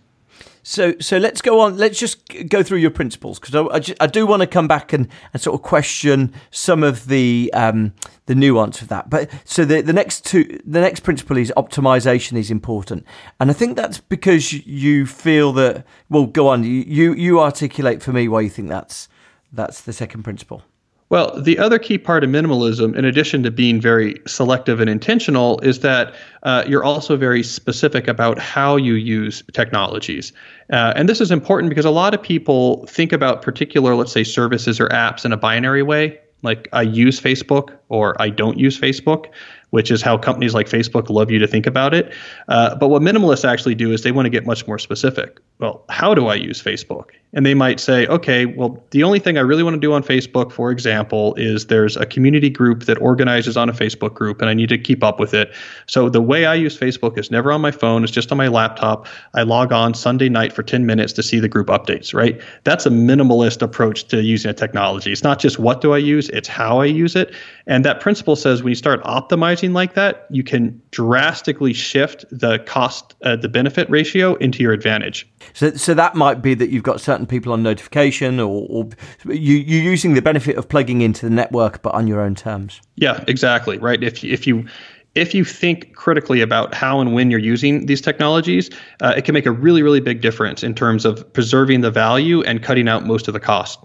so, 0.67 0.95
so 0.99 1.19
let's 1.19 1.43
go 1.43 1.61
on. 1.61 1.77
Let's 1.77 1.99
just 1.99 2.27
go 2.49 2.63
through 2.63 2.79
your 2.79 2.91
principles 2.91 3.39
because 3.39 3.55
I, 3.55 3.61
I, 3.65 4.05
I, 4.05 4.07
do 4.07 4.27
want 4.27 4.41
to 4.41 4.47
come 4.47 4.67
back 4.67 4.95
and, 4.95 5.09
and 5.35 5.43
sort 5.43 5.55
of 5.55 5.63
question 5.63 6.33
some 6.51 6.83
of 6.83 7.07
the 7.07 7.51
um, 7.53 7.93
the 8.25 8.35
nuance 8.35 8.81
of 8.81 8.89
that. 8.89 9.11
But 9.11 9.31
so 9.45 9.67
the 9.67 9.83
the 9.83 9.93
next 9.93 10.25
two, 10.25 10.59
the 10.65 10.81
next 10.81 11.01
principle 11.01 11.37
is 11.37 11.53
optimization 11.55 12.39
is 12.39 12.51
important, 12.51 13.05
and 13.39 13.51
I 13.51 13.53
think 13.53 13.77
that's 13.77 14.01
because 14.01 14.55
you 14.67 15.05
feel 15.05 15.53
that. 15.53 15.85
Well, 16.09 16.25
go 16.25 16.49
on. 16.49 16.65
You 16.65 17.13
you 17.13 17.41
articulate 17.41 18.03
for 18.03 18.15
me 18.15 18.27
why 18.27 18.41
you 18.41 18.51
think 18.51 18.71
that's 18.71 19.07
that's 19.53 19.83
the 19.83 19.93
second 19.93 20.23
principle. 20.23 20.63
Well, 21.11 21.39
the 21.41 21.59
other 21.59 21.79
key 21.79 21.99
part 21.99 22.25
of 22.25 22.31
minimalism, 22.31 22.97
in 22.97 23.05
addition 23.05 23.43
to 23.43 23.51
being 23.51 23.81
very 23.81 24.21
selective 24.27 24.81
and 24.81 24.89
intentional, 24.89 25.61
is 25.61 25.81
that 25.81 26.15
uh, 26.43 26.65
you're 26.67 26.83
also 26.83 27.17
very 27.17 27.43
specific 27.43 28.09
about 28.09 28.39
how 28.39 28.77
you 28.77 28.95
use 28.95 29.43
technologies. 29.53 30.33
Uh, 30.73 30.95
and 30.97 31.09
this 31.09 31.21
is 31.21 31.31
important 31.31 31.69
because 31.69 31.85
a 31.85 31.91
lot 31.91 32.15
of 32.15 32.23
people 32.23 32.87
think 32.87 33.13
about 33.13 33.43
particular, 33.43 33.95
let's 33.95 34.13
say, 34.13 34.25
services 34.25 34.81
or 34.81 34.89
apps 34.89 35.25
in 35.25 35.33
a 35.33 35.37
binary 35.37 35.83
way, 35.83 36.19
like 36.43 36.69
I 36.73 36.83
use 36.83 37.21
Facebook 37.21 37.77
or 37.91 38.21
I 38.21 38.31
don't 38.31 38.59
use 38.59 38.79
Facebook 38.79 39.27
which 39.75 39.91
is 39.91 40.01
how 40.01 40.17
companies 40.17 40.55
like 40.55 40.69
Facebook 40.69 41.11
love 41.11 41.33
you 41.33 41.41
to 41.41 41.49
think 41.49 41.67
about 41.67 41.93
it. 41.93 42.13
Uh, 42.47 42.77
but 42.77 42.91
what 42.91 43.03
minimalists 43.03 43.45
actually 43.45 43.75
do 43.75 43.91
is 43.91 44.03
they 44.03 44.13
want 44.13 44.25
to 44.25 44.31
get 44.31 44.47
much 44.47 44.69
more 44.69 44.79
specific. 44.79 45.41
Well, 45.59 45.85
how 45.89 46.15
do 46.15 46.27
I 46.27 46.35
use 46.35 46.63
Facebook? 46.63 47.11
And 47.35 47.45
they 47.45 47.55
might 47.55 47.81
say, 47.81 48.07
okay, 48.07 48.47
well, 48.47 48.83
the 48.91 49.03
only 49.03 49.19
thing 49.19 49.37
I 49.37 49.41
really 49.41 49.65
want 49.65 49.75
to 49.75 49.81
do 49.81 49.93
on 49.93 50.05
Facebook, 50.05 50.53
for 50.53 50.71
example, 50.71 51.35
is 51.35 51.67
there's 51.67 51.97
a 51.97 52.07
community 52.07 52.49
group 52.49 52.85
that 52.85 53.01
organizes 53.03 53.57
on 53.57 53.69
a 53.69 53.73
Facebook 53.73 54.15
group 54.15 54.41
and 54.41 54.49
I 54.49 54.55
need 54.55 54.69
to 54.69 54.79
keep 54.79 55.03
up 55.03 55.19
with 55.19 55.35
it. 55.35 55.53
So 55.87 56.09
the 56.09 56.23
way 56.23 56.47
I 56.47 56.55
use 56.55 56.79
Facebook 56.79 57.19
is 57.19 57.33
never 57.33 57.51
on 57.51 57.61
my 57.61 57.73
phone, 57.73 58.05
it's 58.05 58.13
just 58.13 58.31
on 58.31 58.39
my 58.39 58.47
laptop. 58.47 59.09
I 59.35 59.43
log 59.43 59.73
on 59.73 59.95
Sunday 59.95 60.29
night 60.29 60.53
for 60.53 60.63
10 60.63 60.87
minutes 60.87 61.13
to 61.15 61.25
see 61.25 61.41
the 61.41 61.49
group 61.49 61.67
updates, 61.67 62.15
right? 62.15 62.41
That's 62.63 62.87
a 62.87 62.91
minimalist 62.91 63.63
approach 63.63 64.07
to 64.09 64.23
using 64.23 64.53
a 64.53 64.55
technology. 64.55 65.11
It's 65.11 65.25
not 65.25 65.41
just 65.41 65.59
what 65.59 65.81
do 65.81 65.93
I 65.93 65.99
use, 65.99 66.29
it's 66.31 66.49
how 66.49 66.81
I 66.81 66.85
use 66.85 67.17
it. 67.17 67.35
And 67.67 67.85
that 67.85 67.99
principle 67.99 68.37
says 68.37 68.63
when 68.63 68.71
you 68.71 68.77
start 68.77 69.03
optimizing 69.03 69.73
like 69.73 69.95
that, 69.95 70.27
you 70.31 70.45
can 70.45 70.81
drastically 70.93 71.73
shift 71.73 72.25
the 72.31 72.61
cost, 72.61 73.17
uh, 73.23 73.35
the 73.35 73.49
benefit 73.49 73.91
ratio 73.91 74.37
into 74.37 74.63
your 74.63 74.73
advantage. 74.73 75.29
So, 75.55 75.73
so 75.75 75.95
that 75.95 76.15
might 76.15 76.43
be 76.43 76.55
that 76.55 76.71
you've 76.71 76.83
got 76.83 77.01
certain 77.01 77.27
people 77.27 77.53
on 77.53 77.63
notification, 77.63 78.39
or, 78.41 78.67
or 78.69 78.89
you, 79.25 79.55
you're 79.57 79.83
using 79.83 80.15
the 80.15 80.23
benefit 80.23 80.57
of 80.57 80.69
plugging 80.69 81.01
into 81.01 81.27
the 81.27 81.35
network, 81.35 81.81
but 81.81 81.95
on 81.95 82.07
your 82.07 82.21
own 82.21 82.35
terms. 82.35 82.81
Yeah, 82.97 83.25
exactly. 83.27 83.79
Right. 83.79 84.03
If 84.03 84.23
if 84.23 84.47
you 84.47 84.67
if 85.15 85.33
you 85.33 85.45
think 85.45 85.95
critically 85.95 86.41
about 86.41 86.75
how 86.75 87.01
and 87.01 87.15
when 87.15 87.31
you're 87.31 87.41
using 87.41 87.87
these 87.87 88.01
technologies, 88.01 88.69
uh, 89.01 89.15
it 89.17 89.25
can 89.25 89.33
make 89.33 89.47
a 89.47 89.53
really, 89.53 89.83
really 89.83 90.01
big 90.01 90.21
difference 90.21 90.65
in 90.65 90.75
terms 90.75 91.05
of 91.05 91.33
preserving 91.33 91.83
the 91.83 91.91
value 91.91 92.43
and 92.43 92.63
cutting 92.63 92.89
out 92.89 93.07
most 93.07 93.29
of 93.29 93.35
the 93.35 93.41
cost. 93.41 93.79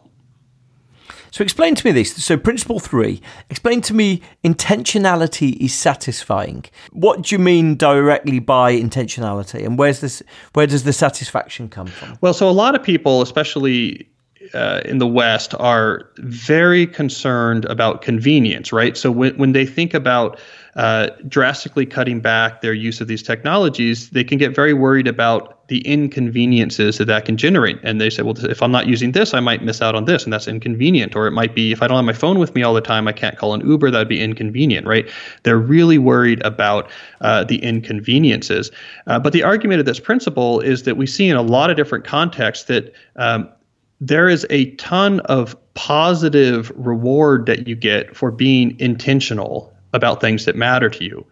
So 1.32 1.44
explain 1.44 1.76
to 1.76 1.86
me 1.86 1.92
this. 1.92 2.14
So 2.24 2.38
principle 2.38 2.80
three, 2.80 3.22
explain 3.50 3.82
to 3.82 3.94
me 3.94 4.22
intentionality 4.44 5.58
is 5.58 5.74
satisfying. 5.74 6.66
What 6.92 7.24
do 7.24 7.36
you 7.36 7.40
mean 7.40 7.76
directly 7.76 8.40
by 8.40 8.74
intentionality, 8.74 9.66
and 9.66 9.78
where's 9.78 10.02
this? 10.02 10.24
Where 10.54 10.68
does 10.68 10.84
the 10.84 10.94
satisfaction 10.94 11.70
come 11.70 11.88
from? 11.88 12.18
Well, 12.22 12.34
so 12.34 12.50
a 12.50 12.52
lot 12.52 12.76
of 12.76 12.84
people, 12.84 13.22
especially 13.22 14.08
uh, 14.54 14.82
in 14.86 14.98
the 14.98 15.08
West, 15.08 15.54
are 15.60 16.10
very 16.18 16.88
concerned 16.88 17.66
about 17.66 18.02
convenience, 18.02 18.74
right? 18.74 18.98
So 18.98 19.12
when 19.12 19.38
when 19.38 19.52
they 19.52 19.66
think 19.66 19.94
about 19.94 20.40
uh, 20.76 21.10
drastically 21.28 21.86
cutting 21.86 22.20
back 22.20 22.62
their 22.62 22.74
use 22.74 23.02
of 23.02 23.08
these 23.08 23.24
technologies, 23.24 24.10
they 24.12 24.24
can 24.24 24.38
get 24.38 24.56
very 24.56 24.74
worried 24.74 25.08
about 25.08 25.68
the 25.68 25.80
inconveniences 25.82 26.98
that 26.98 27.06
that 27.06 27.26
can 27.26 27.38
generate. 27.38 27.80
And 27.84 28.02
they 28.02 28.10
say, 28.10 28.24
well, 28.24 28.34
if 28.46 28.62
I'm 28.62 28.72
not 28.72 28.88
using 28.88 29.12
this, 29.12 29.34
I 29.34 29.40
might 29.40 29.64
miss 29.64 29.82
out 29.82 29.96
on 29.96 30.06
this, 30.06 30.24
and 30.24 30.34
that's 30.34 30.48
inconvenient. 30.48 31.16
Or 31.16 31.28
it 31.28 31.32
might 31.32 31.54
be 31.54 31.72
if 31.72 31.82
I 31.82 31.88
don't 31.88 31.98
have 31.98 32.06
my 32.06 32.14
phone 32.14 32.40
with 32.40 32.56
me 32.56 32.64
all 32.64 32.74
the 32.74 32.82
time, 32.82 33.08
I 33.08 33.14
can't 33.14 33.38
call 33.38 33.54
an 33.54 33.62
Uber. 33.68 33.92
That 33.92 34.00
would 34.00 34.10
be 34.10 34.22
inconvenient, 34.22 34.88
right? 34.88 35.08
They're 35.44 35.60
really 35.60 35.98
worried 35.98 36.44
about 36.44 36.90
uh, 37.22 37.44
the 37.44 37.58
inconveniences. 37.64 38.72
Uh, 39.08 39.20
but 39.20 39.32
the 39.32 39.44
argument 39.44 39.80
of 39.80 39.86
this 39.86 40.00
principle 40.00 40.60
is 40.60 40.84
that 40.84 40.98
we 40.98 41.06
see 41.06 41.30
in 41.30 41.38
a 41.38 41.42
lot 41.42 41.70
of 41.70 41.78
different 41.78 42.04
contexts 42.04 42.66
that 42.66 42.94
um, 43.16 43.48
there 44.02 44.28
is 44.28 44.48
a 44.50 44.72
ton 44.76 45.20
of 45.22 45.56
positive 45.76 46.72
reward 46.76 47.46
that 47.46 47.68
you 47.68 47.76
get 47.76 48.16
for 48.16 48.32
being 48.32 48.80
intentional 48.80 49.74
about 49.94 50.22
things 50.22 50.46
that 50.46 50.56
matter 50.56 50.90
to 50.90 51.04
you. 51.04 51.26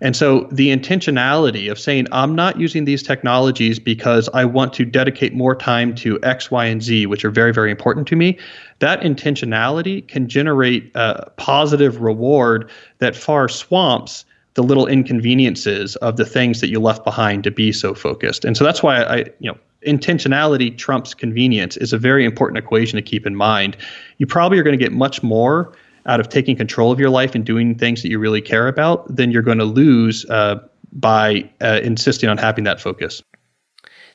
And 0.00 0.16
so 0.16 0.48
the 0.50 0.70
intentionality 0.76 1.70
of 1.70 1.78
saying, 1.78 2.08
I'm 2.10 2.34
not 2.34 2.58
using 2.58 2.84
these 2.86 3.04
technologies 3.04 3.78
because 3.78 4.28
I 4.34 4.44
want 4.44 4.72
to 4.74 4.84
dedicate 4.84 5.32
more 5.32 5.54
time 5.54 5.94
to 5.96 6.18
X, 6.24 6.50
Y, 6.50 6.64
and 6.64 6.82
Z, 6.82 7.06
which 7.06 7.24
are 7.24 7.30
very, 7.30 7.52
very 7.52 7.70
important 7.70 8.08
to 8.08 8.16
me, 8.16 8.36
that 8.80 9.00
intentionality 9.02 10.06
can 10.08 10.28
generate 10.28 10.90
a 10.96 11.30
positive 11.36 12.00
reward 12.00 12.68
that 12.98 13.14
far 13.14 13.48
swamps 13.48 14.24
the 14.54 14.62
little 14.64 14.88
inconveniences 14.88 15.94
of 15.96 16.16
the 16.16 16.26
things 16.26 16.60
that 16.60 16.68
you 16.68 16.80
left 16.80 17.04
behind 17.04 17.44
to 17.44 17.52
be 17.52 17.70
so 17.70 17.94
focused. 17.94 18.44
And 18.44 18.56
so 18.56 18.64
that's 18.64 18.82
why 18.82 19.02
I, 19.04 19.16
you 19.38 19.52
know, 19.52 19.58
intentionality 19.86 20.76
trumps 20.76 21.14
convenience 21.14 21.76
is 21.76 21.92
a 21.92 21.98
very 21.98 22.24
important 22.24 22.58
equation 22.58 22.96
to 22.96 23.02
keep 23.02 23.24
in 23.24 23.36
mind. 23.36 23.76
You 24.18 24.26
probably 24.26 24.58
are 24.58 24.62
going 24.64 24.76
to 24.76 24.84
get 24.84 24.92
much 24.92 25.22
more 25.22 25.72
out 26.06 26.20
of 26.20 26.28
taking 26.28 26.56
control 26.56 26.92
of 26.92 26.98
your 26.98 27.10
life 27.10 27.34
and 27.34 27.44
doing 27.44 27.74
things 27.74 28.02
that 28.02 28.08
you 28.08 28.18
really 28.18 28.40
care 28.40 28.68
about, 28.68 29.04
then 29.14 29.30
you're 29.30 29.42
going 29.42 29.58
to 29.58 29.64
lose 29.64 30.24
uh, 30.30 30.56
by 30.92 31.48
uh, 31.60 31.80
insisting 31.82 32.28
on 32.28 32.38
having 32.38 32.64
that 32.64 32.80
focus. 32.80 33.22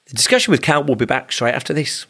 The 0.06 0.14
discussion 0.14 0.52
with 0.52 0.62
Cal 0.62 0.84
will 0.84 0.96
be 0.96 1.06
back 1.06 1.32
straight 1.32 1.54
after 1.54 1.74
this. 1.74 2.06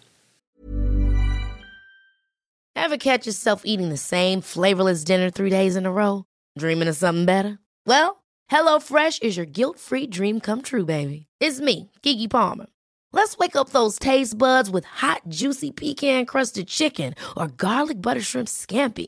Ever 2.75 2.97
catch 2.97 3.25
yourself 3.25 3.63
eating 3.65 3.89
the 3.89 3.97
same 3.97 4.41
flavorless 4.41 5.03
dinner 5.03 5.29
three 5.29 5.49
days 5.49 5.75
in 5.75 5.85
a 5.85 5.91
row? 5.91 6.25
Dreaming 6.57 6.87
of 6.87 6.95
something 6.95 7.25
better? 7.25 7.59
Well, 7.85 8.23
HelloFresh 8.51 9.23
is 9.23 9.35
your 9.35 9.47
guilt 9.47 9.79
free 9.79 10.07
dream 10.07 10.39
come 10.39 10.61
true, 10.61 10.85
baby. 10.85 11.27
It's 11.39 11.59
me, 11.59 11.91
Keke 12.03 12.29
Palmer. 12.29 12.67
Let's 13.11 13.37
wake 13.37 13.55
up 13.55 13.71
those 13.71 13.97
taste 13.97 14.37
buds 14.37 14.69
with 14.69 14.85
hot, 14.85 15.23
juicy 15.27 15.71
pecan 15.71 16.25
crusted 16.25 16.67
chicken 16.67 17.15
or 17.35 17.47
garlic 17.47 18.01
butter 18.01 18.21
shrimp 18.21 18.47
scampi. 18.47 19.07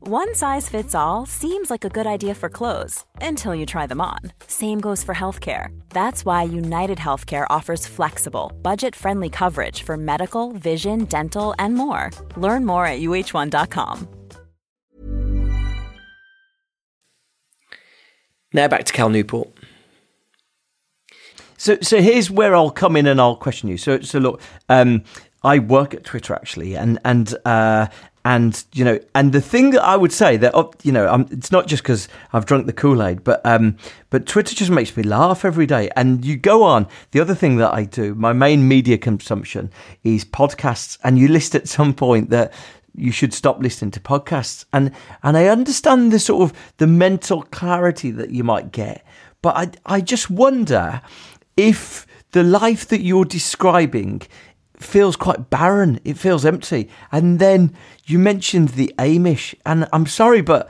One 0.00 0.34
size 0.34 0.68
fits 0.68 0.94
all 0.94 1.26
seems 1.26 1.70
like 1.70 1.84
a 1.84 1.90
good 1.90 2.06
idea 2.06 2.34
for 2.34 2.48
clothes 2.48 3.04
until 3.20 3.54
you 3.54 3.66
try 3.66 3.86
them 3.86 4.00
on. 4.00 4.20
Same 4.46 4.80
goes 4.80 5.04
for 5.04 5.14
healthcare. 5.14 5.78
That's 5.90 6.24
why 6.24 6.44
United 6.44 6.96
Healthcare 6.98 7.46
offers 7.50 7.86
flexible, 7.86 8.52
budget 8.62 8.96
friendly 8.96 9.28
coverage 9.28 9.82
for 9.82 9.98
medical, 9.98 10.52
vision, 10.52 11.04
dental, 11.04 11.54
and 11.58 11.74
more. 11.74 12.10
Learn 12.36 12.64
more 12.64 12.86
at 12.86 13.00
uh1.com. 13.00 14.08
Now 18.54 18.68
back 18.68 18.84
to 18.84 18.92
Cal 18.94 19.10
Newport. 19.10 19.50
So, 21.58 21.76
so 21.82 22.00
here's 22.00 22.30
where 22.30 22.54
I'll 22.54 22.70
come 22.70 22.96
in 22.96 23.06
and 23.06 23.20
I'll 23.20 23.36
question 23.36 23.68
you. 23.68 23.76
So, 23.76 24.00
so 24.00 24.18
look, 24.18 24.40
um, 24.68 25.02
I 25.42 25.58
work 25.58 25.92
at 25.92 26.04
Twitter 26.04 26.34
actually, 26.34 26.76
and 26.76 26.98
and 27.04 27.34
uh, 27.44 27.88
and 28.28 28.62
you 28.74 28.84
know, 28.84 29.00
and 29.14 29.32
the 29.32 29.40
thing 29.40 29.70
that 29.70 29.82
I 29.82 29.96
would 29.96 30.12
say 30.12 30.36
that 30.36 30.54
you 30.82 30.92
know, 30.92 31.26
it's 31.30 31.50
not 31.50 31.66
just 31.66 31.82
because 31.82 32.08
I've 32.34 32.44
drunk 32.44 32.66
the 32.66 32.74
Kool 32.74 33.02
Aid, 33.02 33.24
but 33.24 33.40
um, 33.46 33.78
but 34.10 34.26
Twitter 34.26 34.54
just 34.54 34.70
makes 34.70 34.94
me 34.98 35.02
laugh 35.02 35.46
every 35.46 35.64
day. 35.64 35.88
And 35.96 36.22
you 36.22 36.36
go 36.36 36.62
on. 36.62 36.86
The 37.12 37.20
other 37.20 37.34
thing 37.34 37.56
that 37.56 37.72
I 37.72 37.84
do, 37.84 38.14
my 38.14 38.34
main 38.34 38.68
media 38.68 38.98
consumption 38.98 39.70
is 40.04 40.26
podcasts, 40.26 40.98
and 41.02 41.18
you 41.18 41.28
list 41.28 41.54
at 41.54 41.68
some 41.68 41.94
point 41.94 42.28
that 42.28 42.52
you 42.94 43.12
should 43.12 43.32
stop 43.32 43.60
listening 43.60 43.92
to 43.92 44.00
podcasts, 44.00 44.66
and 44.74 44.92
and 45.22 45.34
I 45.34 45.46
understand 45.46 46.12
the 46.12 46.18
sort 46.18 46.50
of 46.50 46.74
the 46.76 46.86
mental 46.86 47.44
clarity 47.44 48.10
that 48.10 48.28
you 48.28 48.44
might 48.44 48.72
get, 48.72 49.06
but 49.40 49.56
I 49.56 49.96
I 49.96 50.00
just 50.02 50.28
wonder 50.28 51.00
if 51.56 52.06
the 52.32 52.42
life 52.42 52.86
that 52.88 53.00
you're 53.00 53.24
describing 53.24 54.20
feels 54.78 55.16
quite 55.16 55.50
barren. 55.50 56.00
It 56.04 56.18
feels 56.18 56.44
empty. 56.44 56.88
And 57.12 57.38
then 57.38 57.74
you 58.04 58.18
mentioned 58.18 58.70
the 58.70 58.92
Amish, 58.98 59.54
and 59.66 59.88
I'm 59.92 60.06
sorry, 60.06 60.40
but 60.40 60.68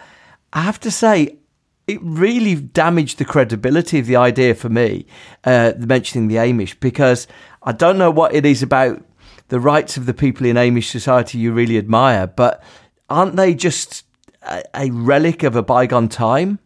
I 0.52 0.62
have 0.62 0.80
to 0.80 0.90
say, 0.90 1.38
it 1.86 2.00
really 2.02 2.54
damaged 2.54 3.18
the 3.18 3.24
credibility 3.24 3.98
of 3.98 4.06
the 4.06 4.16
idea 4.16 4.54
for 4.54 4.68
me, 4.68 5.06
uh, 5.44 5.72
mentioning 5.78 6.28
the 6.28 6.36
Amish, 6.36 6.78
because 6.80 7.26
I 7.62 7.72
don't 7.72 7.98
know 7.98 8.10
what 8.10 8.34
it 8.34 8.44
is 8.44 8.62
about 8.62 9.02
the 9.48 9.58
rights 9.58 9.96
of 9.96 10.06
the 10.06 10.14
people 10.14 10.46
in 10.46 10.56
Amish 10.56 10.90
society 10.90 11.38
you 11.38 11.52
really 11.52 11.78
admire, 11.78 12.26
but 12.26 12.62
aren't 13.08 13.36
they 13.36 13.54
just 13.54 14.04
a, 14.42 14.62
a 14.74 14.90
relic 14.90 15.42
of 15.42 15.56
a 15.56 15.62
bygone 15.62 16.08
time? 16.08 16.58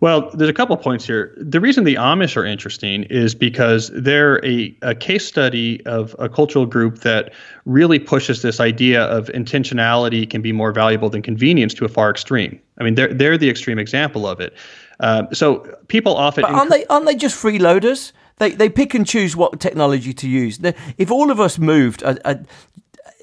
Well, 0.00 0.30
there's 0.30 0.50
a 0.50 0.54
couple 0.54 0.74
of 0.74 0.82
points 0.82 1.06
here. 1.06 1.34
The 1.36 1.60
reason 1.60 1.84
the 1.84 1.96
Amish 1.96 2.36
are 2.36 2.44
interesting 2.44 3.04
is 3.04 3.34
because 3.34 3.90
they're 3.94 4.44
a, 4.44 4.74
a 4.82 4.94
case 4.94 5.26
study 5.26 5.84
of 5.86 6.16
a 6.18 6.28
cultural 6.28 6.66
group 6.66 7.00
that 7.00 7.32
really 7.66 7.98
pushes 7.98 8.42
this 8.42 8.60
idea 8.60 9.04
of 9.04 9.26
intentionality 9.28 10.28
can 10.28 10.42
be 10.42 10.52
more 10.52 10.72
valuable 10.72 11.10
than 11.10 11.22
convenience 11.22 11.74
to 11.74 11.84
a 11.84 11.88
far 11.88 12.10
extreme. 12.10 12.58
I 12.78 12.84
mean, 12.84 12.94
they're 12.94 13.12
they're 13.12 13.38
the 13.38 13.50
extreme 13.50 13.78
example 13.78 14.26
of 14.26 14.40
it. 14.40 14.54
Uh, 15.00 15.24
so 15.32 15.60
people 15.88 16.16
often 16.16 16.42
but 16.42 16.50
aren't 16.50 16.70
inc- 16.70 16.74
they 16.74 16.86
aren't 16.86 17.06
they 17.06 17.16
just 17.16 17.36
freeloaders? 17.42 18.12
They 18.38 18.52
they 18.52 18.68
pick 18.70 18.94
and 18.94 19.06
choose 19.06 19.36
what 19.36 19.60
technology 19.60 20.14
to 20.14 20.28
use. 20.28 20.58
If 20.96 21.10
all 21.10 21.30
of 21.30 21.40
us 21.40 21.58
moved, 21.58 22.02
uh, 22.02 22.14
uh, 22.24 22.36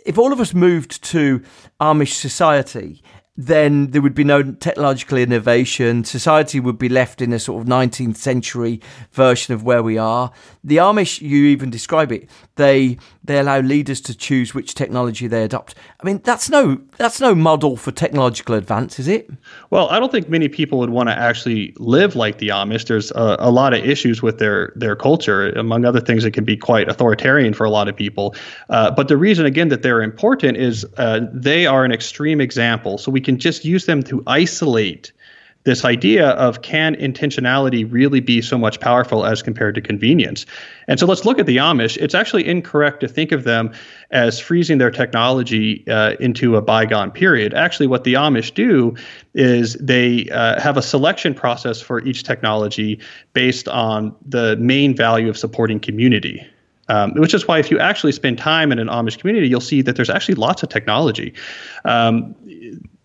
if 0.05 0.17
all 0.17 0.31
of 0.31 0.39
us 0.39 0.53
moved 0.53 1.03
to 1.05 1.41
Amish 1.81 2.13
society 2.13 3.01
then 3.37 3.91
there 3.91 4.01
would 4.01 4.15
be 4.15 4.23
no 4.23 4.41
technological 4.41 5.17
innovation. 5.17 6.03
Society 6.03 6.59
would 6.59 6.79
be 6.79 6.89
left 6.89 7.21
in 7.21 7.31
a 7.31 7.39
sort 7.39 7.61
of 7.61 7.67
19th 7.67 8.17
century 8.17 8.81
version 9.11 9.53
of 9.53 9.63
where 9.63 9.83
we 9.83 9.97
are. 9.97 10.31
The 10.63 10.77
Amish, 10.77 11.21
you 11.21 11.45
even 11.45 11.69
describe 11.69 12.11
it, 12.11 12.27
they 12.55 12.97
they 13.23 13.39
allow 13.39 13.59
leaders 13.59 14.01
to 14.01 14.15
choose 14.15 14.53
which 14.53 14.73
technology 14.73 15.27
they 15.27 15.43
adopt. 15.43 15.75
I 16.01 16.05
mean, 16.05 16.21
that's 16.23 16.49
no 16.49 16.79
that's 16.97 17.21
no 17.21 17.35
model 17.35 17.77
for 17.77 17.91
technological 17.91 18.55
advance, 18.55 18.99
is 18.99 19.07
it? 19.07 19.29
Well, 19.69 19.87
I 19.89 19.99
don't 19.99 20.11
think 20.11 20.29
many 20.29 20.49
people 20.49 20.79
would 20.79 20.89
want 20.89 21.09
to 21.09 21.15
actually 21.15 21.73
live 21.77 22.15
like 22.15 22.39
the 22.39 22.49
Amish. 22.49 22.87
There's 22.87 23.11
a, 23.11 23.37
a 23.39 23.51
lot 23.51 23.73
of 23.73 23.85
issues 23.85 24.23
with 24.23 24.39
their 24.39 24.73
their 24.75 24.95
culture, 24.95 25.49
among 25.51 25.85
other 25.85 25.99
things. 25.99 26.25
It 26.25 26.31
can 26.31 26.43
be 26.43 26.57
quite 26.57 26.89
authoritarian 26.89 27.53
for 27.53 27.65
a 27.65 27.69
lot 27.69 27.87
of 27.87 27.95
people. 27.95 28.35
Uh, 28.69 28.89
but 28.89 29.09
the 29.09 29.17
reason, 29.17 29.45
again, 29.45 29.67
that 29.67 29.83
they're 29.83 30.01
important 30.01 30.57
is 30.57 30.85
uh, 30.97 31.19
they 31.31 31.67
are 31.67 31.85
an 31.85 31.91
extreme 31.91 32.41
example. 32.41 32.97
So 32.97 33.11
we 33.11 33.21
can 33.27 33.37
just 33.37 33.65
use 33.65 33.85
them 33.85 34.01
to 34.03 34.23
isolate 34.25 35.11
this 35.65 35.83
idea 35.83 36.29
of 36.29 36.61
can 36.61 36.95
intentionality 36.95 37.85
really 37.91 38.21
be 38.21 38.41
so 38.41 38.57
much 38.57 38.79
powerful 38.79 39.25
as 39.25 39.41
compared 39.41 39.75
to 39.75 39.81
convenience? 39.81 40.45
And 40.87 40.97
so 40.97 41.05
let's 41.05 41.25
look 41.25 41.39
at 41.39 41.45
the 41.45 41.57
Amish. 41.57 41.97
It's 41.97 42.15
actually 42.15 42.47
incorrect 42.47 43.01
to 43.01 43.07
think 43.09 43.33
of 43.33 43.43
them 43.43 43.73
as 44.11 44.39
freezing 44.39 44.77
their 44.77 44.91
technology 44.91 45.85
uh, 45.89 46.13
into 46.21 46.55
a 46.55 46.61
bygone 46.61 47.11
period. 47.11 47.53
Actually, 47.53 47.87
what 47.87 48.05
the 48.05 48.13
Amish 48.13 48.53
do 48.53 48.95
is 49.33 49.73
they 49.73 50.29
uh, 50.29 50.57
have 50.61 50.77
a 50.77 50.81
selection 50.81 51.33
process 51.33 51.81
for 51.81 52.01
each 52.05 52.23
technology 52.23 52.97
based 53.33 53.67
on 53.67 54.15
the 54.25 54.55
main 54.55 54.95
value 54.95 55.27
of 55.27 55.37
supporting 55.37 55.81
community. 55.81 56.47
Um, 56.89 57.13
which 57.15 57.33
is 57.33 57.45
why 57.45 57.59
if 57.59 57.69
you 57.69 57.79
actually 57.79 58.13
spend 58.13 58.37
time 58.37 58.71
in 58.71 58.79
an 58.79 58.87
Amish 58.87 59.17
community, 59.19 59.49
you'll 59.49 59.59
see 59.59 59.81
that 59.81 59.97
there's 59.97 60.09
actually 60.09 60.35
lots 60.35 60.63
of 60.63 60.69
technology. 60.69 61.33
Um, 61.83 62.33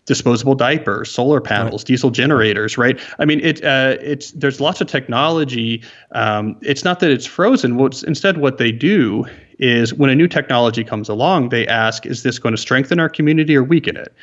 disposable 0.05 0.55
diapers, 0.55 1.09
solar 1.09 1.39
panels, 1.39 1.81
right. 1.81 1.87
diesel 1.87 2.11
generators, 2.11 2.77
right? 2.77 2.99
I 3.19 3.25
mean, 3.25 3.39
it 3.39 3.63
uh, 3.63 3.97
it's 4.01 4.31
there's 4.31 4.59
lots 4.59 4.81
of 4.81 4.87
technology. 4.87 5.81
Um, 6.11 6.57
it's 6.61 6.83
not 6.83 6.99
that 6.99 7.11
it's 7.11 7.25
frozen. 7.25 7.77
What's 7.77 8.03
instead 8.03 8.37
what 8.37 8.57
they 8.57 8.71
do 8.71 9.25
is 9.59 9.93
when 9.93 10.09
a 10.09 10.15
new 10.15 10.27
technology 10.27 10.83
comes 10.83 11.09
along, 11.09 11.49
they 11.49 11.67
ask, 11.67 12.05
is 12.05 12.23
this 12.23 12.39
going 12.39 12.53
to 12.53 12.61
strengthen 12.61 12.99
our 12.99 13.09
community 13.09 13.55
or 13.55 13.63
weaken 13.63 13.95
it? 13.95 14.13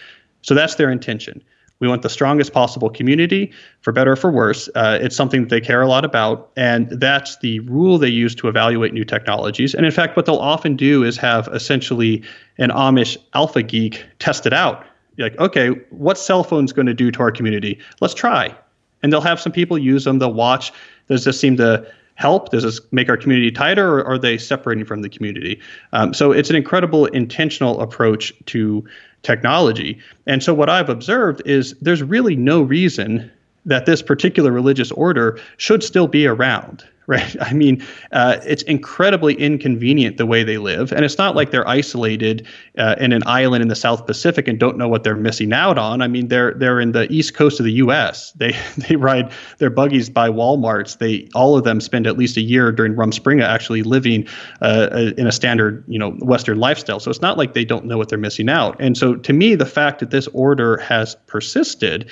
So 0.43 0.55
that's 0.55 0.75
their 0.75 0.91
intention. 0.91 1.43
We 1.79 1.89
want 1.89 2.03
the 2.03 2.11
strongest 2.11 2.53
possible 2.53 2.91
community, 2.91 3.51
for 3.81 3.91
better 3.91 4.13
or 4.13 4.17
for 4.17 4.31
worse. 4.31 4.69
Uh, 4.75 4.99
it's 5.01 5.17
something 5.17 5.43
that 5.43 5.49
they 5.49 5.63
care 5.63 5.81
a 5.81 5.89
lot 5.89 6.05
about, 6.05 6.51
and 6.55 6.91
that's 6.91 7.39
the 7.39 7.61
rule 7.61 7.97
they 7.97 8.09
use 8.09 8.35
to 8.35 8.49
evaluate 8.49 8.93
new 8.93 9.05
technologies. 9.05 9.75
And 9.75 9.87
in 9.87 9.93
fact, 9.93 10.15
what 10.15 10.27
they'll 10.27 10.37
often 10.37 10.77
do 10.77 11.03
is 11.05 11.17
have 11.17 11.49
essentially 11.55 12.23
an 12.59 12.69
Amish 12.69 13.17
alpha 13.33 13.63
geek 13.63 14.05
test 14.19 14.45
it 14.45 14.53
out 14.53 14.85
like, 15.23 15.39
okay, 15.39 15.69
what's 15.91 16.21
cell 16.21 16.45
phones 16.45 16.73
going 16.73 16.87
to 16.87 16.95
do 16.95 17.11
to 17.11 17.21
our 17.21 17.31
community? 17.31 17.79
Let's 18.01 18.15
try. 18.15 18.55
And 19.03 19.13
they'll 19.13 19.21
have 19.21 19.41
some 19.41 19.53
people 19.53 19.79
use 19.79 20.05
them. 20.05 20.19
They'll 20.19 20.33
watch. 20.33 20.73
Does 21.09 21.25
this 21.25 21.41
seem 21.41 21.57
to 21.57 21.87
help? 22.15 22.51
Does 22.51 22.63
this 22.63 22.81
make 22.93 23.09
our 23.09 23.17
community 23.17 23.51
tighter, 23.51 24.01
or 24.01 24.05
are 24.05 24.19
they 24.19 24.37
separating 24.37 24.85
from 24.85 25.03
the 25.03 25.09
community? 25.09 25.59
Um, 25.93 26.13
so 26.13 26.33
it's 26.33 26.51
an 26.51 26.57
incredible 26.57 27.07
intentional 27.07 27.81
approach 27.81 28.33
to 28.47 28.87
technology. 29.23 29.99
And 30.27 30.43
so 30.43 30.53
what 30.53 30.69
I've 30.69 30.89
observed 30.89 31.43
is 31.47 31.75
there's 31.81 32.03
really 32.03 32.37
no 32.37 32.61
reason 32.61 33.31
that 33.67 33.87
this 33.87 34.03
particular 34.03 34.53
religious 34.53 34.91
order 34.93 35.39
should 35.57 35.83
still 35.83 36.09
be 36.09 36.27
around 36.27 36.85
right? 37.11 37.37
I 37.41 37.53
mean, 37.55 37.85
uh, 38.13 38.37
it's 38.47 38.63
incredibly 38.63 39.35
inconvenient 39.35 40.17
the 40.17 40.27
way 40.27 40.45
they 40.45 40.59
live, 40.59 40.93
and 40.93 41.05
it's 41.05 41.19
not 41.19 41.35
like 41.35 41.51
they're 41.51 41.67
isolated 41.67 42.47
uh, 42.79 42.95
in 43.01 43.13
an 43.13 43.25
island 43.27 43.63
in 43.63 43.69
the 43.69 43.75
South 43.75 44.07
Pacific 44.07 44.47
and 44.47 44.61
don't 44.61 44.79
know 44.79 44.87
what 44.87 45.03
they're 45.03 45.17
missing 45.17 45.53
out 45.53 45.77
on. 45.77 46.03
I 46.03 46.07
mean, 46.07 46.29
they're 46.29 46.55
they're 46.55 46.79
in 46.79 46.93
the 46.93 47.13
east 47.13 47.35
coast 47.35 47.59
of 47.59 47.65
the 47.65 47.73
U.S. 47.73 48.31
They 48.33 48.57
they 48.89 48.95
ride 48.95 49.33
their 49.59 49.71
buggies 49.71 50.09
by 50.09 50.29
WalMarts. 50.29 50.99
They 50.99 51.29
all 51.35 51.59
of 51.59 51.65
them 51.65 51.81
spend 51.81 52.07
at 52.07 52.17
least 52.17 52.37
a 52.37 52.43
year 52.43 52.71
during 52.71 52.95
Rumspringa 52.95 53.43
actually 53.43 53.83
living 53.83 54.29
uh, 54.63 54.89
uh, 54.93 55.11
in 55.19 55.27
a 55.27 55.33
standard 55.33 55.83
you 55.89 55.99
know 55.99 56.13
Western 56.13 56.61
lifestyle. 56.61 57.01
So 57.01 57.11
it's 57.11 57.23
not 57.23 57.37
like 57.37 57.55
they 57.55 57.65
don't 57.65 57.87
know 57.87 57.99
what 57.99 58.09
they're 58.09 58.19
missing 58.19 58.49
out. 58.49 58.77
And 58.79 58.97
so 58.97 59.17
to 59.17 59.33
me, 59.33 59.57
the 59.57 59.67
fact 59.67 59.99
that 59.99 60.11
this 60.11 60.29
order 60.29 60.77
has 60.77 61.17
persisted 61.27 62.09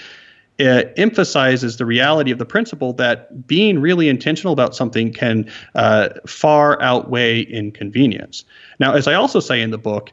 it 0.59 0.93
emphasizes 0.97 1.77
the 1.77 1.87
reality 1.87 2.31
of 2.31 2.39
the 2.39 2.45
principle 2.45 2.93
that 2.95 3.47
being 3.47 3.79
really 3.79 4.09
intentional 4.09 4.53
about 4.53 4.75
something 4.75 5.13
can 5.13 5.51
uh, 5.77 6.09
far 6.27 6.81
outweigh 6.83 7.43
inconvenience. 7.43 8.45
Now, 8.81 8.95
as 8.95 9.07
I 9.07 9.15
also 9.15 9.39
say 9.39 9.63
in 9.63 9.71
the 9.71 9.79
book, 9.79 10.13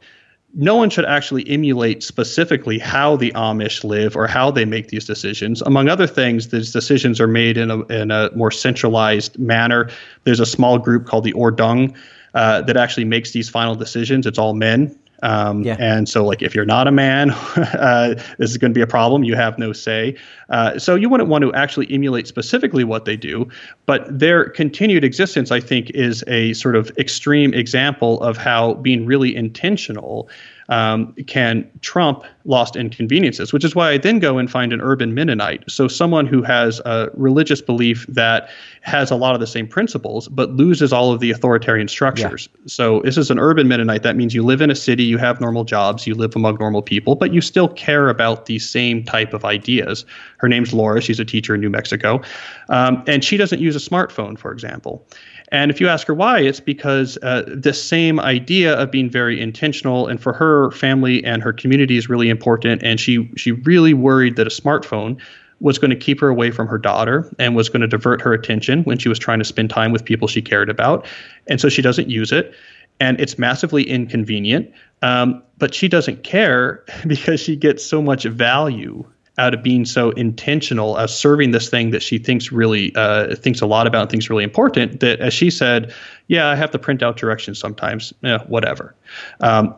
no 0.53 0.75
one 0.75 0.89
should 0.89 1.05
actually 1.05 1.47
emulate 1.49 2.01
specifically 2.01 2.79
how 2.79 3.17
the 3.17 3.31
Amish 3.31 3.83
live 3.83 4.15
or 4.15 4.25
how 4.25 4.51
they 4.51 4.63
make 4.63 4.87
these 4.87 5.05
decisions. 5.05 5.61
Among 5.63 5.89
other 5.89 6.07
things, 6.07 6.49
these 6.49 6.71
decisions 6.71 7.19
are 7.19 7.27
made 7.27 7.57
in 7.57 7.71
a, 7.71 7.81
in 7.87 8.11
a 8.11 8.29
more 8.35 8.51
centralized 8.51 9.37
manner. 9.37 9.89
There's 10.23 10.39
a 10.39 10.45
small 10.45 10.77
group 10.77 11.07
called 11.07 11.25
the 11.25 11.33
Ordnung 11.33 11.93
uh, 12.35 12.61
that 12.61 12.77
actually 12.77 13.05
makes 13.05 13.31
these 13.31 13.49
final 13.49 13.75
decisions. 13.75 14.25
It's 14.25 14.37
all 14.37 14.53
men. 14.53 14.97
Um, 15.23 15.63
yeah. 15.63 15.77
And 15.79 16.07
so, 16.07 16.25
like, 16.25 16.41
if 16.41 16.53
you're 16.53 16.65
not 16.65 16.87
a 16.87 16.91
man, 16.91 17.31
uh, 17.55 18.15
this 18.37 18.51
is 18.51 18.57
going 18.57 18.71
to 18.71 18.77
be 18.77 18.81
a 18.81 18.87
problem. 18.87 19.23
You 19.23 19.35
have 19.35 19.57
no 19.57 19.73
say. 19.73 20.15
Uh, 20.49 20.77
so, 20.77 20.95
you 20.95 21.09
wouldn't 21.09 21.29
want 21.29 21.43
to 21.43 21.53
actually 21.53 21.91
emulate 21.91 22.27
specifically 22.27 22.83
what 22.83 23.05
they 23.05 23.17
do. 23.17 23.47
But 23.85 24.19
their 24.19 24.49
continued 24.49 25.03
existence, 25.03 25.51
I 25.51 25.59
think, 25.59 25.89
is 25.91 26.23
a 26.27 26.53
sort 26.53 26.75
of 26.75 26.91
extreme 26.97 27.53
example 27.53 28.21
of 28.21 28.37
how 28.37 28.75
being 28.75 29.05
really 29.05 29.35
intentional 29.35 30.29
um, 30.69 31.13
can 31.27 31.69
trump 31.81 32.23
lost 32.45 32.75
inconveniences, 32.75 33.53
which 33.53 33.63
is 33.63 33.75
why 33.75 33.91
I 33.91 33.97
then 33.97 34.19
go 34.19 34.37
and 34.37 34.49
find 34.49 34.73
an 34.73 34.81
urban 34.81 35.13
Mennonite. 35.13 35.63
So, 35.69 35.87
someone 35.87 36.25
who 36.25 36.41
has 36.43 36.79
a 36.85 37.09
religious 37.13 37.61
belief 37.61 38.05
that 38.07 38.49
has 38.81 39.11
a 39.11 39.15
lot 39.15 39.33
of 39.33 39.41
the 39.41 39.47
same 39.47 39.67
principles, 39.67 40.27
but 40.27 40.51
loses 40.51 40.93
all 40.93 41.11
of 41.11 41.19
the 41.19 41.31
authoritarian 41.31 41.87
structures. 41.87 42.49
Yeah. 42.53 42.61
So, 42.67 43.01
this 43.01 43.17
is 43.17 43.31
an 43.31 43.39
urban 43.39 43.67
Mennonite. 43.67 44.03
That 44.03 44.15
means 44.15 44.33
you 44.33 44.43
live 44.43 44.61
in 44.61 44.71
a 44.71 44.75
city, 44.75 45.03
you 45.03 45.17
have 45.17 45.41
normal 45.41 45.63
jobs, 45.63 46.07
you 46.07 46.15
live 46.15 46.35
among 46.35 46.57
normal 46.59 46.81
people, 46.81 47.15
but 47.15 47.33
you 47.33 47.41
still 47.41 47.67
care 47.67 48.09
about 48.09 48.45
these 48.45 48.67
same 48.67 49.03
type 49.03 49.33
of 49.33 49.45
ideas. 49.45 50.05
Her 50.37 50.47
name's 50.47 50.73
Laura. 50.73 51.01
She's 51.01 51.19
a 51.19 51.25
teacher 51.25 51.55
in 51.55 51.61
New 51.61 51.69
Mexico. 51.69 52.21
Um, 52.69 53.03
and 53.07 53.23
she 53.23 53.37
doesn't 53.37 53.59
use 53.59 53.75
a 53.75 53.89
smartphone, 53.89 54.37
for 54.37 54.51
example. 54.51 55.05
And 55.51 55.71
if 55.71 55.79
you 55.79 55.87
ask 55.87 56.07
her 56.07 56.13
why, 56.13 56.39
it's 56.39 56.59
because 56.59 57.17
uh, 57.21 57.43
the 57.47 57.73
same 57.73 58.19
idea 58.19 58.73
of 58.75 58.91
being 58.91 59.09
very 59.09 59.39
intentional, 59.39 60.07
and 60.07 60.21
for 60.21 60.33
her 60.33 60.71
family 60.71 61.23
and 61.23 61.43
her 61.43 61.53
community 61.53 61.97
is 61.97 62.09
really 62.09 62.29
important. 62.29 62.81
And 62.83 62.99
she 62.99 63.31
she 63.35 63.51
really 63.51 63.93
worried 63.93 64.35
that 64.37 64.47
a 64.47 64.49
smartphone 64.49 65.19
was 65.59 65.79
going 65.79 65.89
to 65.89 65.95
keep 65.95 66.19
her 66.19 66.27
away 66.27 66.51
from 66.51 66.67
her 66.67 66.77
daughter 66.77 67.33
and 67.39 67.55
was 67.55 67.69
going 67.69 67.81
to 67.81 67.87
divert 67.87 68.21
her 68.21 68.33
attention 68.33 68.83
when 68.83 68.97
she 68.97 69.09
was 69.09 69.17
trying 69.17 69.39
to 69.39 69.45
spend 69.45 69.69
time 69.69 69.91
with 69.91 70.03
people 70.03 70.27
she 70.27 70.41
cared 70.41 70.69
about. 70.69 71.05
And 71.47 71.61
so 71.61 71.69
she 71.69 71.81
doesn't 71.81 72.09
use 72.09 72.31
it. 72.31 72.53
And 72.99 73.19
it's 73.19 73.37
massively 73.37 73.83
inconvenient. 73.83 74.71
Um, 75.01 75.41
but 75.57 75.73
she 75.73 75.87
doesn't 75.87 76.23
care 76.23 76.83
because 77.07 77.39
she 77.39 77.55
gets 77.55 77.85
so 77.85 78.01
much 78.01 78.23
value 78.25 79.05
out 79.37 79.53
of 79.53 79.61
being 79.61 79.85
so 79.85 80.11
intentional 80.11 80.97
as 80.97 81.17
serving 81.17 81.51
this 81.51 81.69
thing 81.69 81.91
that 81.91 82.01
she 82.01 82.17
thinks 82.17 82.51
really 82.51 82.93
uh, 82.95 83.35
thinks 83.35 83.61
a 83.61 83.65
lot 83.65 83.87
about 83.87 84.03
and 84.03 84.11
thinks 84.11 84.29
really 84.29 84.43
important 84.43 84.99
that 85.01 85.19
as 85.19 85.33
she 85.33 85.49
said 85.49 85.93
yeah 86.27 86.47
i 86.47 86.55
have 86.55 86.71
to 86.71 86.79
print 86.79 87.03
out 87.03 87.17
directions 87.17 87.59
sometimes. 87.59 88.13
Yeah, 88.21 88.43
whatever. 88.45 88.95
Um, 89.39 89.75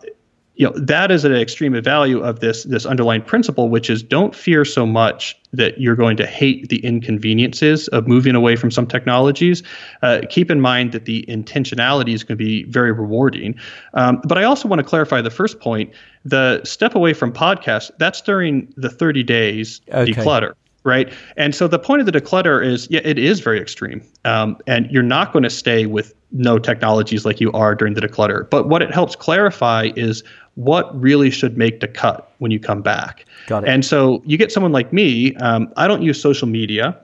you 0.58 0.66
know 0.66 0.74
that 0.76 1.12
is 1.12 1.24
an 1.24 1.34
extreme 1.34 1.80
value 1.82 2.20
of 2.20 2.40
this 2.40 2.64
this 2.64 2.86
underlying 2.86 3.22
principle 3.22 3.70
which 3.70 3.90
is 3.90 4.04
don't 4.04 4.36
fear 4.36 4.66
so 4.66 4.86
much 4.86 5.40
that 5.54 5.80
you're 5.80 5.96
going 5.96 6.18
to 6.18 6.26
hate 6.26 6.68
the 6.70 6.84
inconveniences 6.84 7.88
of 7.90 8.08
moving 8.08 8.36
away 8.36 8.56
from 8.56 8.70
some 8.70 8.86
technologies. 8.86 9.64
Uh, 10.02 10.20
keep 10.30 10.52
in 10.52 10.60
mind 10.60 10.92
that 10.92 11.06
the 11.06 11.26
intentionality 11.30 12.14
is 12.14 12.24
going 12.24 12.38
to 12.38 12.44
be 12.44 12.64
very 12.64 12.92
rewarding. 12.92 13.56
Um, 13.94 14.22
but 14.26 14.38
i 14.38 14.44
also 14.44 14.68
want 14.68 14.80
to 14.80 14.84
clarify 14.84 15.22
the 15.22 15.32
first 15.32 15.60
point. 15.60 15.94
The 16.26 16.64
step 16.66 16.96
away 16.96 17.14
from 17.14 17.32
podcasts 17.32 17.92
that's 17.98 18.22
during 18.22 18.74
the 18.76 18.90
30 18.90 19.24
days 19.24 19.82
okay. 19.90 20.12
declutter 20.12 20.54
right? 20.88 21.14
And 21.36 21.54
so 21.54 21.68
the 21.68 21.78
point 21.78 22.00
of 22.00 22.06
the 22.06 22.12
declutter 22.12 22.66
is, 22.66 22.88
yeah, 22.90 23.02
it 23.04 23.20
is 23.20 23.42
very 23.42 23.60
extreme, 23.60 24.02
um, 24.26 24.58
and 24.66 24.90
you're 24.90 25.04
not 25.04 25.34
going 25.34 25.44
to 25.44 25.50
stay 25.50 25.86
with 25.86 26.16
no 26.32 26.58
technologies 26.58 27.26
like 27.26 27.40
you 27.40 27.52
are 27.52 27.76
during 27.76 27.94
the 27.94 28.02
declutter. 28.02 28.50
But 28.50 28.68
what 28.68 28.82
it 28.82 28.92
helps 28.92 29.16
clarify 29.16 29.92
is 29.96 30.24
what 30.56 31.00
really 31.00 31.30
should 31.30 31.58
make 31.58 31.82
the 31.82 31.88
cut 31.88 32.32
when 32.40 32.52
you 32.52 32.60
come 32.60 32.82
back. 32.82 33.26
Got 33.46 33.64
it. 33.64 33.70
And 33.70 33.86
so 33.86 34.24
you 34.26 34.38
get 34.38 34.52
someone 34.52 34.72
like 34.72 34.92
me. 34.92 35.36
Um, 35.36 35.72
I 35.78 35.88
don't 35.88 36.02
use 36.02 36.20
social 36.20 36.48
media, 36.48 36.98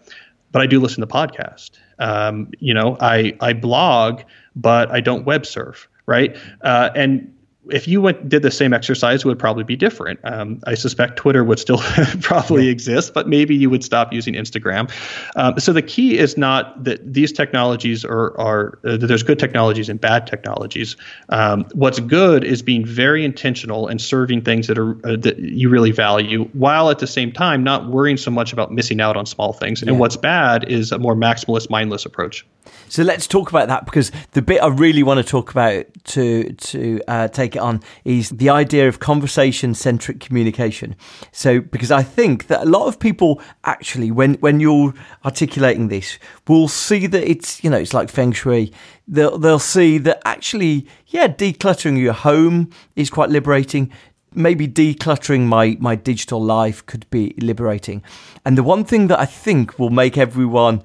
but 0.52 0.62
I 0.62 0.66
do 0.66 0.80
listen 0.80 1.02
to 1.02 1.08
podcasts. 1.08 1.72
Um, 2.00 2.50
you 2.60 2.74
know, 2.74 2.98
I 3.00 3.36
I 3.42 3.54
blog, 3.54 4.22
but 4.56 4.90
I 4.92 5.02
don't 5.02 5.26
web 5.26 5.46
surf, 5.46 5.88
right? 6.06 6.36
Uh, 6.62 6.90
and 6.96 7.32
if 7.70 7.88
you 7.88 8.02
went 8.02 8.28
did 8.28 8.42
the 8.42 8.52
same 8.52 8.74
exercise, 8.74 9.22
it 9.22 9.26
would 9.26 9.40
probably 9.40 9.64
be 9.64 9.76
different. 9.76 10.20
Um, 10.24 10.60
I 10.66 10.74
suspect 10.74 11.18
Twitter 11.18 11.44
would 11.44 11.60
still 11.60 11.78
probably 12.22 12.66
yeah. 12.66 12.72
exist, 12.72 13.14
but 13.14 13.28
maybe 13.28 13.56
you 13.56 13.70
would 13.70 13.84
stop 13.84 14.12
using 14.12 14.34
Instagram. 14.34 14.92
Um, 15.36 15.60
so 15.60 15.72
the 15.72 15.82
key 15.82 16.18
is 16.18 16.38
not 16.38 16.84
that 16.84 17.14
these 17.14 17.32
technologies 17.32 18.04
are 18.04 18.38
are 18.40 18.80
uh, 18.84 18.98
that 18.98 19.08
there's 19.08 19.24
good 19.24 19.40
technologies 19.40 19.90
and 19.90 20.00
bad 20.00 20.28
technologies. 20.28 20.98
Um, 21.30 21.66
what's 21.74 22.00
good 22.00 22.44
is 22.44 22.62
being 22.62 22.86
very 22.86 23.24
intentional 23.24 23.88
and 23.88 24.02
serving 24.02 24.42
things 24.42 24.68
that 24.68 24.78
are 24.78 24.94
uh, 25.08 25.16
that 25.18 25.40
you 25.40 25.70
really 25.70 25.92
value, 25.92 26.46
while 26.54 26.90
at 26.90 27.00
the 27.00 27.08
same 27.08 27.32
time 27.32 27.64
not 27.64 27.90
worrying 27.90 28.18
so 28.18 28.32
much 28.32 28.52
about 28.52 28.72
missing 28.72 29.00
out 29.00 29.16
on 29.16 29.26
small 29.26 29.54
things. 29.54 29.82
Yeah. 29.82 29.90
And 29.90 30.00
what's 30.00 30.18
bad 30.18 30.70
is 30.70 30.92
a 30.92 31.00
more 31.00 31.16
maximalist, 31.16 31.70
mindless 31.70 32.06
approach. 32.06 32.46
So 32.90 33.04
let's 33.04 33.28
talk 33.28 33.50
about 33.50 33.68
that 33.70 33.86
because 33.86 34.12
the 34.32 34.42
bit 34.42 34.62
I 34.62 34.68
really 34.68 35.04
want 35.04 35.18
to 35.18 35.24
talk 35.24 35.52
about 35.52 35.86
to 36.06 36.54
to 36.54 37.02
uh, 37.08 37.28
take 37.28 37.53
on 37.62 37.82
is 38.04 38.30
the 38.30 38.50
idea 38.50 38.88
of 38.88 39.00
conversation 39.00 39.74
centric 39.74 40.20
communication. 40.20 40.96
So 41.32 41.62
because 41.62 41.92
I 41.92 42.04
think 42.04 42.48
that 42.48 42.62
a 42.62 42.66
lot 42.66 42.88
of 42.88 43.00
people 43.00 43.42
actually, 43.64 44.12
when 44.12 44.36
when 44.36 44.60
you're 44.60 44.94
articulating 45.26 45.88
this, 45.88 46.18
will 46.48 46.68
see 46.68 47.08
that 47.08 47.24
it's 47.30 47.64
you 47.64 47.70
know 47.70 47.78
it's 47.78 47.94
like 47.94 48.10
feng 48.10 48.32
shui. 48.32 48.72
They'll 49.08 49.38
they'll 49.38 49.60
see 49.60 49.98
that 50.00 50.22
actually, 50.26 50.88
yeah, 51.08 51.28
decluttering 51.28 52.00
your 52.00 52.14
home 52.14 52.72
is 52.96 53.10
quite 53.10 53.30
liberating 53.30 53.92
maybe 54.36 54.68
decluttering 54.68 55.42
my 55.42 55.78
my 55.80 55.96
digital 55.96 56.42
life 56.42 56.86
could 56.86 57.08
be 57.10 57.36
liberating. 57.38 58.02
And 58.46 58.58
the 58.58 58.64
one 58.64 58.84
thing 58.84 59.08
that 59.08 59.20
I 59.20 59.26
think 59.26 59.78
will 59.78 59.92
make 59.92 60.18
everyone 60.18 60.82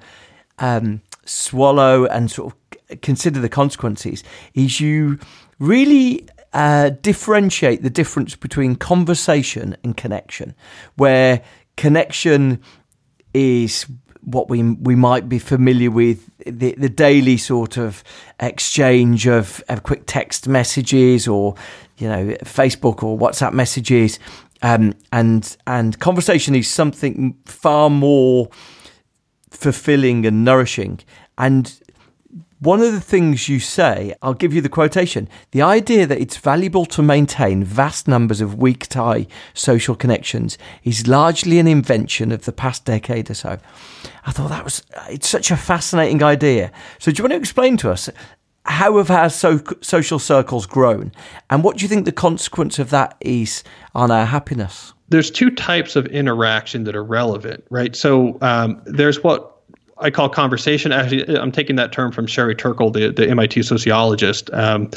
um, 0.59 1.01
swallow 1.25 2.05
and 2.05 2.29
sort 2.29 2.53
of 2.53 3.01
consider 3.01 3.39
the 3.39 3.49
consequences 3.49 4.23
is 4.53 4.79
you 4.79 5.19
really 5.59 6.27
uh, 6.53 6.89
differentiate 7.01 7.83
the 7.83 7.89
difference 7.89 8.35
between 8.35 8.75
conversation 8.75 9.77
and 9.83 9.95
connection, 9.95 10.55
where 10.95 11.41
connection 11.77 12.61
is 13.33 13.85
what 14.21 14.49
we 14.49 14.63
we 14.63 14.95
might 14.95 15.29
be 15.29 15.39
familiar 15.39 15.91
with 15.91 16.29
the 16.45 16.73
the 16.77 16.89
daily 16.89 17.37
sort 17.37 17.77
of 17.77 18.03
exchange 18.39 19.27
of, 19.27 19.63
of 19.69 19.83
quick 19.83 20.03
text 20.05 20.47
messages 20.47 21.27
or 21.27 21.55
you 21.97 22.07
know 22.07 22.35
Facebook 22.43 23.03
or 23.03 23.17
WhatsApp 23.17 23.53
messages. 23.53 24.19
Um, 24.61 24.93
and 25.13 25.55
and 25.67 25.97
conversation 25.99 26.53
is 26.53 26.69
something 26.69 27.37
far 27.45 27.89
more 27.89 28.49
fulfilling 29.51 30.25
and 30.25 30.43
nourishing. 30.43 30.99
And 31.37 31.79
one 32.59 32.81
of 32.81 32.91
the 32.91 32.99
things 32.99 33.47
you 33.47 33.59
say, 33.59 34.13
I'll 34.21 34.33
give 34.33 34.53
you 34.53 34.61
the 34.61 34.69
quotation 34.69 35.29
the 35.51 35.61
idea 35.61 36.05
that 36.05 36.19
it's 36.19 36.37
valuable 36.37 36.85
to 36.87 37.01
maintain 37.01 37.63
vast 37.63 38.07
numbers 38.07 38.41
of 38.41 38.55
weak 38.55 38.87
tie 38.87 39.27
social 39.53 39.95
connections 39.95 40.57
is 40.83 41.07
largely 41.07 41.59
an 41.59 41.67
invention 41.67 42.31
of 42.31 42.45
the 42.45 42.51
past 42.51 42.85
decade 42.85 43.29
or 43.29 43.33
so. 43.33 43.57
I 44.25 44.31
thought 44.31 44.49
that 44.49 44.63
was, 44.63 44.83
it's 45.09 45.29
such 45.29 45.51
a 45.51 45.57
fascinating 45.57 46.21
idea. 46.21 46.71
So, 46.99 47.11
do 47.11 47.19
you 47.19 47.23
want 47.23 47.33
to 47.33 47.37
explain 47.37 47.77
to 47.77 47.91
us 47.91 48.09
how 48.65 48.97
have 48.97 49.09
our 49.09 49.29
so- 49.29 49.63
social 49.81 50.19
circles 50.19 50.65
grown 50.65 51.13
and 51.49 51.63
what 51.63 51.77
do 51.77 51.83
you 51.83 51.87
think 51.87 52.05
the 52.05 52.11
consequence 52.11 52.77
of 52.77 52.89
that 52.89 53.15
is 53.21 53.63
on 53.95 54.11
our 54.11 54.25
happiness? 54.25 54.93
There's 55.07 55.31
two 55.31 55.49
types 55.49 55.95
of 55.95 56.05
interaction 56.07 56.83
that 56.83 56.95
are 56.95 57.03
relevant, 57.03 57.63
right? 57.69 57.95
So, 57.95 58.37
um, 58.41 58.81
there's 58.85 59.23
what 59.23 59.58
I 59.99 60.09
call 60.09 60.29
conversation. 60.29 60.91
Actually, 60.91 61.37
I'm 61.37 61.51
taking 61.51 61.75
that 61.75 61.91
term 61.91 62.11
from 62.11 62.27
Sherry 62.27 62.55
Turkle, 62.55 62.91
the, 62.91 63.11
the 63.11 63.29
MIT 63.29 63.63
sociologist. 63.63 64.49
Um, 64.53 64.89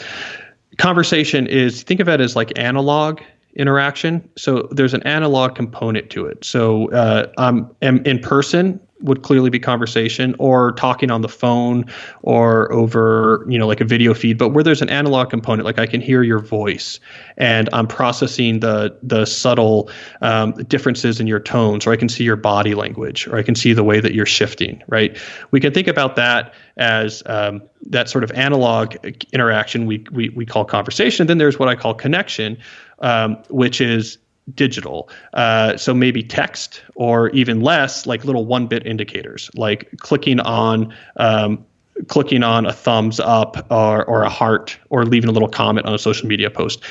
conversation 0.78 1.46
is 1.46 1.82
think 1.82 2.00
of 2.00 2.09
it 2.09 2.20
as 2.20 2.36
like 2.36 2.57
analog 2.59 3.20
interaction. 3.55 4.28
So 4.36 4.68
there's 4.70 4.94
an 4.94 5.03
analog 5.03 5.55
component 5.55 6.11
to 6.11 6.26
it. 6.26 6.44
So 6.44 6.90
uh, 6.92 7.30
I'm, 7.36 7.70
I'm 7.82 8.05
in 8.05 8.18
person 8.18 8.80
would 9.03 9.22
clearly 9.22 9.50
be 9.50 9.59
conversation 9.59 10.34
or 10.38 10.72
talking 10.72 11.11
on 11.11 11.22
the 11.22 11.28
phone 11.28 11.84
or 12.22 12.72
over 12.72 13.44
you 13.48 13.59
know 13.59 13.66
like 13.66 13.80
a 13.80 13.84
video 13.84 14.14
feed 14.14 14.38
but 14.38 14.50
where 14.50 14.64
there's 14.64 14.82
an 14.82 14.88
analog 14.88 15.30
component 15.30 15.64
like 15.64 15.78
i 15.78 15.86
can 15.86 16.00
hear 16.00 16.22
your 16.22 16.38
voice 16.38 17.00
and 17.36 17.68
i'm 17.72 17.86
processing 17.86 18.61
the 18.61 18.96
the 19.03 19.24
subtle 19.24 19.90
um, 20.20 20.53
differences 20.53 21.20
in 21.20 21.26
your 21.26 21.40
tones 21.40 21.86
or 21.86 21.92
i 21.92 21.96
can 21.96 22.09
see 22.09 22.24
your 22.24 22.36
body 22.36 22.74
language 22.74 23.26
or 23.26 23.36
i 23.36 23.42
can 23.42 23.55
see 23.55 23.72
the 23.72 23.84
way 23.84 24.00
that 24.00 24.14
you're 24.14 24.26
shifting 24.26 24.82
right? 24.88 25.18
We 25.50 25.61
can 25.61 25.72
think 25.72 25.88
about 25.88 26.16
that 26.16 26.55
as 26.76 27.22
um, 27.26 27.62
that 27.88 28.09
sort 28.09 28.24
of 28.24 28.30
analog 28.32 28.94
interaction 29.32 29.86
we, 29.86 30.05
we, 30.12 30.28
we 30.30 30.46
call 30.46 30.64
conversation. 30.64 31.26
Then 31.26 31.38
there's 31.38 31.59
what 31.59 31.68
i 31.68 31.74
call 31.74 31.94
connection 31.94 32.59
um, 33.00 33.42
which 33.48 33.80
is 33.80 34.18
digital. 34.55 35.09
Uh, 35.34 35.76
so 35.76 35.94
maybe 35.94 36.22
text 36.22 36.82
or 36.94 37.30
even 37.30 37.61
less, 37.61 38.07
like 38.07 38.24
little 38.24 38.46
one 38.46 38.66
bit 38.66 38.86
indicators, 38.86 39.50
like 39.55 39.90
clicking 39.98 40.40
on. 40.40 40.94
Um, 41.16 41.64
clicking 42.09 42.42
on 42.42 42.64
a 42.64 42.72
thumbs 42.72 43.20
up 43.20 43.66
or, 43.70 44.05
or 44.07 44.22
a 44.22 44.28
heart 44.28 44.78
or 44.88 45.05
leaving 45.05 45.28
a 45.28 45.32
little 45.32 45.48
comment 45.48 45.86
on 45.86 45.94
a 45.94 45.98
social 45.98 46.26
media 46.26 46.50
post 46.50 46.82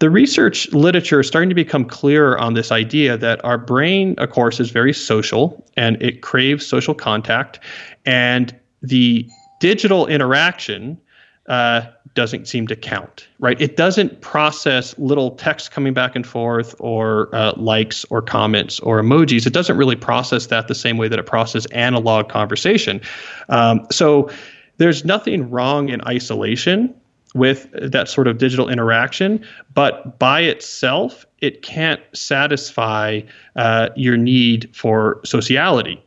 the 0.00 0.10
research 0.10 0.70
literature 0.72 1.20
is 1.20 1.26
starting 1.26 1.48
to 1.48 1.54
become 1.54 1.84
clearer 1.84 2.38
on 2.38 2.54
this 2.54 2.72
idea 2.72 3.16
that 3.16 3.42
our 3.44 3.58
brain, 3.58 4.14
of 4.18 4.30
course, 4.30 4.60
is 4.60 4.70
very 4.70 4.92
social 4.92 5.64
and 5.76 6.00
it 6.02 6.20
craves 6.20 6.66
social 6.66 6.94
contact. 6.94 7.60
And 8.04 8.54
the 8.82 9.28
digital 9.60 10.06
interaction 10.06 11.00
uh, 11.48 11.82
doesn't 12.14 12.46
seem 12.46 12.66
to 12.68 12.76
count, 12.76 13.26
right? 13.38 13.60
It 13.60 13.76
doesn't 13.76 14.20
process 14.20 14.96
little 14.98 15.32
text 15.32 15.72
coming 15.72 15.92
back 15.92 16.14
and 16.14 16.26
forth 16.26 16.74
or 16.78 17.34
uh, 17.34 17.52
likes 17.56 18.04
or 18.06 18.22
comments 18.22 18.80
or 18.80 19.02
emojis. 19.02 19.46
It 19.46 19.52
doesn't 19.52 19.76
really 19.76 19.96
process 19.96 20.46
that 20.46 20.68
the 20.68 20.74
same 20.74 20.96
way 20.96 21.08
that 21.08 21.18
it 21.18 21.26
processes 21.26 21.66
analog 21.72 22.28
conversation. 22.28 23.00
Um, 23.48 23.86
so 23.90 24.30
there's 24.78 25.04
nothing 25.04 25.50
wrong 25.50 25.88
in 25.88 26.00
isolation 26.06 26.94
with 27.34 27.68
that 27.72 28.08
sort 28.08 28.28
of 28.28 28.38
digital 28.38 28.68
interaction, 28.68 29.44
but 29.74 30.18
by 30.18 30.40
itself, 30.40 31.26
it 31.40 31.62
can't 31.62 32.00
satisfy 32.12 33.20
uh, 33.56 33.88
your 33.96 34.16
need 34.16 34.70
for 34.74 35.20
sociality. 35.24 36.03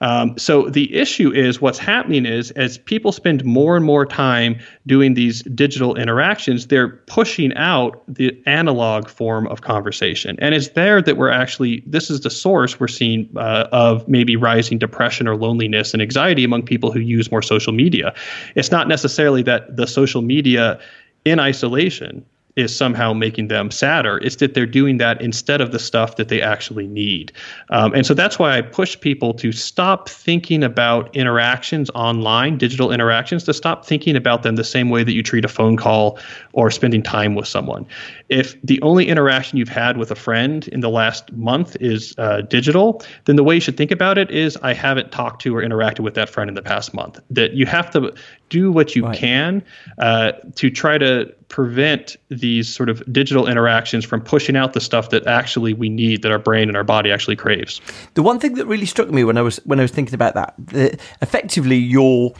Um, 0.00 0.38
so 0.38 0.68
the 0.68 0.94
issue 0.94 1.32
is 1.32 1.60
what's 1.60 1.78
happening 1.78 2.24
is 2.24 2.50
as 2.52 2.78
people 2.78 3.10
spend 3.12 3.44
more 3.44 3.76
and 3.76 3.84
more 3.84 4.06
time 4.06 4.60
doing 4.86 5.14
these 5.14 5.42
digital 5.42 5.96
interactions, 5.96 6.68
they're 6.68 6.88
pushing 6.88 7.54
out 7.56 8.02
the 8.06 8.40
analog 8.46 9.08
form 9.08 9.46
of 9.48 9.62
conversation. 9.62 10.36
And 10.40 10.54
it's 10.54 10.68
there 10.68 11.02
that 11.02 11.16
we're 11.16 11.30
actually, 11.30 11.82
this 11.86 12.10
is 12.10 12.20
the 12.20 12.30
source 12.30 12.78
we're 12.78 12.88
seeing 12.88 13.28
uh, 13.36 13.68
of 13.72 14.06
maybe 14.08 14.36
rising 14.36 14.78
depression 14.78 15.26
or 15.26 15.36
loneliness 15.36 15.92
and 15.92 16.00
anxiety 16.00 16.44
among 16.44 16.62
people 16.62 16.92
who 16.92 17.00
use 17.00 17.30
more 17.30 17.42
social 17.42 17.72
media. 17.72 18.14
It's 18.54 18.70
not 18.70 18.88
necessarily 18.88 19.42
that 19.42 19.76
the 19.76 19.86
social 19.86 20.22
media 20.22 20.78
in 21.24 21.40
isolation 21.40 22.24
is 22.58 22.74
somehow 22.74 23.12
making 23.12 23.46
them 23.46 23.70
sadder. 23.70 24.18
It's 24.18 24.36
that 24.36 24.54
they're 24.54 24.66
doing 24.66 24.98
that 24.98 25.22
instead 25.22 25.60
of 25.60 25.70
the 25.70 25.78
stuff 25.78 26.16
that 26.16 26.28
they 26.28 26.42
actually 26.42 26.88
need. 26.88 27.32
Um, 27.70 27.94
and 27.94 28.04
so 28.04 28.14
that's 28.14 28.36
why 28.36 28.58
I 28.58 28.62
push 28.62 28.98
people 28.98 29.32
to 29.34 29.52
stop 29.52 30.08
thinking 30.08 30.64
about 30.64 31.14
interactions 31.14 31.88
online, 31.94 32.58
digital 32.58 32.90
interactions, 32.90 33.44
to 33.44 33.54
stop 33.54 33.86
thinking 33.86 34.16
about 34.16 34.42
them 34.42 34.56
the 34.56 34.64
same 34.64 34.90
way 34.90 35.04
that 35.04 35.12
you 35.12 35.22
treat 35.22 35.44
a 35.44 35.48
phone 35.48 35.76
call 35.76 36.18
or 36.52 36.68
spending 36.72 37.00
time 37.02 37.36
with 37.36 37.46
someone. 37.46 37.86
If 38.28 38.60
the 38.62 38.82
only 38.82 39.08
interaction 39.08 39.56
you've 39.56 39.68
had 39.68 39.96
with 39.96 40.10
a 40.10 40.16
friend 40.16 40.66
in 40.68 40.80
the 40.80 40.90
last 40.90 41.32
month 41.32 41.76
is 41.80 42.12
uh, 42.18 42.40
digital, 42.42 43.02
then 43.26 43.36
the 43.36 43.44
way 43.44 43.54
you 43.54 43.60
should 43.60 43.76
think 43.76 43.92
about 43.92 44.18
it 44.18 44.32
is 44.32 44.58
I 44.62 44.74
haven't 44.74 45.12
talked 45.12 45.42
to 45.42 45.56
or 45.56 45.62
interacted 45.62 46.00
with 46.00 46.14
that 46.14 46.28
friend 46.28 46.48
in 46.50 46.54
the 46.54 46.62
past 46.62 46.92
month. 46.92 47.20
That 47.30 47.52
you 47.52 47.66
have 47.66 47.88
to 47.90 48.12
do 48.48 48.72
what 48.72 48.96
you 48.96 49.04
right. 49.04 49.16
can 49.16 49.62
uh, 49.98 50.32
to 50.54 50.70
try 50.70 50.98
to 50.98 51.32
prevent 51.48 52.16
these 52.28 52.68
sort 52.68 52.88
of 52.88 53.02
digital 53.12 53.46
interactions 53.46 54.04
from 54.04 54.20
pushing 54.20 54.56
out 54.56 54.72
the 54.74 54.80
stuff 54.80 55.10
that 55.10 55.26
actually 55.26 55.72
we 55.72 55.88
need 55.88 56.22
that 56.22 56.30
our 56.30 56.38
brain 56.38 56.68
and 56.68 56.76
our 56.76 56.84
body 56.84 57.10
actually 57.10 57.36
craves. 57.36 57.80
The 58.14 58.22
one 58.22 58.38
thing 58.38 58.54
that 58.54 58.66
really 58.66 58.86
struck 58.86 59.10
me 59.10 59.24
when 59.24 59.38
I 59.38 59.42
was 59.42 59.56
when 59.64 59.78
I 59.78 59.82
was 59.82 59.90
thinking 59.90 60.14
about 60.14 60.34
that, 60.34 60.54
the, 60.58 60.98
effectively 61.22 61.76
you're 61.76 62.34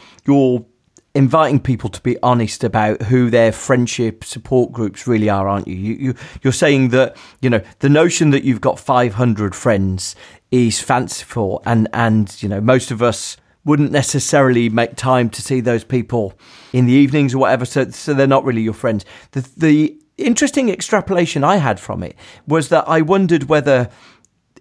inviting 1.15 1.59
people 1.59 1.89
to 1.89 2.01
be 2.01 2.17
honest 2.21 2.63
about 2.63 3.01
who 3.03 3.29
their 3.29 3.51
friendship 3.51 4.23
support 4.23 4.71
groups 4.71 5.07
really 5.07 5.29
are, 5.29 5.47
aren't 5.47 5.67
you? 5.67 5.75
you, 5.75 5.93
you 5.95 6.15
you're 6.43 6.53
saying 6.53 6.89
that 6.89 7.17
you 7.41 7.49
know 7.49 7.61
the 7.79 7.89
notion 7.89 8.29
that 8.29 8.43
you've 8.43 8.61
got 8.61 8.79
500 8.79 9.55
friends 9.55 10.15
is 10.51 10.79
fanciful, 10.79 11.61
and 11.65 11.87
and 11.93 12.41
you 12.41 12.49
know 12.49 12.61
most 12.61 12.91
of 12.91 13.01
us 13.01 13.37
wouldn't 13.65 13.91
necessarily 13.91 14.69
make 14.69 14.95
time 14.95 15.29
to 15.29 15.41
see 15.41 15.59
those 15.59 15.83
people 15.83 16.33
in 16.73 16.85
the 16.85 16.93
evenings 16.93 17.33
or 17.33 17.39
whatever. 17.39 17.65
So, 17.65 17.89
so 17.89 18.13
they're 18.13 18.27
not 18.27 18.45
really 18.45 18.61
your 18.61 18.73
friends. 18.73 19.05
The, 19.31 19.49
the 19.57 20.01
interesting 20.17 20.69
extrapolation 20.69 21.43
I 21.43 21.57
had 21.57 21.79
from 21.79 22.03
it 22.03 22.15
was 22.47 22.69
that 22.69 22.87
I 22.87 23.01
wondered 23.01 23.43
whether 23.45 23.89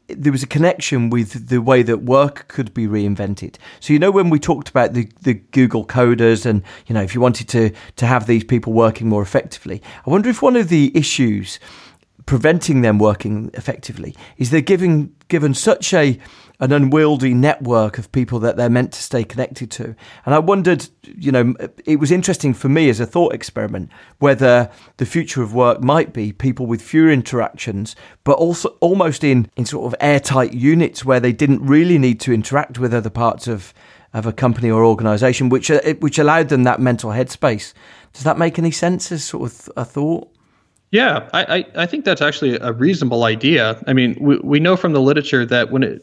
there 0.09 0.33
was 0.33 0.43
a 0.43 0.47
connection 0.47 1.11
with 1.11 1.49
the 1.49 1.61
way 1.61 1.83
that 1.83 1.99
work 1.99 2.49
could 2.49 2.73
be 2.73 2.87
reinvented. 2.87 3.57
So 3.81 3.93
you 3.93 3.99
know 3.99 4.11
when 4.11 4.31
we 4.31 4.39
talked 4.39 4.69
about 4.69 4.95
the, 4.95 5.09
the 5.21 5.35
Google 5.35 5.85
coders 5.85 6.47
and 6.47 6.63
you 6.87 6.95
know 6.95 7.03
if 7.03 7.15
you 7.15 7.21
wanted 7.21 7.49
to 7.51 7.71
to 7.97 8.07
have 8.07 8.27
these 8.27 8.45
people 8.45 8.73
working 8.73 9.09
more 9.09 9.23
effectively, 9.23 9.83
I 10.07 10.11
wonder 10.11 10.31
if 10.31 10.41
one 10.41 10.57
of 10.57 10.71
the 10.71 10.91
issues 10.97 11.61
preventing 12.25 12.81
them 12.81 12.99
working 12.99 13.51
effectively 13.55 14.15
is 14.39 14.51
they're 14.51 14.61
giving 14.61 15.15
given 15.29 15.53
such 15.55 15.93
a 15.93 16.19
an 16.61 16.73
unwieldy 16.73 17.35
network 17.35 17.99
of 17.99 18.11
people 18.11 18.41
that 18.41 18.57
they're 18.57 18.69
meant 18.69 18.93
to 18.93 19.03
stay 19.03 19.23
connected 19.23 19.71
to. 19.71 19.95
And 20.27 20.35
I 20.35 20.41
wondered, 20.41 20.89
you 21.05 21.31
know, 21.31 21.55
it 21.85 21.97
was 22.01 22.11
interesting 22.11 22.53
for 22.53 22.69
me 22.69 22.89
as 22.89 22.99
a 22.99 23.07
thought 23.07 23.33
experiment 23.33 23.91
whether 24.19 24.69
the 24.97 25.07
future 25.07 25.43
of 25.43 25.55
work 25.55 25.81
might 25.81 26.13
be 26.13 26.33
people 26.33 26.67
with 26.67 26.83
fewer 26.83 27.11
interactions, 27.11 27.95
but 28.25 28.33
also 28.33 28.71
almost 28.81 29.23
in, 29.23 29.49
in 29.57 29.67
sort 29.67 29.87
of 29.87 29.95
airtight 30.01 30.53
units 30.53 31.05
where 31.05 31.21
they 31.21 31.33
didn't 31.33 31.65
really 31.65 31.99
need 31.99 32.19
to 32.21 32.33
interact 32.33 32.79
with 32.79 32.93
other 32.93 33.11
parts 33.11 33.47
of, 33.47 33.73
of 34.13 34.27
a 34.27 34.33
company 34.33 34.69
or 34.69 34.85
organization, 34.85 35.49
which, 35.49 35.71
uh, 35.71 35.81
which 36.01 36.19
allowed 36.19 36.49
them 36.49 36.65
that 36.65 36.81
mental 36.81 37.11
headspace. 37.11 37.73
Does 38.13 38.25
that 38.25 38.37
make 38.37 38.59
any 38.59 38.73
sense 38.73 39.13
as 39.13 39.23
sort 39.23 39.53
of 39.53 39.71
a 39.77 39.85
thought? 39.85 40.29
Yeah, 40.91 41.29
I, 41.35 41.67
I, 41.77 41.85
think 41.85 42.07
that's 42.07 42.23
actually 42.23 42.57
a 42.57 42.73
reasonable 42.73 43.25
idea. 43.25 43.79
I 43.87 43.93
mean, 43.93 44.17
we, 44.19 44.39
we 44.39 44.59
know 44.59 44.75
from 44.75 44.95
the 44.95 45.03
literature 45.03 45.45
that 45.45 45.71
when 45.71 45.83
it 45.83 46.03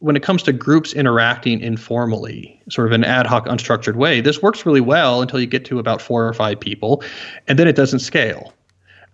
when 0.00 0.16
it 0.16 0.22
comes 0.22 0.42
to 0.44 0.52
groups 0.52 0.92
interacting 0.92 1.60
informally, 1.60 2.60
sort 2.70 2.86
of 2.86 2.92
an 2.92 3.04
ad 3.04 3.26
hoc, 3.26 3.46
unstructured 3.46 3.94
way, 3.94 4.20
this 4.20 4.42
works 4.42 4.66
really 4.66 4.80
well 4.80 5.22
until 5.22 5.40
you 5.40 5.46
get 5.46 5.64
to 5.66 5.78
about 5.78 6.02
four 6.02 6.26
or 6.26 6.34
five 6.34 6.60
people, 6.60 7.02
and 7.48 7.58
then 7.58 7.66
it 7.66 7.76
doesn't 7.76 8.00
scale. 8.00 8.52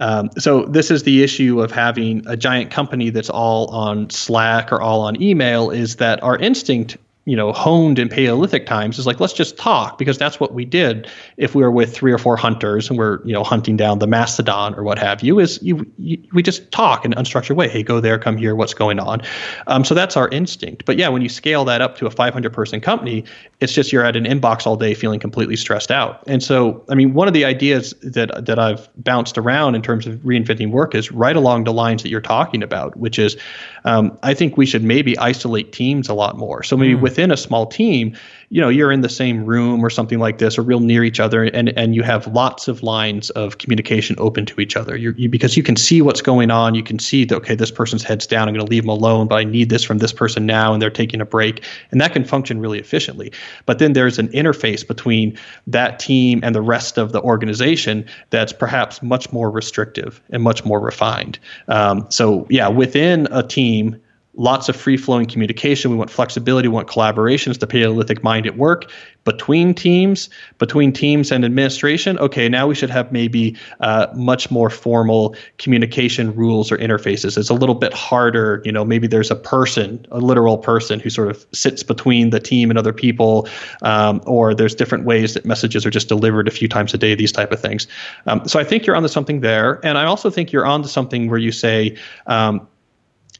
Um, 0.00 0.30
so 0.36 0.64
this 0.64 0.90
is 0.90 1.04
the 1.04 1.22
issue 1.22 1.62
of 1.62 1.70
having 1.70 2.26
a 2.26 2.36
giant 2.36 2.70
company 2.70 3.10
that's 3.10 3.30
all 3.30 3.68
on 3.68 4.10
Slack 4.10 4.72
or 4.72 4.80
all 4.80 5.02
on 5.02 5.20
email 5.22 5.70
is 5.70 5.96
that 5.96 6.22
our 6.22 6.36
instinct 6.36 6.96
you 7.24 7.36
know 7.36 7.52
honed 7.52 7.98
in 7.98 8.08
paleolithic 8.08 8.66
times 8.66 8.98
is 8.98 9.06
like 9.06 9.20
let's 9.20 9.32
just 9.32 9.56
talk 9.56 9.96
because 9.96 10.18
that's 10.18 10.40
what 10.40 10.52
we 10.54 10.64
did 10.64 11.08
if 11.36 11.54
we 11.54 11.62
were 11.62 11.70
with 11.70 11.94
three 11.94 12.12
or 12.12 12.18
four 12.18 12.36
hunters 12.36 12.88
and 12.88 12.98
we're 12.98 13.24
you 13.24 13.32
know 13.32 13.44
hunting 13.44 13.76
down 13.76 14.00
the 14.00 14.06
mastodon 14.06 14.74
or 14.74 14.82
what 14.82 14.98
have 14.98 15.22
you 15.22 15.38
is 15.38 15.62
you, 15.62 15.86
you 15.98 16.20
we 16.32 16.42
just 16.42 16.70
talk 16.72 17.04
in 17.04 17.12
an 17.12 17.24
unstructured 17.24 17.54
way. 17.54 17.68
Hey 17.68 17.82
go 17.82 18.00
there 18.00 18.18
come 18.18 18.36
here 18.36 18.56
what's 18.56 18.74
going 18.74 18.98
on? 18.98 19.22
Um, 19.68 19.84
so 19.84 19.94
that's 19.94 20.16
our 20.16 20.28
instinct. 20.30 20.84
But 20.84 20.96
yeah 20.96 21.08
when 21.08 21.22
you 21.22 21.28
scale 21.28 21.64
that 21.66 21.80
up 21.80 21.96
to 21.98 22.06
a 22.06 22.10
500 22.10 22.52
person 22.52 22.80
company 22.80 23.24
it's 23.60 23.72
just 23.72 23.92
you're 23.92 24.04
at 24.04 24.16
an 24.16 24.24
inbox 24.24 24.66
all 24.66 24.76
day 24.76 24.94
feeling 24.94 25.20
completely 25.20 25.56
stressed 25.56 25.90
out. 25.90 26.22
And 26.26 26.42
so 26.42 26.84
i 26.88 26.94
mean 26.94 27.14
one 27.14 27.28
of 27.28 27.34
the 27.34 27.44
ideas 27.44 27.94
that 28.02 28.44
that 28.44 28.58
i've 28.58 28.88
bounced 28.96 29.38
around 29.38 29.74
in 29.74 29.82
terms 29.82 30.06
of 30.06 30.14
reinventing 30.20 30.70
work 30.70 30.94
is 30.94 31.12
right 31.12 31.36
along 31.36 31.64
the 31.64 31.72
lines 31.72 32.02
that 32.02 32.08
you're 32.08 32.20
talking 32.20 32.62
about 32.62 32.96
which 32.96 33.18
is 33.18 33.36
um, 33.84 34.18
i 34.22 34.34
think 34.34 34.56
we 34.56 34.66
should 34.66 34.82
maybe 34.82 35.16
isolate 35.18 35.72
teams 35.72 36.08
a 36.08 36.14
lot 36.14 36.36
more. 36.38 36.62
So 36.62 36.76
maybe 36.76 36.94
mm. 36.94 37.00
with 37.00 37.11
within 37.12 37.30
a 37.30 37.36
small 37.36 37.66
team, 37.66 38.16
you 38.48 38.58
know, 38.58 38.70
you're 38.70 38.90
in 38.90 39.02
the 39.02 39.08
same 39.08 39.44
room 39.44 39.84
or 39.84 39.90
something 39.90 40.18
like 40.18 40.38
this, 40.38 40.56
or 40.56 40.62
real 40.62 40.80
near 40.80 41.04
each 41.04 41.20
other, 41.20 41.44
and 41.44 41.68
and 41.78 41.94
you 41.94 42.02
have 42.02 42.26
lots 42.28 42.68
of 42.68 42.82
lines 42.82 43.28
of 43.30 43.58
communication 43.58 44.16
open 44.18 44.46
to 44.46 44.60
each 44.60 44.76
other. 44.76 44.96
You're, 44.96 45.12
you 45.12 45.28
because 45.28 45.58
you 45.58 45.62
can 45.62 45.76
see 45.76 46.00
what's 46.00 46.22
going 46.22 46.50
on. 46.50 46.74
You 46.74 46.82
can 46.82 46.98
see 46.98 47.26
that 47.26 47.36
okay, 47.36 47.54
this 47.54 47.70
person's 47.70 48.02
head's 48.02 48.26
down. 48.26 48.48
I'm 48.48 48.54
going 48.54 48.64
to 48.64 48.70
leave 48.70 48.84
them 48.84 48.88
alone, 48.88 49.28
but 49.28 49.34
I 49.36 49.44
need 49.44 49.68
this 49.68 49.84
from 49.84 49.98
this 49.98 50.12
person 50.12 50.46
now, 50.46 50.72
and 50.72 50.80
they're 50.80 50.90
taking 50.90 51.20
a 51.20 51.26
break, 51.26 51.64
and 51.90 52.00
that 52.00 52.14
can 52.14 52.24
function 52.24 52.60
really 52.60 52.78
efficiently. 52.78 53.30
But 53.66 53.78
then 53.78 53.92
there's 53.92 54.18
an 54.18 54.28
interface 54.28 54.86
between 54.86 55.38
that 55.66 55.98
team 55.98 56.40
and 56.42 56.54
the 56.54 56.62
rest 56.62 56.96
of 56.96 57.12
the 57.12 57.20
organization 57.20 58.06
that's 58.30 58.54
perhaps 58.54 59.02
much 59.02 59.32
more 59.32 59.50
restrictive 59.50 60.22
and 60.30 60.42
much 60.42 60.64
more 60.64 60.80
refined. 60.80 61.38
Um, 61.68 62.06
so 62.08 62.46
yeah, 62.48 62.68
within 62.68 63.28
a 63.30 63.42
team 63.42 64.00
lots 64.34 64.68
of 64.68 64.76
free 64.76 64.96
flowing 64.96 65.26
communication. 65.26 65.90
We 65.90 65.96
want 65.96 66.10
flexibility. 66.10 66.68
We 66.68 66.74
want 66.74 66.88
collaboration. 66.88 67.50
It's 67.50 67.60
the 67.60 67.66
Paleolithic 67.66 68.22
mind 68.22 68.46
at 68.46 68.56
work 68.56 68.90
between 69.24 69.74
teams, 69.74 70.28
between 70.58 70.92
teams 70.92 71.30
and 71.30 71.44
administration. 71.44 72.18
Okay, 72.18 72.48
now 72.48 72.66
we 72.66 72.74
should 72.74 72.90
have 72.90 73.12
maybe 73.12 73.56
uh, 73.80 74.06
much 74.14 74.50
more 74.50 74.70
formal 74.70 75.36
communication 75.58 76.34
rules 76.34 76.72
or 76.72 76.78
interfaces. 76.78 77.36
It's 77.38 77.50
a 77.50 77.54
little 77.54 77.74
bit 77.74 77.92
harder. 77.92 78.62
You 78.64 78.72
know, 78.72 78.84
maybe 78.84 79.06
there's 79.06 79.30
a 79.30 79.36
person, 79.36 80.04
a 80.10 80.18
literal 80.18 80.58
person 80.58 80.98
who 80.98 81.10
sort 81.10 81.28
of 81.28 81.46
sits 81.52 81.82
between 81.82 82.30
the 82.30 82.40
team 82.40 82.70
and 82.70 82.78
other 82.78 82.92
people, 82.92 83.48
um, 83.82 84.22
or 84.26 84.54
there's 84.54 84.74
different 84.74 85.04
ways 85.04 85.34
that 85.34 85.44
messages 85.44 85.86
are 85.86 85.90
just 85.90 86.08
delivered 86.08 86.48
a 86.48 86.52
few 86.52 86.68
times 86.68 86.94
a 86.94 86.98
day. 86.98 87.14
These 87.14 87.32
type 87.32 87.52
of 87.52 87.60
things. 87.60 87.86
Um, 88.26 88.48
so 88.48 88.58
I 88.58 88.64
think 88.64 88.86
you're 88.86 88.96
onto 88.96 89.08
something 89.08 89.40
there, 89.40 89.84
and 89.84 89.98
I 89.98 90.04
also 90.04 90.30
think 90.30 90.52
you're 90.52 90.66
onto 90.66 90.88
something 90.88 91.28
where 91.28 91.38
you 91.38 91.52
say. 91.52 91.96
Um, 92.26 92.66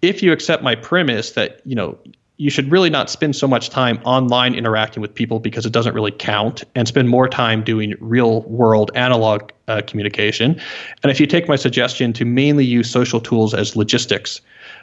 if 0.03 0.23
you 0.23 0.33
accept 0.33 0.63
my 0.63 0.75
premise 0.75 1.33
that 1.33 1.61
you 1.65 1.75
know 1.75 1.99
you 2.39 2.51
should 2.51 2.73
really 2.73 2.91
not 2.91 3.09
spend 3.09 3.37
so 3.37 3.47
much 3.47 3.71
time 3.71 4.01
online 4.05 4.55
interacting 4.55 5.01
with 5.01 5.15
people 5.15 5.39
because 5.39 5.65
it 5.65 5.73
doesn't 5.73 5.95
really 5.95 6.11
count 6.11 6.65
and 6.75 6.89
spend 6.89 7.09
more 7.09 7.29
time 7.29 7.63
doing 7.63 7.95
real 8.01 8.43
world 8.43 8.91
analog 8.95 9.51
uh, 9.69 9.81
communication 9.87 10.61
and 11.03 11.11
if 11.11 11.21
you 11.21 11.27
take 11.27 11.49
my 11.49 11.57
suggestion 11.57 12.13
to 12.13 12.25
mainly 12.25 12.65
use 12.65 12.91
social 12.91 13.21
tools 13.21 13.55
as 13.55 13.77
logistics 13.77 14.41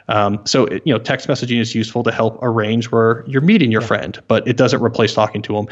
um, 0.08 0.40
so 0.46 0.68
you 0.70 0.92
know 0.92 0.98
text 0.98 1.28
messaging 1.28 1.60
is 1.60 1.74
useful 1.74 2.02
to 2.02 2.10
help 2.10 2.38
arrange 2.42 2.90
where 2.90 3.24
you're 3.26 3.42
meeting 3.42 3.70
your 3.70 3.82
yeah. 3.82 3.88
friend 3.88 4.22
but 4.26 4.46
it 4.48 4.56
doesn't 4.56 4.82
replace 4.82 5.12
talking 5.12 5.42
to 5.42 5.52
them 5.52 5.66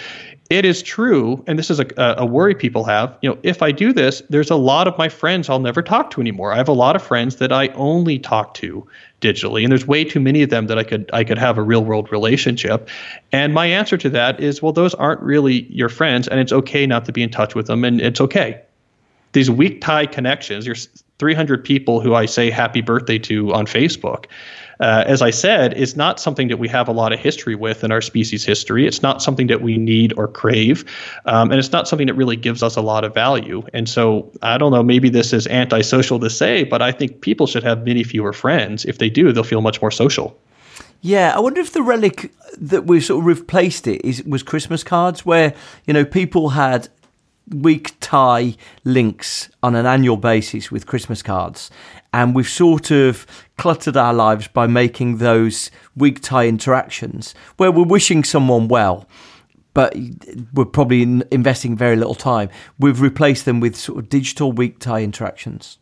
it 0.51 0.65
is 0.65 0.83
true, 0.83 1.45
and 1.47 1.59
this 1.59 1.71
is 1.71 1.79
a, 1.79 1.87
a 1.99 2.25
worry 2.25 2.55
people 2.55 2.83
have. 2.85 3.19
You 3.21 3.31
know, 3.31 3.39
if 3.43 3.61
I 3.63 3.71
do 3.71 3.93
this, 3.93 4.23
there's 4.31 4.51
a 4.51 4.57
lot 4.57 4.89
of 4.89 4.97
my 4.97 5.11
friends 5.11 5.51
I'll 5.51 5.59
never 5.59 5.83
talk 5.83 6.11
to 6.13 6.23
anymore. 6.23 6.53
I 6.53 6.57
have 6.57 6.69
a 6.69 6.73
lot 6.73 6.97
of 6.97 7.03
friends 7.03 7.37
that 7.37 7.53
I 7.53 7.69
only 7.69 8.19
talk 8.19 8.55
to 8.55 8.87
digitally, 9.21 9.63
and 9.63 9.71
there's 9.71 9.87
way 9.87 10.05
too 10.05 10.21
many 10.21 10.43
of 10.43 10.49
them 10.49 10.67
that 10.69 10.79
I 10.79 10.85
could 10.85 11.11
I 11.13 11.23
could 11.23 11.37
have 11.37 11.59
a 11.59 11.63
real 11.63 11.85
world 11.85 12.11
relationship. 12.11 12.89
And 13.31 13.53
my 13.53 13.67
answer 13.67 13.99
to 13.99 14.09
that 14.11 14.41
is, 14.41 14.63
well, 14.63 14.73
those 14.73 14.95
aren't 14.95 15.21
really 15.21 15.65
your 15.71 15.91
friends, 15.91 16.29
and 16.29 16.41
it's 16.41 16.53
okay 16.53 16.87
not 16.87 17.05
to 17.05 17.13
be 17.13 17.23
in 17.23 17.31
touch 17.31 17.55
with 17.55 17.67
them, 17.67 17.85
and 17.85 18.01
it's 18.01 18.21
okay. 18.21 18.63
These 19.33 19.51
weak 19.51 19.83
tie 19.83 20.07
connections, 20.07 20.65
there's 20.65 20.89
300 21.19 21.63
people 21.63 22.01
who 22.01 22.15
I 22.15 22.25
say 22.25 22.51
happy 22.51 22.81
birthday 22.81 23.19
to 23.19 23.53
on 23.53 23.67
Facebook 23.67 24.25
uh, 24.81 25.05
as 25.07 25.23
I 25.23 25.31
said, 25.31 25.75
is 25.75 25.97
not 25.97 26.21
something 26.21 26.49
that 26.49 26.59
we 26.59 26.69
have 26.69 26.89
a 26.89 26.93
lot 26.93 27.13
of 27.13 27.19
history 27.19 27.55
with 27.55 27.85
in 27.85 27.93
our 27.93 28.01
species 28.01 28.45
history. 28.45 28.87
It's 28.87 29.03
not 29.03 29.23
something 29.23 29.47
that 29.49 29.63
we 29.63 29.77
need 29.77 30.13
or 30.17 30.29
crave, 30.29 30.85
um, 31.25 31.51
and 31.51 31.59
it's 31.59 31.73
not 31.73 31.89
something 31.89 32.07
that 32.07 32.15
really 32.15 32.37
gives 32.37 32.63
us 32.63 32.77
a 32.77 32.83
lot 32.83 33.05
of 33.05 33.15
value. 33.15 33.63
And 33.73 33.89
so 33.89 34.31
I 34.43 34.59
don't 34.59 34.73
know, 34.73 34.83
maybe 34.83 35.09
this 35.09 35.33
is 35.33 35.47
antisocial 35.47 36.19
to 36.21 36.31
say, 36.31 36.65
but 36.65 36.83
I 36.83 36.93
think 36.93 37.21
people 37.21 37.47
should 37.47 37.65
have 37.65 37.85
many 37.85 38.05
fewer 38.05 38.33
friends. 38.33 38.85
If 38.85 38.99
they 38.99 39.11
do, 39.11 39.33
they'll 39.33 39.45
feel 39.45 39.61
much 39.61 39.81
more 39.81 39.91
social. 39.91 40.39
Yeah, 41.01 41.33
I 41.35 41.39
wonder 41.39 41.61
if 41.61 41.73
the 41.73 41.83
relic 41.83 42.33
that 42.57 42.87
we 42.87 43.01
sort 43.01 43.21
of 43.21 43.27
replaced 43.27 43.87
it 43.87 44.05
is 44.05 44.23
was 44.25 44.43
Christmas 44.43 44.83
cards, 44.83 45.25
where 45.25 45.55
you 45.87 45.95
know 45.95 46.05
people 46.05 46.51
had 46.51 46.89
weak 47.51 47.95
tie 48.01 48.55
links 48.85 49.49
on 49.63 49.75
an 49.75 49.87
annual 49.87 50.17
basis 50.17 50.71
with 50.71 50.87
Christmas 50.87 51.23
cards, 51.23 51.71
and 52.13 52.35
we've 52.35 52.49
sort 52.49 52.91
of 52.91 53.27
cluttered 53.57 53.97
our 53.97 54.15
lives 54.15 54.49
by 54.49 54.67
making 54.67 55.19
those 55.19 55.71
weak 55.97 56.21
tie 56.21 56.47
interactions 56.47 57.35
where 57.57 57.71
we're 57.71 57.85
wishing 57.85 58.25
someone 58.25 58.69
well 58.69 59.07
but 59.75 59.95
we're 60.53 60.65
probably 60.65 61.03
investing 61.31 61.77
very 61.77 61.95
little 61.95 62.17
time. 62.17 62.49
We've 62.81 63.01
replaced 63.01 63.45
them 63.45 63.61
with 63.61 63.77
sort 63.77 64.01
of 64.01 64.09
digital 64.09 64.51
weak 64.51 64.81
tie 64.81 65.03
interactions 65.03 65.79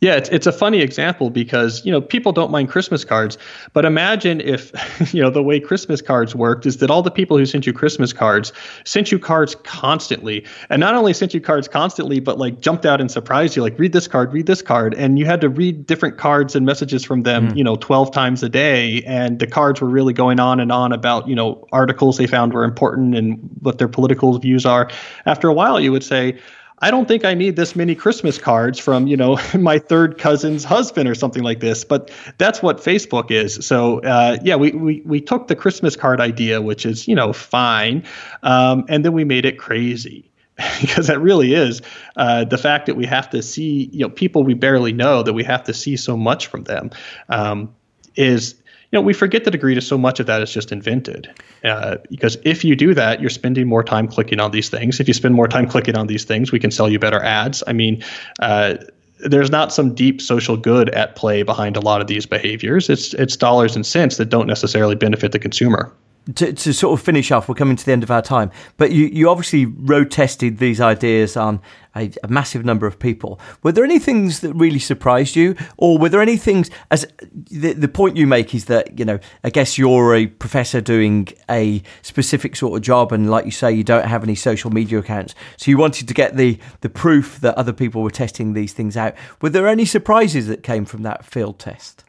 yeah, 0.00 0.14
it's, 0.14 0.28
it's 0.28 0.46
a 0.46 0.52
funny 0.52 0.80
example 0.80 1.28
because, 1.28 1.84
you 1.84 1.90
know, 1.90 2.00
people 2.00 2.30
don't 2.30 2.52
mind 2.52 2.68
Christmas 2.68 3.04
cards, 3.04 3.36
but 3.72 3.84
imagine 3.84 4.40
if, 4.40 4.72
you 5.12 5.20
know, 5.20 5.28
the 5.28 5.42
way 5.42 5.58
Christmas 5.58 6.00
cards 6.00 6.36
worked 6.36 6.66
is 6.66 6.76
that 6.76 6.88
all 6.88 7.02
the 7.02 7.10
people 7.10 7.36
who 7.36 7.44
sent 7.44 7.66
you 7.66 7.72
Christmas 7.72 8.12
cards 8.12 8.52
sent 8.84 9.10
you 9.10 9.18
cards 9.18 9.56
constantly. 9.56 10.46
And 10.70 10.78
not 10.78 10.94
only 10.94 11.12
sent 11.14 11.34
you 11.34 11.40
cards 11.40 11.66
constantly, 11.66 12.20
but 12.20 12.38
like 12.38 12.60
jumped 12.60 12.86
out 12.86 13.00
and 13.00 13.10
surprised 13.10 13.56
you, 13.56 13.62
like, 13.62 13.76
read 13.76 13.92
this 13.92 14.06
card, 14.06 14.32
read 14.32 14.46
this 14.46 14.62
card. 14.62 14.94
And 14.94 15.18
you 15.18 15.26
had 15.26 15.40
to 15.40 15.48
read 15.48 15.84
different 15.86 16.16
cards 16.16 16.54
and 16.54 16.64
messages 16.64 17.04
from 17.04 17.24
them, 17.24 17.48
mm. 17.48 17.56
you 17.56 17.64
know, 17.64 17.74
12 17.74 18.12
times 18.12 18.44
a 18.44 18.48
day. 18.48 19.02
And 19.02 19.40
the 19.40 19.48
cards 19.48 19.80
were 19.80 19.88
really 19.88 20.12
going 20.12 20.38
on 20.38 20.60
and 20.60 20.70
on 20.70 20.92
about, 20.92 21.26
you 21.26 21.34
know, 21.34 21.66
articles 21.72 22.18
they 22.18 22.28
found 22.28 22.52
were 22.52 22.62
important 22.62 23.16
and 23.16 23.36
what 23.62 23.78
their 23.78 23.88
political 23.88 24.38
views 24.38 24.64
are. 24.64 24.88
After 25.26 25.48
a 25.48 25.52
while, 25.52 25.80
you 25.80 25.90
would 25.90 26.04
say, 26.04 26.38
I 26.80 26.90
don't 26.90 27.08
think 27.08 27.24
I 27.24 27.34
need 27.34 27.56
this 27.56 27.74
many 27.74 27.94
Christmas 27.94 28.38
cards 28.38 28.78
from, 28.78 29.06
you 29.06 29.16
know, 29.16 29.38
my 29.58 29.78
third 29.78 30.18
cousin's 30.18 30.64
husband 30.64 31.08
or 31.08 31.14
something 31.14 31.42
like 31.42 31.60
this. 31.60 31.84
But 31.84 32.10
that's 32.38 32.62
what 32.62 32.78
Facebook 32.78 33.30
is. 33.30 33.66
So 33.66 34.00
uh, 34.00 34.38
yeah, 34.42 34.56
we, 34.56 34.72
we 34.72 35.02
we 35.04 35.20
took 35.20 35.48
the 35.48 35.56
Christmas 35.56 35.96
card 35.96 36.20
idea, 36.20 36.62
which 36.62 36.86
is 36.86 37.08
you 37.08 37.14
know 37.14 37.32
fine, 37.32 38.04
um, 38.42 38.84
and 38.88 39.04
then 39.04 39.12
we 39.12 39.24
made 39.24 39.44
it 39.44 39.58
crazy 39.58 40.30
because 40.80 41.06
that 41.08 41.20
really 41.20 41.54
is 41.54 41.82
uh, 42.16 42.44
the 42.44 42.58
fact 42.58 42.86
that 42.86 42.96
we 42.96 43.06
have 43.06 43.30
to 43.30 43.42
see 43.42 43.88
you 43.92 44.00
know 44.00 44.10
people 44.10 44.44
we 44.44 44.54
barely 44.54 44.92
know 44.92 45.22
that 45.22 45.32
we 45.32 45.44
have 45.44 45.64
to 45.64 45.74
see 45.74 45.96
so 45.96 46.16
much 46.16 46.46
from 46.46 46.64
them 46.64 46.90
um, 47.28 47.74
is 48.16 48.54
you 48.90 48.98
know, 48.98 49.02
we 49.02 49.12
forget 49.12 49.44
the 49.44 49.50
degree 49.50 49.74
to 49.74 49.82
so 49.82 49.98
much 49.98 50.18
of 50.18 50.26
that 50.26 50.40
is 50.40 50.50
just 50.50 50.72
invented. 50.72 51.28
Uh, 51.62 51.96
because 52.08 52.38
if 52.44 52.64
you 52.64 52.74
do 52.74 52.94
that, 52.94 53.20
you're 53.20 53.28
spending 53.28 53.68
more 53.68 53.84
time 53.84 54.08
clicking 54.08 54.40
on 54.40 54.50
these 54.50 54.70
things. 54.70 54.98
If 54.98 55.08
you 55.08 55.14
spend 55.14 55.34
more 55.34 55.46
time 55.46 55.68
clicking 55.68 55.96
on 55.96 56.06
these 56.06 56.24
things, 56.24 56.52
we 56.52 56.58
can 56.58 56.70
sell 56.70 56.88
you 56.88 56.98
better 56.98 57.22
ads. 57.22 57.62
I 57.66 57.74
mean, 57.74 58.02
uh, 58.40 58.76
there's 59.20 59.50
not 59.50 59.72
some 59.72 59.94
deep 59.94 60.22
social 60.22 60.56
good 60.56 60.88
at 60.90 61.16
play 61.16 61.42
behind 61.42 61.76
a 61.76 61.80
lot 61.80 62.00
of 62.00 62.06
these 62.06 62.24
behaviors. 62.24 62.88
It's 62.88 63.12
it's 63.14 63.36
dollars 63.36 63.76
and 63.76 63.84
cents 63.84 64.16
that 64.16 64.26
don't 64.26 64.46
necessarily 64.46 64.94
benefit 64.94 65.32
the 65.32 65.38
consumer 65.38 65.92
to, 66.34 66.52
to 66.52 66.72
sort 66.74 66.98
of 66.98 67.04
finish 67.04 67.30
off, 67.30 67.48
we're 67.48 67.54
coming 67.54 67.76
to 67.76 67.84
the 67.84 67.92
end 67.92 68.02
of 68.02 68.10
our 68.10 68.22
time, 68.22 68.50
but 68.76 68.92
you, 68.92 69.06
you 69.06 69.30
obviously 69.30 69.66
road 69.66 70.10
tested 70.10 70.58
these 70.58 70.80
ideas 70.80 71.36
on 71.36 71.60
a, 71.96 72.12
a, 72.22 72.28
massive 72.28 72.64
number 72.64 72.86
of 72.86 72.98
people. 72.98 73.40
Were 73.62 73.72
there 73.72 73.84
any 73.84 73.98
things 73.98 74.40
that 74.40 74.52
really 74.54 74.78
surprised 74.78 75.36
you, 75.36 75.56
or 75.76 75.98
were 75.98 76.08
there 76.08 76.20
any 76.20 76.36
things? 76.36 76.70
As 76.90 77.06
the, 77.32 77.72
the 77.72 77.88
point 77.88 78.16
you 78.16 78.26
make 78.26 78.54
is 78.54 78.66
that 78.66 78.98
you 78.98 79.04
know, 79.04 79.18
I 79.42 79.50
guess 79.50 79.78
you're 79.78 80.14
a 80.14 80.26
professor 80.26 80.80
doing 80.80 81.28
a 81.50 81.82
specific 82.02 82.56
sort 82.56 82.76
of 82.76 82.82
job, 82.82 83.12
and 83.12 83.30
like 83.30 83.44
you 83.44 83.50
say, 83.50 83.72
you 83.72 83.84
don't 83.84 84.06
have 84.06 84.22
any 84.22 84.34
social 84.34 84.70
media 84.70 84.98
accounts, 84.98 85.34
so 85.56 85.70
you 85.70 85.78
wanted 85.78 86.08
to 86.08 86.14
get 86.14 86.36
the 86.36 86.58
the 86.82 86.90
proof 86.90 87.40
that 87.40 87.56
other 87.56 87.72
people 87.72 88.02
were 88.02 88.10
testing 88.10 88.52
these 88.52 88.72
things 88.72 88.96
out. 88.96 89.14
Were 89.40 89.50
there 89.50 89.66
any 89.66 89.84
surprises 89.84 90.46
that 90.48 90.62
came 90.62 90.84
from 90.84 91.02
that 91.02 91.24
field 91.24 91.58
test? 91.58 92.04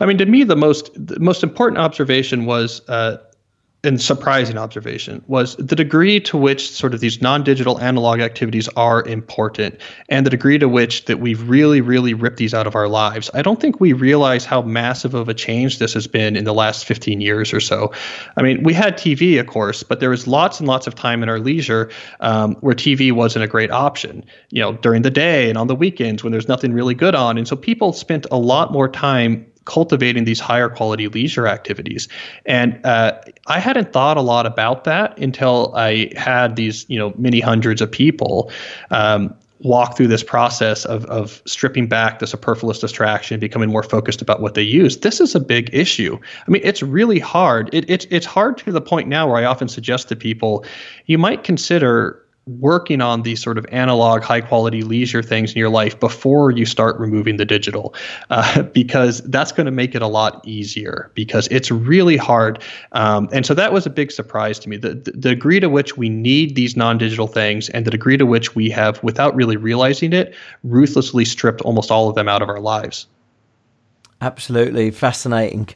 I 0.00 0.06
mean, 0.06 0.18
to 0.18 0.26
me, 0.26 0.44
the 0.44 0.56
most 0.56 0.90
the 0.94 1.20
most 1.20 1.42
important 1.42 1.78
observation 1.78 2.46
was. 2.46 2.80
Uh, 2.88 3.18
and 3.84 4.00
surprising 4.00 4.58
observation 4.58 5.22
was 5.28 5.54
the 5.56 5.76
degree 5.76 6.18
to 6.20 6.36
which 6.36 6.70
sort 6.70 6.94
of 6.94 7.00
these 7.00 7.22
non-digital 7.22 7.80
analog 7.80 8.20
activities 8.20 8.68
are 8.76 9.06
important 9.06 9.80
and 10.08 10.26
the 10.26 10.30
degree 10.30 10.58
to 10.58 10.68
which 10.68 11.04
that 11.04 11.20
we've 11.20 11.48
really 11.48 11.80
really 11.80 12.14
ripped 12.14 12.38
these 12.38 12.54
out 12.54 12.66
of 12.66 12.74
our 12.74 12.88
lives. 12.88 13.30
I 13.34 13.42
don't 13.42 13.60
think 13.60 13.80
we 13.80 13.92
realize 13.92 14.44
how 14.44 14.62
massive 14.62 15.14
of 15.14 15.28
a 15.28 15.34
change 15.34 15.78
this 15.78 15.94
has 15.94 16.06
been 16.06 16.36
in 16.36 16.44
the 16.44 16.54
last 16.54 16.86
15 16.86 17.20
years 17.20 17.52
or 17.52 17.60
so. 17.60 17.92
I 18.36 18.42
mean 18.42 18.62
we 18.62 18.72
had 18.72 18.98
tv 18.98 19.38
of 19.38 19.46
course 19.46 19.82
but 19.82 20.00
there 20.00 20.10
was 20.10 20.26
lots 20.26 20.58
and 20.58 20.68
lots 20.68 20.86
of 20.86 20.94
time 20.94 21.22
in 21.22 21.28
our 21.28 21.38
leisure 21.38 21.90
um, 22.20 22.56
where 22.56 22.74
tv 22.74 23.12
wasn't 23.12 23.44
a 23.44 23.48
great 23.48 23.70
option 23.70 24.24
you 24.50 24.60
know 24.60 24.72
during 24.72 25.02
the 25.02 25.10
day 25.10 25.48
and 25.48 25.56
on 25.56 25.68
the 25.68 25.76
weekends 25.76 26.22
when 26.22 26.32
there's 26.32 26.48
nothing 26.48 26.72
really 26.72 26.94
good 26.94 27.14
on. 27.14 27.38
And 27.38 27.46
so 27.46 27.56
people 27.56 27.92
spent 27.92 28.26
a 28.30 28.38
lot 28.38 28.72
more 28.72 28.88
time 28.88 29.46
cultivating 29.68 30.24
these 30.24 30.40
higher 30.40 30.68
quality 30.68 31.08
leisure 31.08 31.46
activities. 31.46 32.08
And 32.46 32.84
uh, 32.84 33.12
I 33.46 33.60
hadn't 33.60 33.92
thought 33.92 34.16
a 34.16 34.22
lot 34.22 34.46
about 34.46 34.84
that 34.84 35.18
until 35.18 35.72
I 35.76 36.10
had 36.16 36.56
these, 36.56 36.86
you 36.88 36.98
know, 36.98 37.12
many 37.16 37.40
hundreds 37.40 37.82
of 37.82 37.92
people 37.92 38.50
um, 38.90 39.34
walk 39.60 39.96
through 39.96 40.06
this 40.06 40.22
process 40.22 40.84
of, 40.86 41.04
of 41.06 41.42
stripping 41.44 41.88
back 41.88 42.18
the 42.18 42.26
superfluous 42.26 42.78
distraction, 42.78 43.40
becoming 43.40 43.68
more 43.70 43.82
focused 43.82 44.22
about 44.22 44.40
what 44.40 44.54
they 44.54 44.62
use. 44.62 44.98
This 44.98 45.20
is 45.20 45.34
a 45.34 45.40
big 45.40 45.68
issue. 45.72 46.18
I 46.46 46.50
mean, 46.50 46.62
it's 46.64 46.82
really 46.82 47.18
hard. 47.18 47.68
It, 47.72 47.84
it's 47.90 48.06
it's 48.10 48.26
hard 48.26 48.56
to 48.58 48.72
the 48.72 48.80
point 48.80 49.08
now 49.08 49.28
where 49.28 49.36
I 49.36 49.44
often 49.44 49.68
suggest 49.68 50.08
to 50.08 50.16
people, 50.16 50.64
you 51.06 51.18
might 51.18 51.44
consider 51.44 52.24
working 52.48 53.00
on 53.00 53.22
these 53.22 53.42
sort 53.42 53.58
of 53.58 53.66
analog, 53.70 54.22
high 54.22 54.40
quality 54.40 54.82
leisure 54.82 55.22
things 55.22 55.52
in 55.52 55.58
your 55.58 55.68
life 55.68 55.98
before 56.00 56.50
you 56.50 56.64
start 56.64 56.98
removing 56.98 57.36
the 57.36 57.44
digital, 57.44 57.94
uh, 58.30 58.62
because 58.74 59.20
that's 59.24 59.52
going 59.52 59.66
to 59.66 59.72
make 59.72 59.94
it 59.94 60.02
a 60.02 60.06
lot 60.06 60.40
easier 60.46 61.10
because 61.14 61.46
it's 61.48 61.70
really 61.70 62.16
hard. 62.16 62.62
Um, 62.92 63.28
and 63.32 63.44
so 63.44 63.54
that 63.54 63.72
was 63.72 63.86
a 63.86 63.90
big 63.90 64.10
surprise 64.10 64.58
to 64.60 64.68
me 64.68 64.76
the, 64.76 64.94
the 64.94 65.12
degree 65.12 65.60
to 65.60 65.68
which 65.68 65.96
we 65.96 66.08
need 66.08 66.54
these 66.54 66.76
non 66.76 66.98
digital 66.98 67.26
things 67.26 67.68
and 67.70 67.84
the 67.84 67.90
degree 67.90 68.16
to 68.16 68.26
which 68.26 68.54
we 68.54 68.70
have, 68.70 69.02
without 69.02 69.34
really 69.34 69.56
realizing 69.56 70.12
it, 70.12 70.34
ruthlessly 70.64 71.24
stripped 71.24 71.60
almost 71.62 71.90
all 71.90 72.08
of 72.08 72.14
them 72.14 72.28
out 72.28 72.42
of 72.42 72.48
our 72.48 72.60
lives. 72.60 73.06
Absolutely 74.20 74.90
fascinating. 74.90 75.68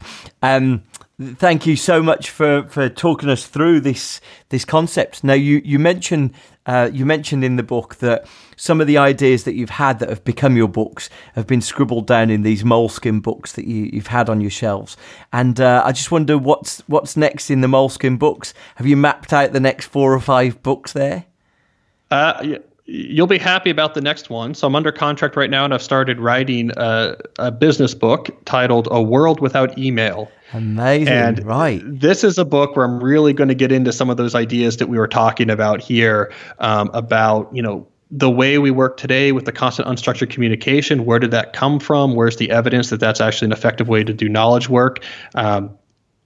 Um, 0.43 0.83
thank 1.21 1.67
you 1.67 1.77
so 1.77 2.03
much 2.03 2.31
for, 2.31 2.67
for 2.69 2.89
talking 2.89 3.29
us 3.29 3.47
through 3.47 3.81
this 3.81 4.21
this 4.49 4.65
concept. 4.65 5.23
Now, 5.23 5.35
you 5.35 5.63
you 5.65 5.79
mentioned 5.79 6.33
uh, 6.67 6.91
you 6.93 7.05
mentioned 7.05 7.45
in 7.45 7.57
the 7.57 7.63
book 7.63 7.97
that 7.97 8.27
some 8.57 8.81
of 8.81 8.87
the 8.87 8.99
ideas 8.99 9.45
that 9.45 9.55
you've 9.55 9.71
had 9.71 9.99
that 9.99 10.09
have 10.09 10.25
become 10.25 10.57
your 10.57 10.69
books 10.69 11.11
have 11.35 11.47
been 11.47 11.61
scribbled 11.61 12.07
down 12.07 12.31
in 12.31 12.43
these 12.43 12.63
Moleskine 12.63 13.21
books 13.21 13.53
that 13.53 13.67
you, 13.67 13.91
have 13.95 14.07
had 14.07 14.29
on 14.29 14.41
your 14.41 14.51
shelves. 14.51 14.97
And 15.33 15.61
uh, 15.61 15.83
I 15.85 15.93
just 15.93 16.11
wonder 16.11 16.39
what's 16.39 16.81
what's 16.89 17.17
next 17.17 17.51
in 17.51 17.61
the 17.61 17.69
Moleskine 17.69 18.19
books. 18.19 18.55
Have 18.77 18.87
you 18.87 18.97
mapped 18.97 19.33
out 19.33 19.53
the 19.53 19.61
next 19.61 19.87
four 19.87 20.15
or 20.15 20.21
five 20.21 20.63
books 20.63 20.93
there? 20.93 21.25
Uh, 22.11 22.41
yeah 22.43 22.59
you'll 22.93 23.27
be 23.27 23.39
happy 23.39 23.71
about 23.71 23.95
the 23.95 24.01
next 24.03 24.29
one. 24.29 24.55
So 24.55 24.67
I'm 24.67 24.77
under 24.77 24.93
contract 24.93 25.35
right 25.35 25.49
now, 25.49 25.65
and 25.65 25.73
I've 25.73 25.83
started 25.83 26.21
writing 26.21 26.71
a, 26.77 27.17
a, 27.39 27.51
business 27.51 27.95
book 27.95 28.29
titled 28.45 28.87
"A 28.91 29.01
World 29.01 29.41
Without 29.41 29.77
Email." 29.79 30.31
Amazing, 30.53 31.09
and 31.09 31.45
right? 31.45 31.81
This 31.85 32.23
is 32.23 32.37
a 32.37 32.45
book 32.45 32.77
where 32.77 32.85
I'm 32.85 33.03
really 33.03 33.33
going 33.33 33.49
to 33.49 33.55
get 33.55 33.73
into 33.73 33.93
some 33.93 34.11
of 34.11 34.19
those 34.19 34.35
ideas 34.35 34.77
that 34.77 34.89
we 34.89 34.99
were 34.99 35.09
talking 35.09 35.49
about 35.49 35.81
here 35.81 36.33
um, 36.59 36.91
about 36.93 37.55
you 37.55 37.63
know 37.63 37.89
the 38.11 38.31
way 38.31 38.59
we 38.59 38.71
work 38.71 38.99
today 38.99 39.33
with 39.33 39.47
the 39.47 39.53
constant 39.53 39.89
unstructured 39.89 40.29
communication. 40.29 41.07
Where 41.07 41.19
did 41.19 41.31
that 41.31 41.55
come 41.55 41.81
from? 41.81 42.15
Where's 42.15 42.37
the 42.37 42.51
evidence 42.51 42.91
that 42.91 43.01
that's 43.01 43.23
actually 43.23 43.47
an 43.47 43.53
effective 43.53 43.89
way 43.89 44.05
to 44.05 44.13
do 44.13 44.29
knowledge 44.29 44.69
work? 44.69 45.03
Um, 45.35 45.79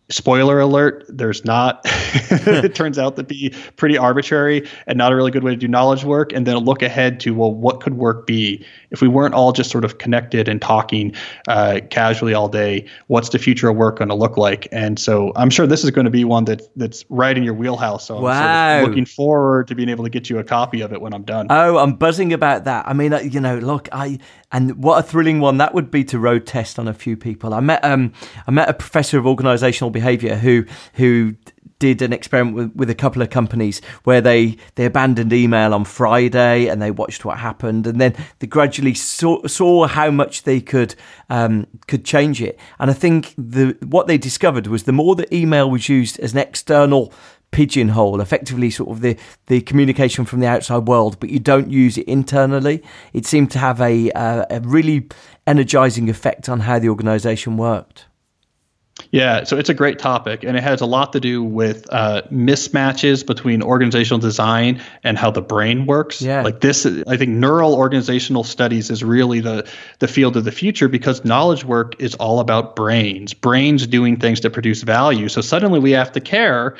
spoiler 0.08 0.60
alert 0.60 1.04
there's 1.08 1.44
not. 1.44 1.84
It 2.28 2.74
turns 2.74 2.98
out 2.98 3.16
to 3.16 3.22
be 3.22 3.54
pretty 3.76 3.98
arbitrary 3.98 4.66
and 4.86 4.98
not 4.98 5.12
a 5.12 5.16
really 5.16 5.30
good 5.30 5.44
way 5.44 5.52
to 5.52 5.56
do 5.56 5.68
knowledge 5.68 6.04
work 6.04 6.32
and 6.32 6.46
then 6.46 6.56
look 6.58 6.82
ahead 6.82 7.20
to 7.20 7.34
well 7.34 7.52
what 7.52 7.80
could 7.80 7.94
work 7.94 8.26
be 8.26 8.64
if 8.90 9.00
we 9.00 9.08
weren't 9.08 9.34
all 9.34 9.52
just 9.52 9.70
sort 9.70 9.84
of 9.84 9.98
connected 9.98 10.48
and 10.48 10.60
talking 10.60 11.14
uh, 11.48 11.80
casually 11.90 12.34
all 12.34 12.48
day 12.48 12.86
what's 13.06 13.30
the 13.30 13.38
future 13.38 13.68
of 13.68 13.76
work 13.76 13.98
going 13.98 14.08
to 14.08 14.14
look 14.14 14.36
like 14.36 14.68
and 14.72 14.98
so 14.98 15.32
i'm 15.36 15.50
sure 15.50 15.66
this 15.66 15.84
is 15.84 15.90
going 15.90 16.04
to 16.04 16.10
be 16.10 16.24
one 16.24 16.44
that 16.44 16.62
that's 16.76 17.04
right 17.08 17.36
in 17.36 17.42
your 17.42 17.54
wheelhouse 17.54 18.06
so 18.06 18.20
wow. 18.20 18.30
i'm 18.30 18.78
sort 18.78 18.82
of 18.82 18.88
looking 18.90 19.06
forward 19.06 19.68
to 19.68 19.74
being 19.74 19.88
able 19.88 20.04
to 20.04 20.10
get 20.10 20.30
you 20.30 20.38
a 20.38 20.44
copy 20.44 20.80
of 20.80 20.92
it 20.92 21.00
when 21.00 21.12
i'm 21.12 21.24
done 21.24 21.46
oh 21.50 21.78
i'm 21.78 21.94
buzzing 21.94 22.32
about 22.32 22.64
that 22.64 22.86
i 22.86 22.92
mean 22.92 23.12
uh, 23.12 23.18
you 23.20 23.40
know 23.40 23.58
look 23.58 23.88
i 23.92 24.18
and 24.52 24.82
what 24.82 24.98
a 24.98 25.02
thrilling 25.02 25.40
one 25.40 25.58
that 25.58 25.74
would 25.74 25.90
be 25.90 26.04
to 26.04 26.18
road 26.18 26.46
test 26.46 26.78
on 26.78 26.86
a 26.88 26.94
few 26.94 27.16
people. 27.16 27.52
I 27.52 27.60
met 27.60 27.84
um, 27.84 28.12
I 28.46 28.50
met 28.50 28.68
a 28.68 28.74
professor 28.74 29.18
of 29.18 29.24
organisational 29.24 29.92
behaviour 29.92 30.36
who 30.36 30.64
who 30.94 31.34
did 31.78 32.02
an 32.02 32.12
experiment 32.12 32.56
with, 32.56 32.74
with 32.74 32.90
a 32.90 32.94
couple 32.94 33.22
of 33.22 33.30
companies 33.30 33.80
where 34.04 34.20
they, 34.20 34.56
they 34.76 34.84
abandoned 34.84 35.32
email 35.32 35.74
on 35.74 35.84
Friday 35.84 36.68
and 36.68 36.80
they 36.80 36.90
watched 36.90 37.24
what 37.24 37.38
happened 37.38 37.86
and 37.86 38.00
then 38.00 38.14
they 38.38 38.46
gradually 38.46 38.94
saw, 38.94 39.46
saw 39.46 39.86
how 39.86 40.10
much 40.10 40.44
they 40.44 40.60
could 40.60 40.94
um, 41.28 41.66
could 41.86 42.04
change 42.04 42.40
it. 42.40 42.58
And 42.78 42.90
I 42.90 42.94
think 42.94 43.34
the 43.36 43.76
what 43.86 44.06
they 44.06 44.18
discovered 44.18 44.66
was 44.66 44.84
the 44.84 44.92
more 44.92 45.14
that 45.16 45.32
email 45.32 45.70
was 45.70 45.88
used 45.88 46.18
as 46.20 46.32
an 46.32 46.38
external 46.38 47.12
pigeonhole, 47.50 48.20
effectively 48.20 48.70
sort 48.70 48.90
of 48.90 49.00
the, 49.00 49.16
the 49.46 49.60
communication 49.62 50.24
from 50.24 50.40
the 50.40 50.46
outside 50.46 50.86
world, 50.88 51.18
but 51.20 51.30
you 51.30 51.38
don't 51.38 51.70
use 51.70 51.96
it 51.96 52.06
internally. 52.06 52.82
It 53.12 53.24
seemed 53.24 53.50
to 53.52 53.58
have 53.58 53.80
a, 53.80 54.10
uh, 54.12 54.44
a 54.50 54.60
really 54.60 55.08
energizing 55.46 56.10
effect 56.10 56.48
on 56.48 56.60
how 56.60 56.78
the 56.78 56.88
organization 56.88 57.56
worked. 57.56 58.06
Yeah, 59.10 59.44
so 59.44 59.56
it's 59.56 59.68
a 59.68 59.74
great 59.74 59.98
topic, 59.98 60.42
and 60.42 60.56
it 60.56 60.62
has 60.62 60.80
a 60.80 60.86
lot 60.86 61.12
to 61.12 61.20
do 61.20 61.42
with 61.42 61.86
uh, 61.92 62.22
mismatches 62.32 63.26
between 63.26 63.62
organizational 63.62 64.18
design 64.18 64.80
and 65.04 65.18
how 65.18 65.30
the 65.30 65.42
brain 65.42 65.86
works. 65.86 66.22
Yeah. 66.22 66.42
Like 66.42 66.60
this, 66.60 66.86
I 67.06 67.16
think 67.16 67.30
neural 67.30 67.74
organizational 67.74 68.42
studies 68.42 68.90
is 68.90 69.04
really 69.04 69.40
the 69.40 69.68
the 69.98 70.08
field 70.08 70.36
of 70.36 70.44
the 70.44 70.52
future 70.52 70.88
because 70.88 71.24
knowledge 71.24 71.64
work 71.64 72.00
is 72.00 72.14
all 72.14 72.40
about 72.40 72.74
brains, 72.74 73.34
brains 73.34 73.86
doing 73.86 74.18
things 74.18 74.40
to 74.40 74.50
produce 74.50 74.82
value. 74.82 75.28
So 75.28 75.40
suddenly 75.40 75.78
we 75.78 75.92
have 75.92 76.12
to 76.12 76.20
care 76.20 76.76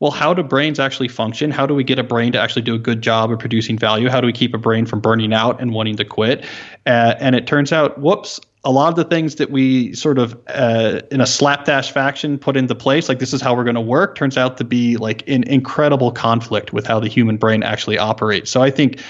well, 0.00 0.12
how 0.12 0.32
do 0.32 0.42
brains 0.42 0.78
actually 0.78 1.08
function? 1.08 1.50
How 1.50 1.66
do 1.66 1.74
we 1.74 1.82
get 1.82 1.98
a 1.98 2.04
brain 2.04 2.32
to 2.32 2.40
actually 2.40 2.62
do 2.62 2.74
a 2.74 2.78
good 2.78 3.02
job 3.02 3.32
of 3.32 3.38
producing 3.40 3.76
value? 3.76 4.08
How 4.08 4.20
do 4.20 4.26
we 4.26 4.32
keep 4.32 4.54
a 4.54 4.58
brain 4.58 4.86
from 4.86 5.00
burning 5.00 5.32
out 5.32 5.60
and 5.60 5.72
wanting 5.72 5.96
to 5.96 6.04
quit? 6.04 6.44
Uh, 6.86 7.14
and 7.18 7.34
it 7.34 7.46
turns 7.48 7.72
out, 7.72 7.98
whoops, 7.98 8.38
a 8.64 8.72
lot 8.72 8.88
of 8.88 8.96
the 8.96 9.04
things 9.04 9.36
that 9.36 9.50
we 9.50 9.94
sort 9.94 10.18
of 10.18 10.38
uh, 10.48 11.00
in 11.10 11.20
a 11.20 11.26
slapdash 11.26 11.92
faction 11.92 12.38
put 12.38 12.56
into 12.56 12.74
place, 12.74 13.08
like 13.08 13.18
this 13.18 13.32
is 13.32 13.40
how 13.40 13.54
we're 13.54 13.64
going 13.64 13.76
to 13.76 13.80
work, 13.80 14.16
turns 14.16 14.36
out 14.36 14.56
to 14.56 14.64
be 14.64 14.96
like 14.96 15.26
an 15.28 15.44
incredible 15.44 16.10
conflict 16.10 16.72
with 16.72 16.86
how 16.86 16.98
the 16.98 17.08
human 17.08 17.36
brain 17.36 17.62
actually 17.62 17.98
operates. 17.98 18.50
So 18.50 18.60
I 18.60 18.70
think 18.70 19.00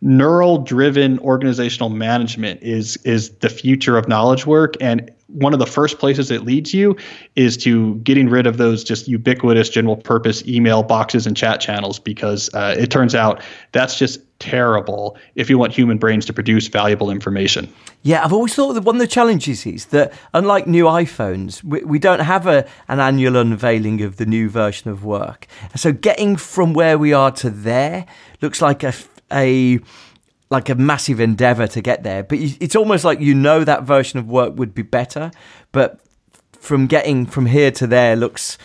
neural 0.00 0.58
driven 0.58 1.18
organizational 1.20 1.88
management 1.88 2.62
is 2.62 2.96
is 2.98 3.30
the 3.38 3.48
future 3.48 3.98
of 3.98 4.08
knowledge 4.08 4.46
work 4.46 4.74
and 4.80 5.10
one 5.28 5.52
of 5.52 5.58
the 5.58 5.66
first 5.66 5.98
places 5.98 6.30
it 6.30 6.44
leads 6.44 6.72
you 6.72 6.96
is 7.36 7.56
to 7.58 7.96
getting 7.96 8.30
rid 8.30 8.46
of 8.46 8.56
those 8.56 8.82
just 8.82 9.06
ubiquitous 9.08 9.68
general 9.68 9.96
purpose 9.96 10.46
email 10.46 10.82
boxes 10.82 11.26
and 11.26 11.36
chat 11.36 11.60
channels 11.60 11.98
because 11.98 12.52
uh, 12.54 12.74
it 12.78 12.90
turns 12.90 13.14
out 13.14 13.42
that's 13.72 13.98
just 13.98 14.20
terrible 14.38 15.18
if 15.34 15.50
you 15.50 15.58
want 15.58 15.72
human 15.72 15.98
brains 15.98 16.24
to 16.24 16.32
produce 16.32 16.68
valuable 16.68 17.10
information. 17.10 17.70
Yeah, 18.02 18.24
I've 18.24 18.32
always 18.32 18.54
thought 18.54 18.72
that 18.74 18.84
one 18.84 18.96
of 18.96 19.00
the 19.00 19.06
challenges 19.06 19.66
is 19.66 19.86
that 19.86 20.14
unlike 20.32 20.66
new 20.66 20.84
iPhones, 20.84 21.62
we, 21.62 21.82
we 21.84 21.98
don't 21.98 22.20
have 22.20 22.46
a, 22.46 22.66
an 22.88 22.98
annual 22.98 23.36
unveiling 23.36 24.00
of 24.00 24.16
the 24.16 24.24
new 24.24 24.48
version 24.48 24.90
of 24.90 25.04
work. 25.04 25.46
So 25.76 25.92
getting 25.92 26.36
from 26.36 26.72
where 26.72 26.96
we 26.96 27.12
are 27.12 27.32
to 27.32 27.50
there 27.50 28.06
looks 28.40 28.62
like 28.62 28.82
a, 28.82 28.94
a 29.32 29.80
like 30.50 30.68
a 30.68 30.74
massive 30.74 31.20
endeavor 31.20 31.66
to 31.66 31.80
get 31.80 32.02
there. 32.02 32.22
But 32.22 32.38
it's 32.40 32.76
almost 32.76 33.04
like 33.04 33.20
you 33.20 33.34
know 33.34 33.64
that 33.64 33.82
version 33.82 34.18
of 34.18 34.26
work 34.28 34.56
would 34.56 34.74
be 34.74 34.82
better, 34.82 35.30
but 35.72 36.00
from 36.52 36.86
getting 36.86 37.26
from 37.26 37.46
here 37.46 37.70
to 37.72 37.86
there 37.86 38.16
looks 38.16 38.58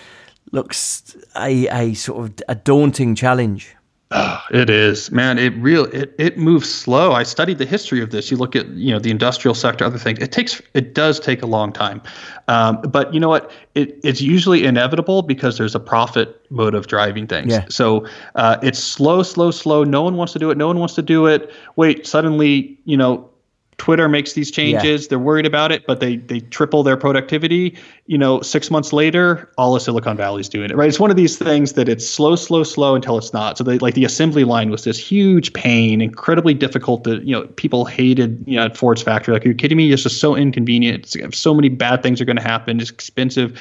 looks 0.51 1.15
a 1.35 1.67
a 1.67 1.93
sort 1.93 2.25
of 2.25 2.33
a 2.47 2.55
daunting 2.55 3.15
challenge. 3.15 3.75
Oh, 4.13 4.43
it 4.51 4.69
is, 4.69 5.11
man. 5.11 5.37
It 5.37 5.53
real 5.57 5.85
it, 5.85 6.13
it 6.17 6.37
moves 6.37 6.73
slow. 6.73 7.13
I 7.13 7.23
studied 7.23 7.57
the 7.57 7.65
history 7.65 8.01
of 8.01 8.11
this. 8.11 8.29
You 8.31 8.37
look 8.37 8.55
at 8.55 8.67
you 8.69 8.91
know 8.91 8.99
the 8.99 9.11
industrial 9.11 9.55
sector, 9.55 9.83
other 9.83 9.97
things. 9.97 10.19
It 10.19 10.31
takes 10.31 10.61
it 10.73 10.93
does 10.93 11.19
take 11.19 11.41
a 11.41 11.45
long 11.45 11.73
time, 11.73 12.01
um, 12.47 12.81
but 12.81 13.13
you 13.13 13.19
know 13.19 13.29
what? 13.29 13.51
It, 13.75 13.99
it's 14.03 14.21
usually 14.21 14.65
inevitable 14.65 15.23
because 15.23 15.57
there's 15.57 15.75
a 15.75 15.79
profit 15.79 16.39
motive 16.49 16.87
driving 16.87 17.27
things. 17.27 17.51
Yeah. 17.51 17.65
So 17.69 18.05
uh, 18.35 18.57
it's 18.61 18.79
slow, 18.79 19.23
slow, 19.23 19.51
slow. 19.51 19.83
No 19.83 20.03
one 20.03 20.15
wants 20.15 20.33
to 20.33 20.39
do 20.39 20.51
it. 20.51 20.57
No 20.57 20.67
one 20.67 20.79
wants 20.79 20.95
to 20.95 21.01
do 21.01 21.25
it. 21.25 21.51
Wait, 21.75 22.05
suddenly 22.05 22.77
you 22.85 22.97
know 22.97 23.29
Twitter 23.77 24.07
makes 24.07 24.33
these 24.33 24.51
changes. 24.51 25.03
Yeah. 25.03 25.07
They're 25.09 25.19
worried 25.19 25.45
about 25.45 25.71
it, 25.71 25.85
but 25.87 25.99
they 25.99 26.17
they 26.17 26.39
triple 26.39 26.83
their 26.83 26.97
productivity. 26.97 27.77
You 28.05 28.17
know, 28.17 28.41
six 28.41 28.69
months 28.69 28.93
later, 28.93 29.51
all 29.57 29.75
of 29.75 29.81
Silicon 29.81 30.17
Valley's 30.17 30.49
doing 30.49 30.69
it. 30.69 30.75
Right? 30.75 30.89
It's 30.89 30.99
one 30.99 31.09
of 31.09 31.17
these 31.17 31.37
things 31.37 31.73
that 31.73 31.89
it's 31.89 32.07
slow, 32.07 32.35
slow, 32.35 32.63
slow 32.63 32.95
until 32.95 33.17
it's 33.17 33.33
not. 33.33 33.57
So 33.57 33.63
they, 33.63 33.79
like 33.79 33.93
the 33.93 34.05
assembly 34.05 34.43
line 34.43 34.69
was 34.69 34.83
this 34.83 34.97
huge 34.97 35.53
pain, 35.53 36.01
incredibly 36.01 36.53
difficult. 36.53 37.03
To 37.05 37.17
you 37.23 37.33
know, 37.33 37.47
people 37.47 37.85
hated 37.85 38.43
you 38.47 38.57
know 38.57 38.65
at 38.65 38.77
Ford's 38.77 39.01
factory. 39.01 39.33
Like, 39.33 39.45
are 39.45 39.49
you 39.49 39.55
kidding 39.55 39.77
me? 39.77 39.91
It's 39.91 40.03
just 40.03 40.19
so 40.19 40.35
inconvenient. 40.35 41.15
It's, 41.15 41.37
so 41.37 41.53
many 41.53 41.69
bad 41.69 42.03
things 42.03 42.21
are 42.21 42.25
going 42.25 42.37
to 42.37 42.43
happen. 42.43 42.79
It's 42.79 42.89
expensive. 42.89 43.59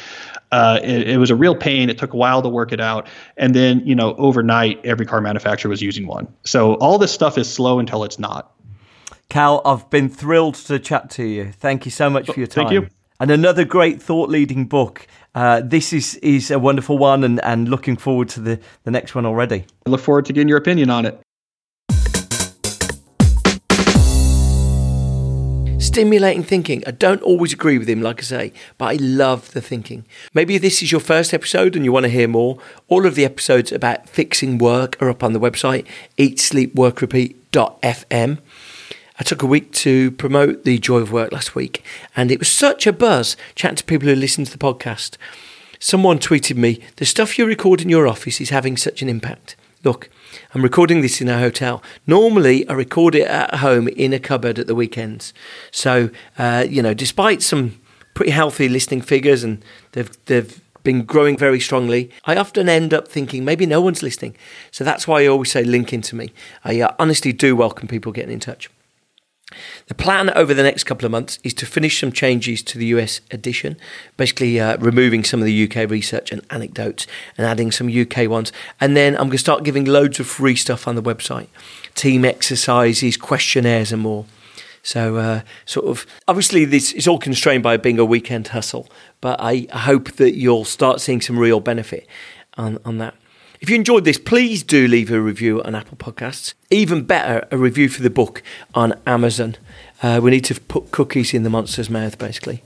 Uh, 0.51 0.79
it, 0.83 1.09
it 1.09 1.17
was 1.17 1.31
a 1.31 1.35
real 1.35 1.57
pain. 1.57 1.89
It 1.89 1.97
took 1.97 2.13
a 2.13 2.17
while 2.17 2.43
to 2.43 2.49
work 2.49 2.73
it 2.73 2.81
out, 2.81 3.09
and 3.37 3.55
then 3.55 3.81
you 3.87 3.95
know 3.95 4.15
overnight, 4.17 4.85
every 4.85 5.07
car 5.07 5.21
manufacturer 5.21 5.71
was 5.71 5.81
using 5.81 6.07
one. 6.07 6.33
So 6.45 6.75
all 6.75 6.99
this 6.99 7.13
stuff 7.13 7.39
is 7.39 7.53
slow 7.53 7.79
until 7.79 8.05
it's 8.05 8.19
not. 8.19 8.53
Cal, 9.33 9.63
I've 9.65 9.89
been 9.89 10.11
thrilled 10.11 10.57
to 10.57 10.79
chat 10.79 11.09
to 11.13 11.25
you. 11.25 11.53
Thank 11.53 11.87
you 11.87 11.91
so 11.91 12.11
much 12.11 12.27
for 12.27 12.39
your 12.39 12.47
time. 12.47 12.67
Thank 12.67 12.75
you. 12.75 12.87
And 13.19 13.31
another 13.31 13.65
great 13.65 14.03
thought 14.03 14.29
leading 14.29 14.67
book. 14.67 15.07
Uh, 15.35 15.63
this 15.65 15.95
is, 15.95 16.17
is 16.17 16.51
a 16.51 16.59
wonderful 16.59 16.99
one 16.99 17.25
and, 17.25 17.43
and 17.43 17.67
looking 17.67 17.97
forward 17.97 18.29
to 18.29 18.41
the, 18.41 18.61
the 18.85 18.91
next 18.91 19.15
one 19.15 19.25
already. 19.25 19.65
I 19.87 19.91
look 19.91 20.03
forward 20.03 20.27
to 20.27 20.35
getting 20.35 20.51
your 20.51 20.59
opinion 20.59 20.91
on 20.91 21.07
it. 21.07 21.19
Stimulating 25.83 26.43
thinking. 26.43 26.83
I 26.87 26.91
don't 26.91 27.23
always 27.23 27.55
agree 27.55 27.79
with 27.79 27.89
him, 27.89 28.03
like 28.03 28.21
I 28.21 28.25
say, 28.25 28.53
but 28.77 28.85
I 28.85 28.97
love 28.97 29.53
the 29.53 29.63
thinking. 29.63 30.05
Maybe 30.35 30.59
this 30.59 30.83
is 30.83 30.93
your 30.93 31.01
first 31.01 31.33
episode 31.33 31.75
and 31.75 31.87
you 31.87 31.93
want 31.93 32.05
to 32.05 32.11
hear 32.11 32.29
more. 32.29 32.59
All 32.89 33.07
of 33.07 33.15
the 33.15 33.25
episodes 33.25 33.73
about 33.73 34.11
fixing 34.11 34.59
work 34.59 35.01
are 35.01 35.09
up 35.09 35.25
on 35.25 35.33
the 35.33 35.41
website, 35.41 35.87
eatsleepworkrepeat.fm. 36.19 38.39
I 39.23 39.25
took 39.25 39.45
a 39.45 39.47
week 39.47 39.71
to 39.75 40.11
promote 40.11 40.65
the 40.65 40.79
Joy 40.79 40.99
of 40.99 41.13
Work 41.13 41.31
last 41.31 41.55
week, 41.55 41.85
and 42.17 42.33
it 42.33 42.41
was 42.41 42.51
such 42.51 42.89
a 42.89 42.93
buzz 42.93 43.37
chatting 43.55 43.77
to 43.77 43.85
people 43.85 44.09
who 44.09 44.17
listen 44.17 44.45
to 44.45 44.51
the 44.51 44.59
podcast. 44.59 45.17
Someone 45.79 46.19
tweeted 46.19 46.57
me, 46.57 46.81
The 46.97 47.07
stuff 47.07 47.39
you 47.39 47.47
record 47.47 47.81
in 47.81 47.89
your 47.89 48.09
office 48.09 48.41
is 48.41 48.51
having 48.51 48.77
such 48.77 49.01
an 49.01 49.09
impact. 49.09 49.55
Look, 49.85 50.11
I'm 50.53 50.63
recording 50.63 51.03
this 51.03 51.21
in 51.21 51.29
a 51.29 51.39
hotel. 51.39 51.85
Normally, 52.05 52.69
I 52.69 52.73
record 52.73 53.15
it 53.15 53.29
at 53.29 53.55
home 53.55 53.87
in 53.87 54.13
a 54.13 54.19
cupboard 54.19 54.59
at 54.59 54.67
the 54.67 54.75
weekends. 54.75 55.33
So, 55.71 56.11
uh, 56.37 56.67
you 56.69 56.83
know, 56.83 56.93
despite 56.93 57.43
some 57.43 57.81
pretty 58.15 58.33
healthy 58.33 58.69
listening 58.69 59.03
figures 59.03 59.45
and 59.45 59.65
they've, 59.93 60.11
they've 60.27 60.61
been 60.83 61.05
growing 61.05 61.37
very 61.37 61.61
strongly, 61.61 62.11
I 62.25 62.35
often 62.35 62.69
end 62.69 62.93
up 62.93 63.07
thinking 63.07 63.45
maybe 63.45 63.67
no 63.67 63.81
one's 63.81 64.03
listening. 64.03 64.35
So 64.73 64.83
that's 64.83 65.07
why 65.07 65.23
I 65.23 65.27
always 65.29 65.53
say 65.53 65.63
link 65.63 65.93
into 65.93 66.17
me. 66.17 66.33
I 66.65 66.81
uh, 66.81 66.93
honestly 66.99 67.33
do 67.33 67.55
welcome 67.55 67.87
people 67.87 68.11
getting 68.11 68.33
in 68.33 68.41
touch. 68.41 68.69
The 69.87 69.95
plan 69.95 70.31
over 70.31 70.55
the 70.55 70.63
next 70.63 70.85
couple 70.85 71.07
of 71.07 71.13
months 71.13 71.39
is 71.43 71.55
to 71.55 71.67
finish 71.67 72.01
some 72.01 72.13
changes 72.13 72.63
to 72.65 72.79
the 72.79 72.87
US 72.87 73.21
edition, 73.31 73.77
basically 74.17 74.61
uh, 74.61 74.77
removing 74.79 75.25
some 75.25 75.41
of 75.41 75.47
the 75.47 75.65
UK 75.65 75.91
research 75.91 76.33
and 76.33 76.43
anecdotes 76.51 77.07
and 77.37 77.47
adding 77.47 77.71
some 77.71 77.89
UK 77.89 78.29
ones. 78.29 78.53
And 78.81 78.97
then 78.97 79.15
I'm 79.15 79.25
going 79.25 79.33
to 79.33 79.39
start 79.39 79.65
giving 79.65 79.85
loads 79.85 80.21
of 80.21 80.27
free 80.27 80.57
stuff 80.57 80.87
on 80.89 80.95
the 80.95 81.03
website 81.03 81.49
team 81.95 82.25
exercises, 82.25 83.17
questionnaires, 83.17 83.93
and 83.93 84.03
more. 84.03 84.25
So, 84.83 85.17
uh, 85.17 85.43
sort 85.65 85.87
of, 85.87 86.07
obviously, 86.27 86.65
this 86.65 86.93
is 86.93 87.07
all 87.07 87.19
constrained 87.19 87.63
by 87.63 87.77
being 87.77 87.99
a 87.99 88.05
weekend 88.05 88.49
hustle, 88.49 88.89
but 89.21 89.41
I 89.41 89.69
hope 89.73 90.13
that 90.13 90.35
you'll 90.35 90.65
start 90.65 91.01
seeing 91.01 91.21
some 91.21 91.39
real 91.39 91.61
benefit 91.61 92.07
on, 92.57 92.79
on 92.85 92.99
that. 92.99 93.15
If 93.63 93.71
you 93.71 93.77
enjoyed 93.77 94.05
this, 94.05 94.19
please 94.19 94.65
do 94.65 94.89
leave 94.89 95.13
a 95.13 95.21
review 95.21 95.63
on 95.63 95.77
Apple 95.77 95.97
Podcasts. 95.97 96.55
Even 96.71 97.05
better, 97.05 97.47
a 97.53 97.57
review 97.57 97.89
for 97.89 98.03
the 98.03 98.11
book 98.11 98.43
on 98.75 99.01
Amazon. 99.07 99.57
Uh, 100.03 100.19
we 100.21 100.33
need 100.33 100.45
to 100.47 100.61
put 100.61 100.91
cookies 100.91 101.33
in 101.33 101.45
the 101.45 101.49
monster's 101.49 101.89
mouth, 101.89 102.19
basically. 102.19 102.65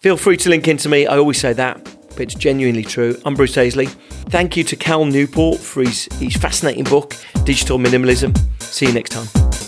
Feel 0.00 0.18
free 0.18 0.36
to 0.36 0.50
link 0.50 0.68
into 0.68 0.90
me. 0.90 1.06
I 1.06 1.16
always 1.16 1.40
say 1.40 1.54
that, 1.54 1.82
but 2.10 2.20
it's 2.20 2.34
genuinely 2.34 2.84
true. 2.84 3.16
I'm 3.24 3.36
Bruce 3.36 3.54
Daisley. 3.54 3.88
Thank 4.28 4.54
you 4.54 4.64
to 4.64 4.76
Cal 4.76 5.06
Newport 5.06 5.60
for 5.60 5.82
his, 5.82 6.10
his 6.18 6.36
fascinating 6.36 6.84
book, 6.84 7.16
Digital 7.44 7.78
Minimalism. 7.78 8.36
See 8.60 8.84
you 8.84 8.92
next 8.92 9.12
time. 9.12 9.67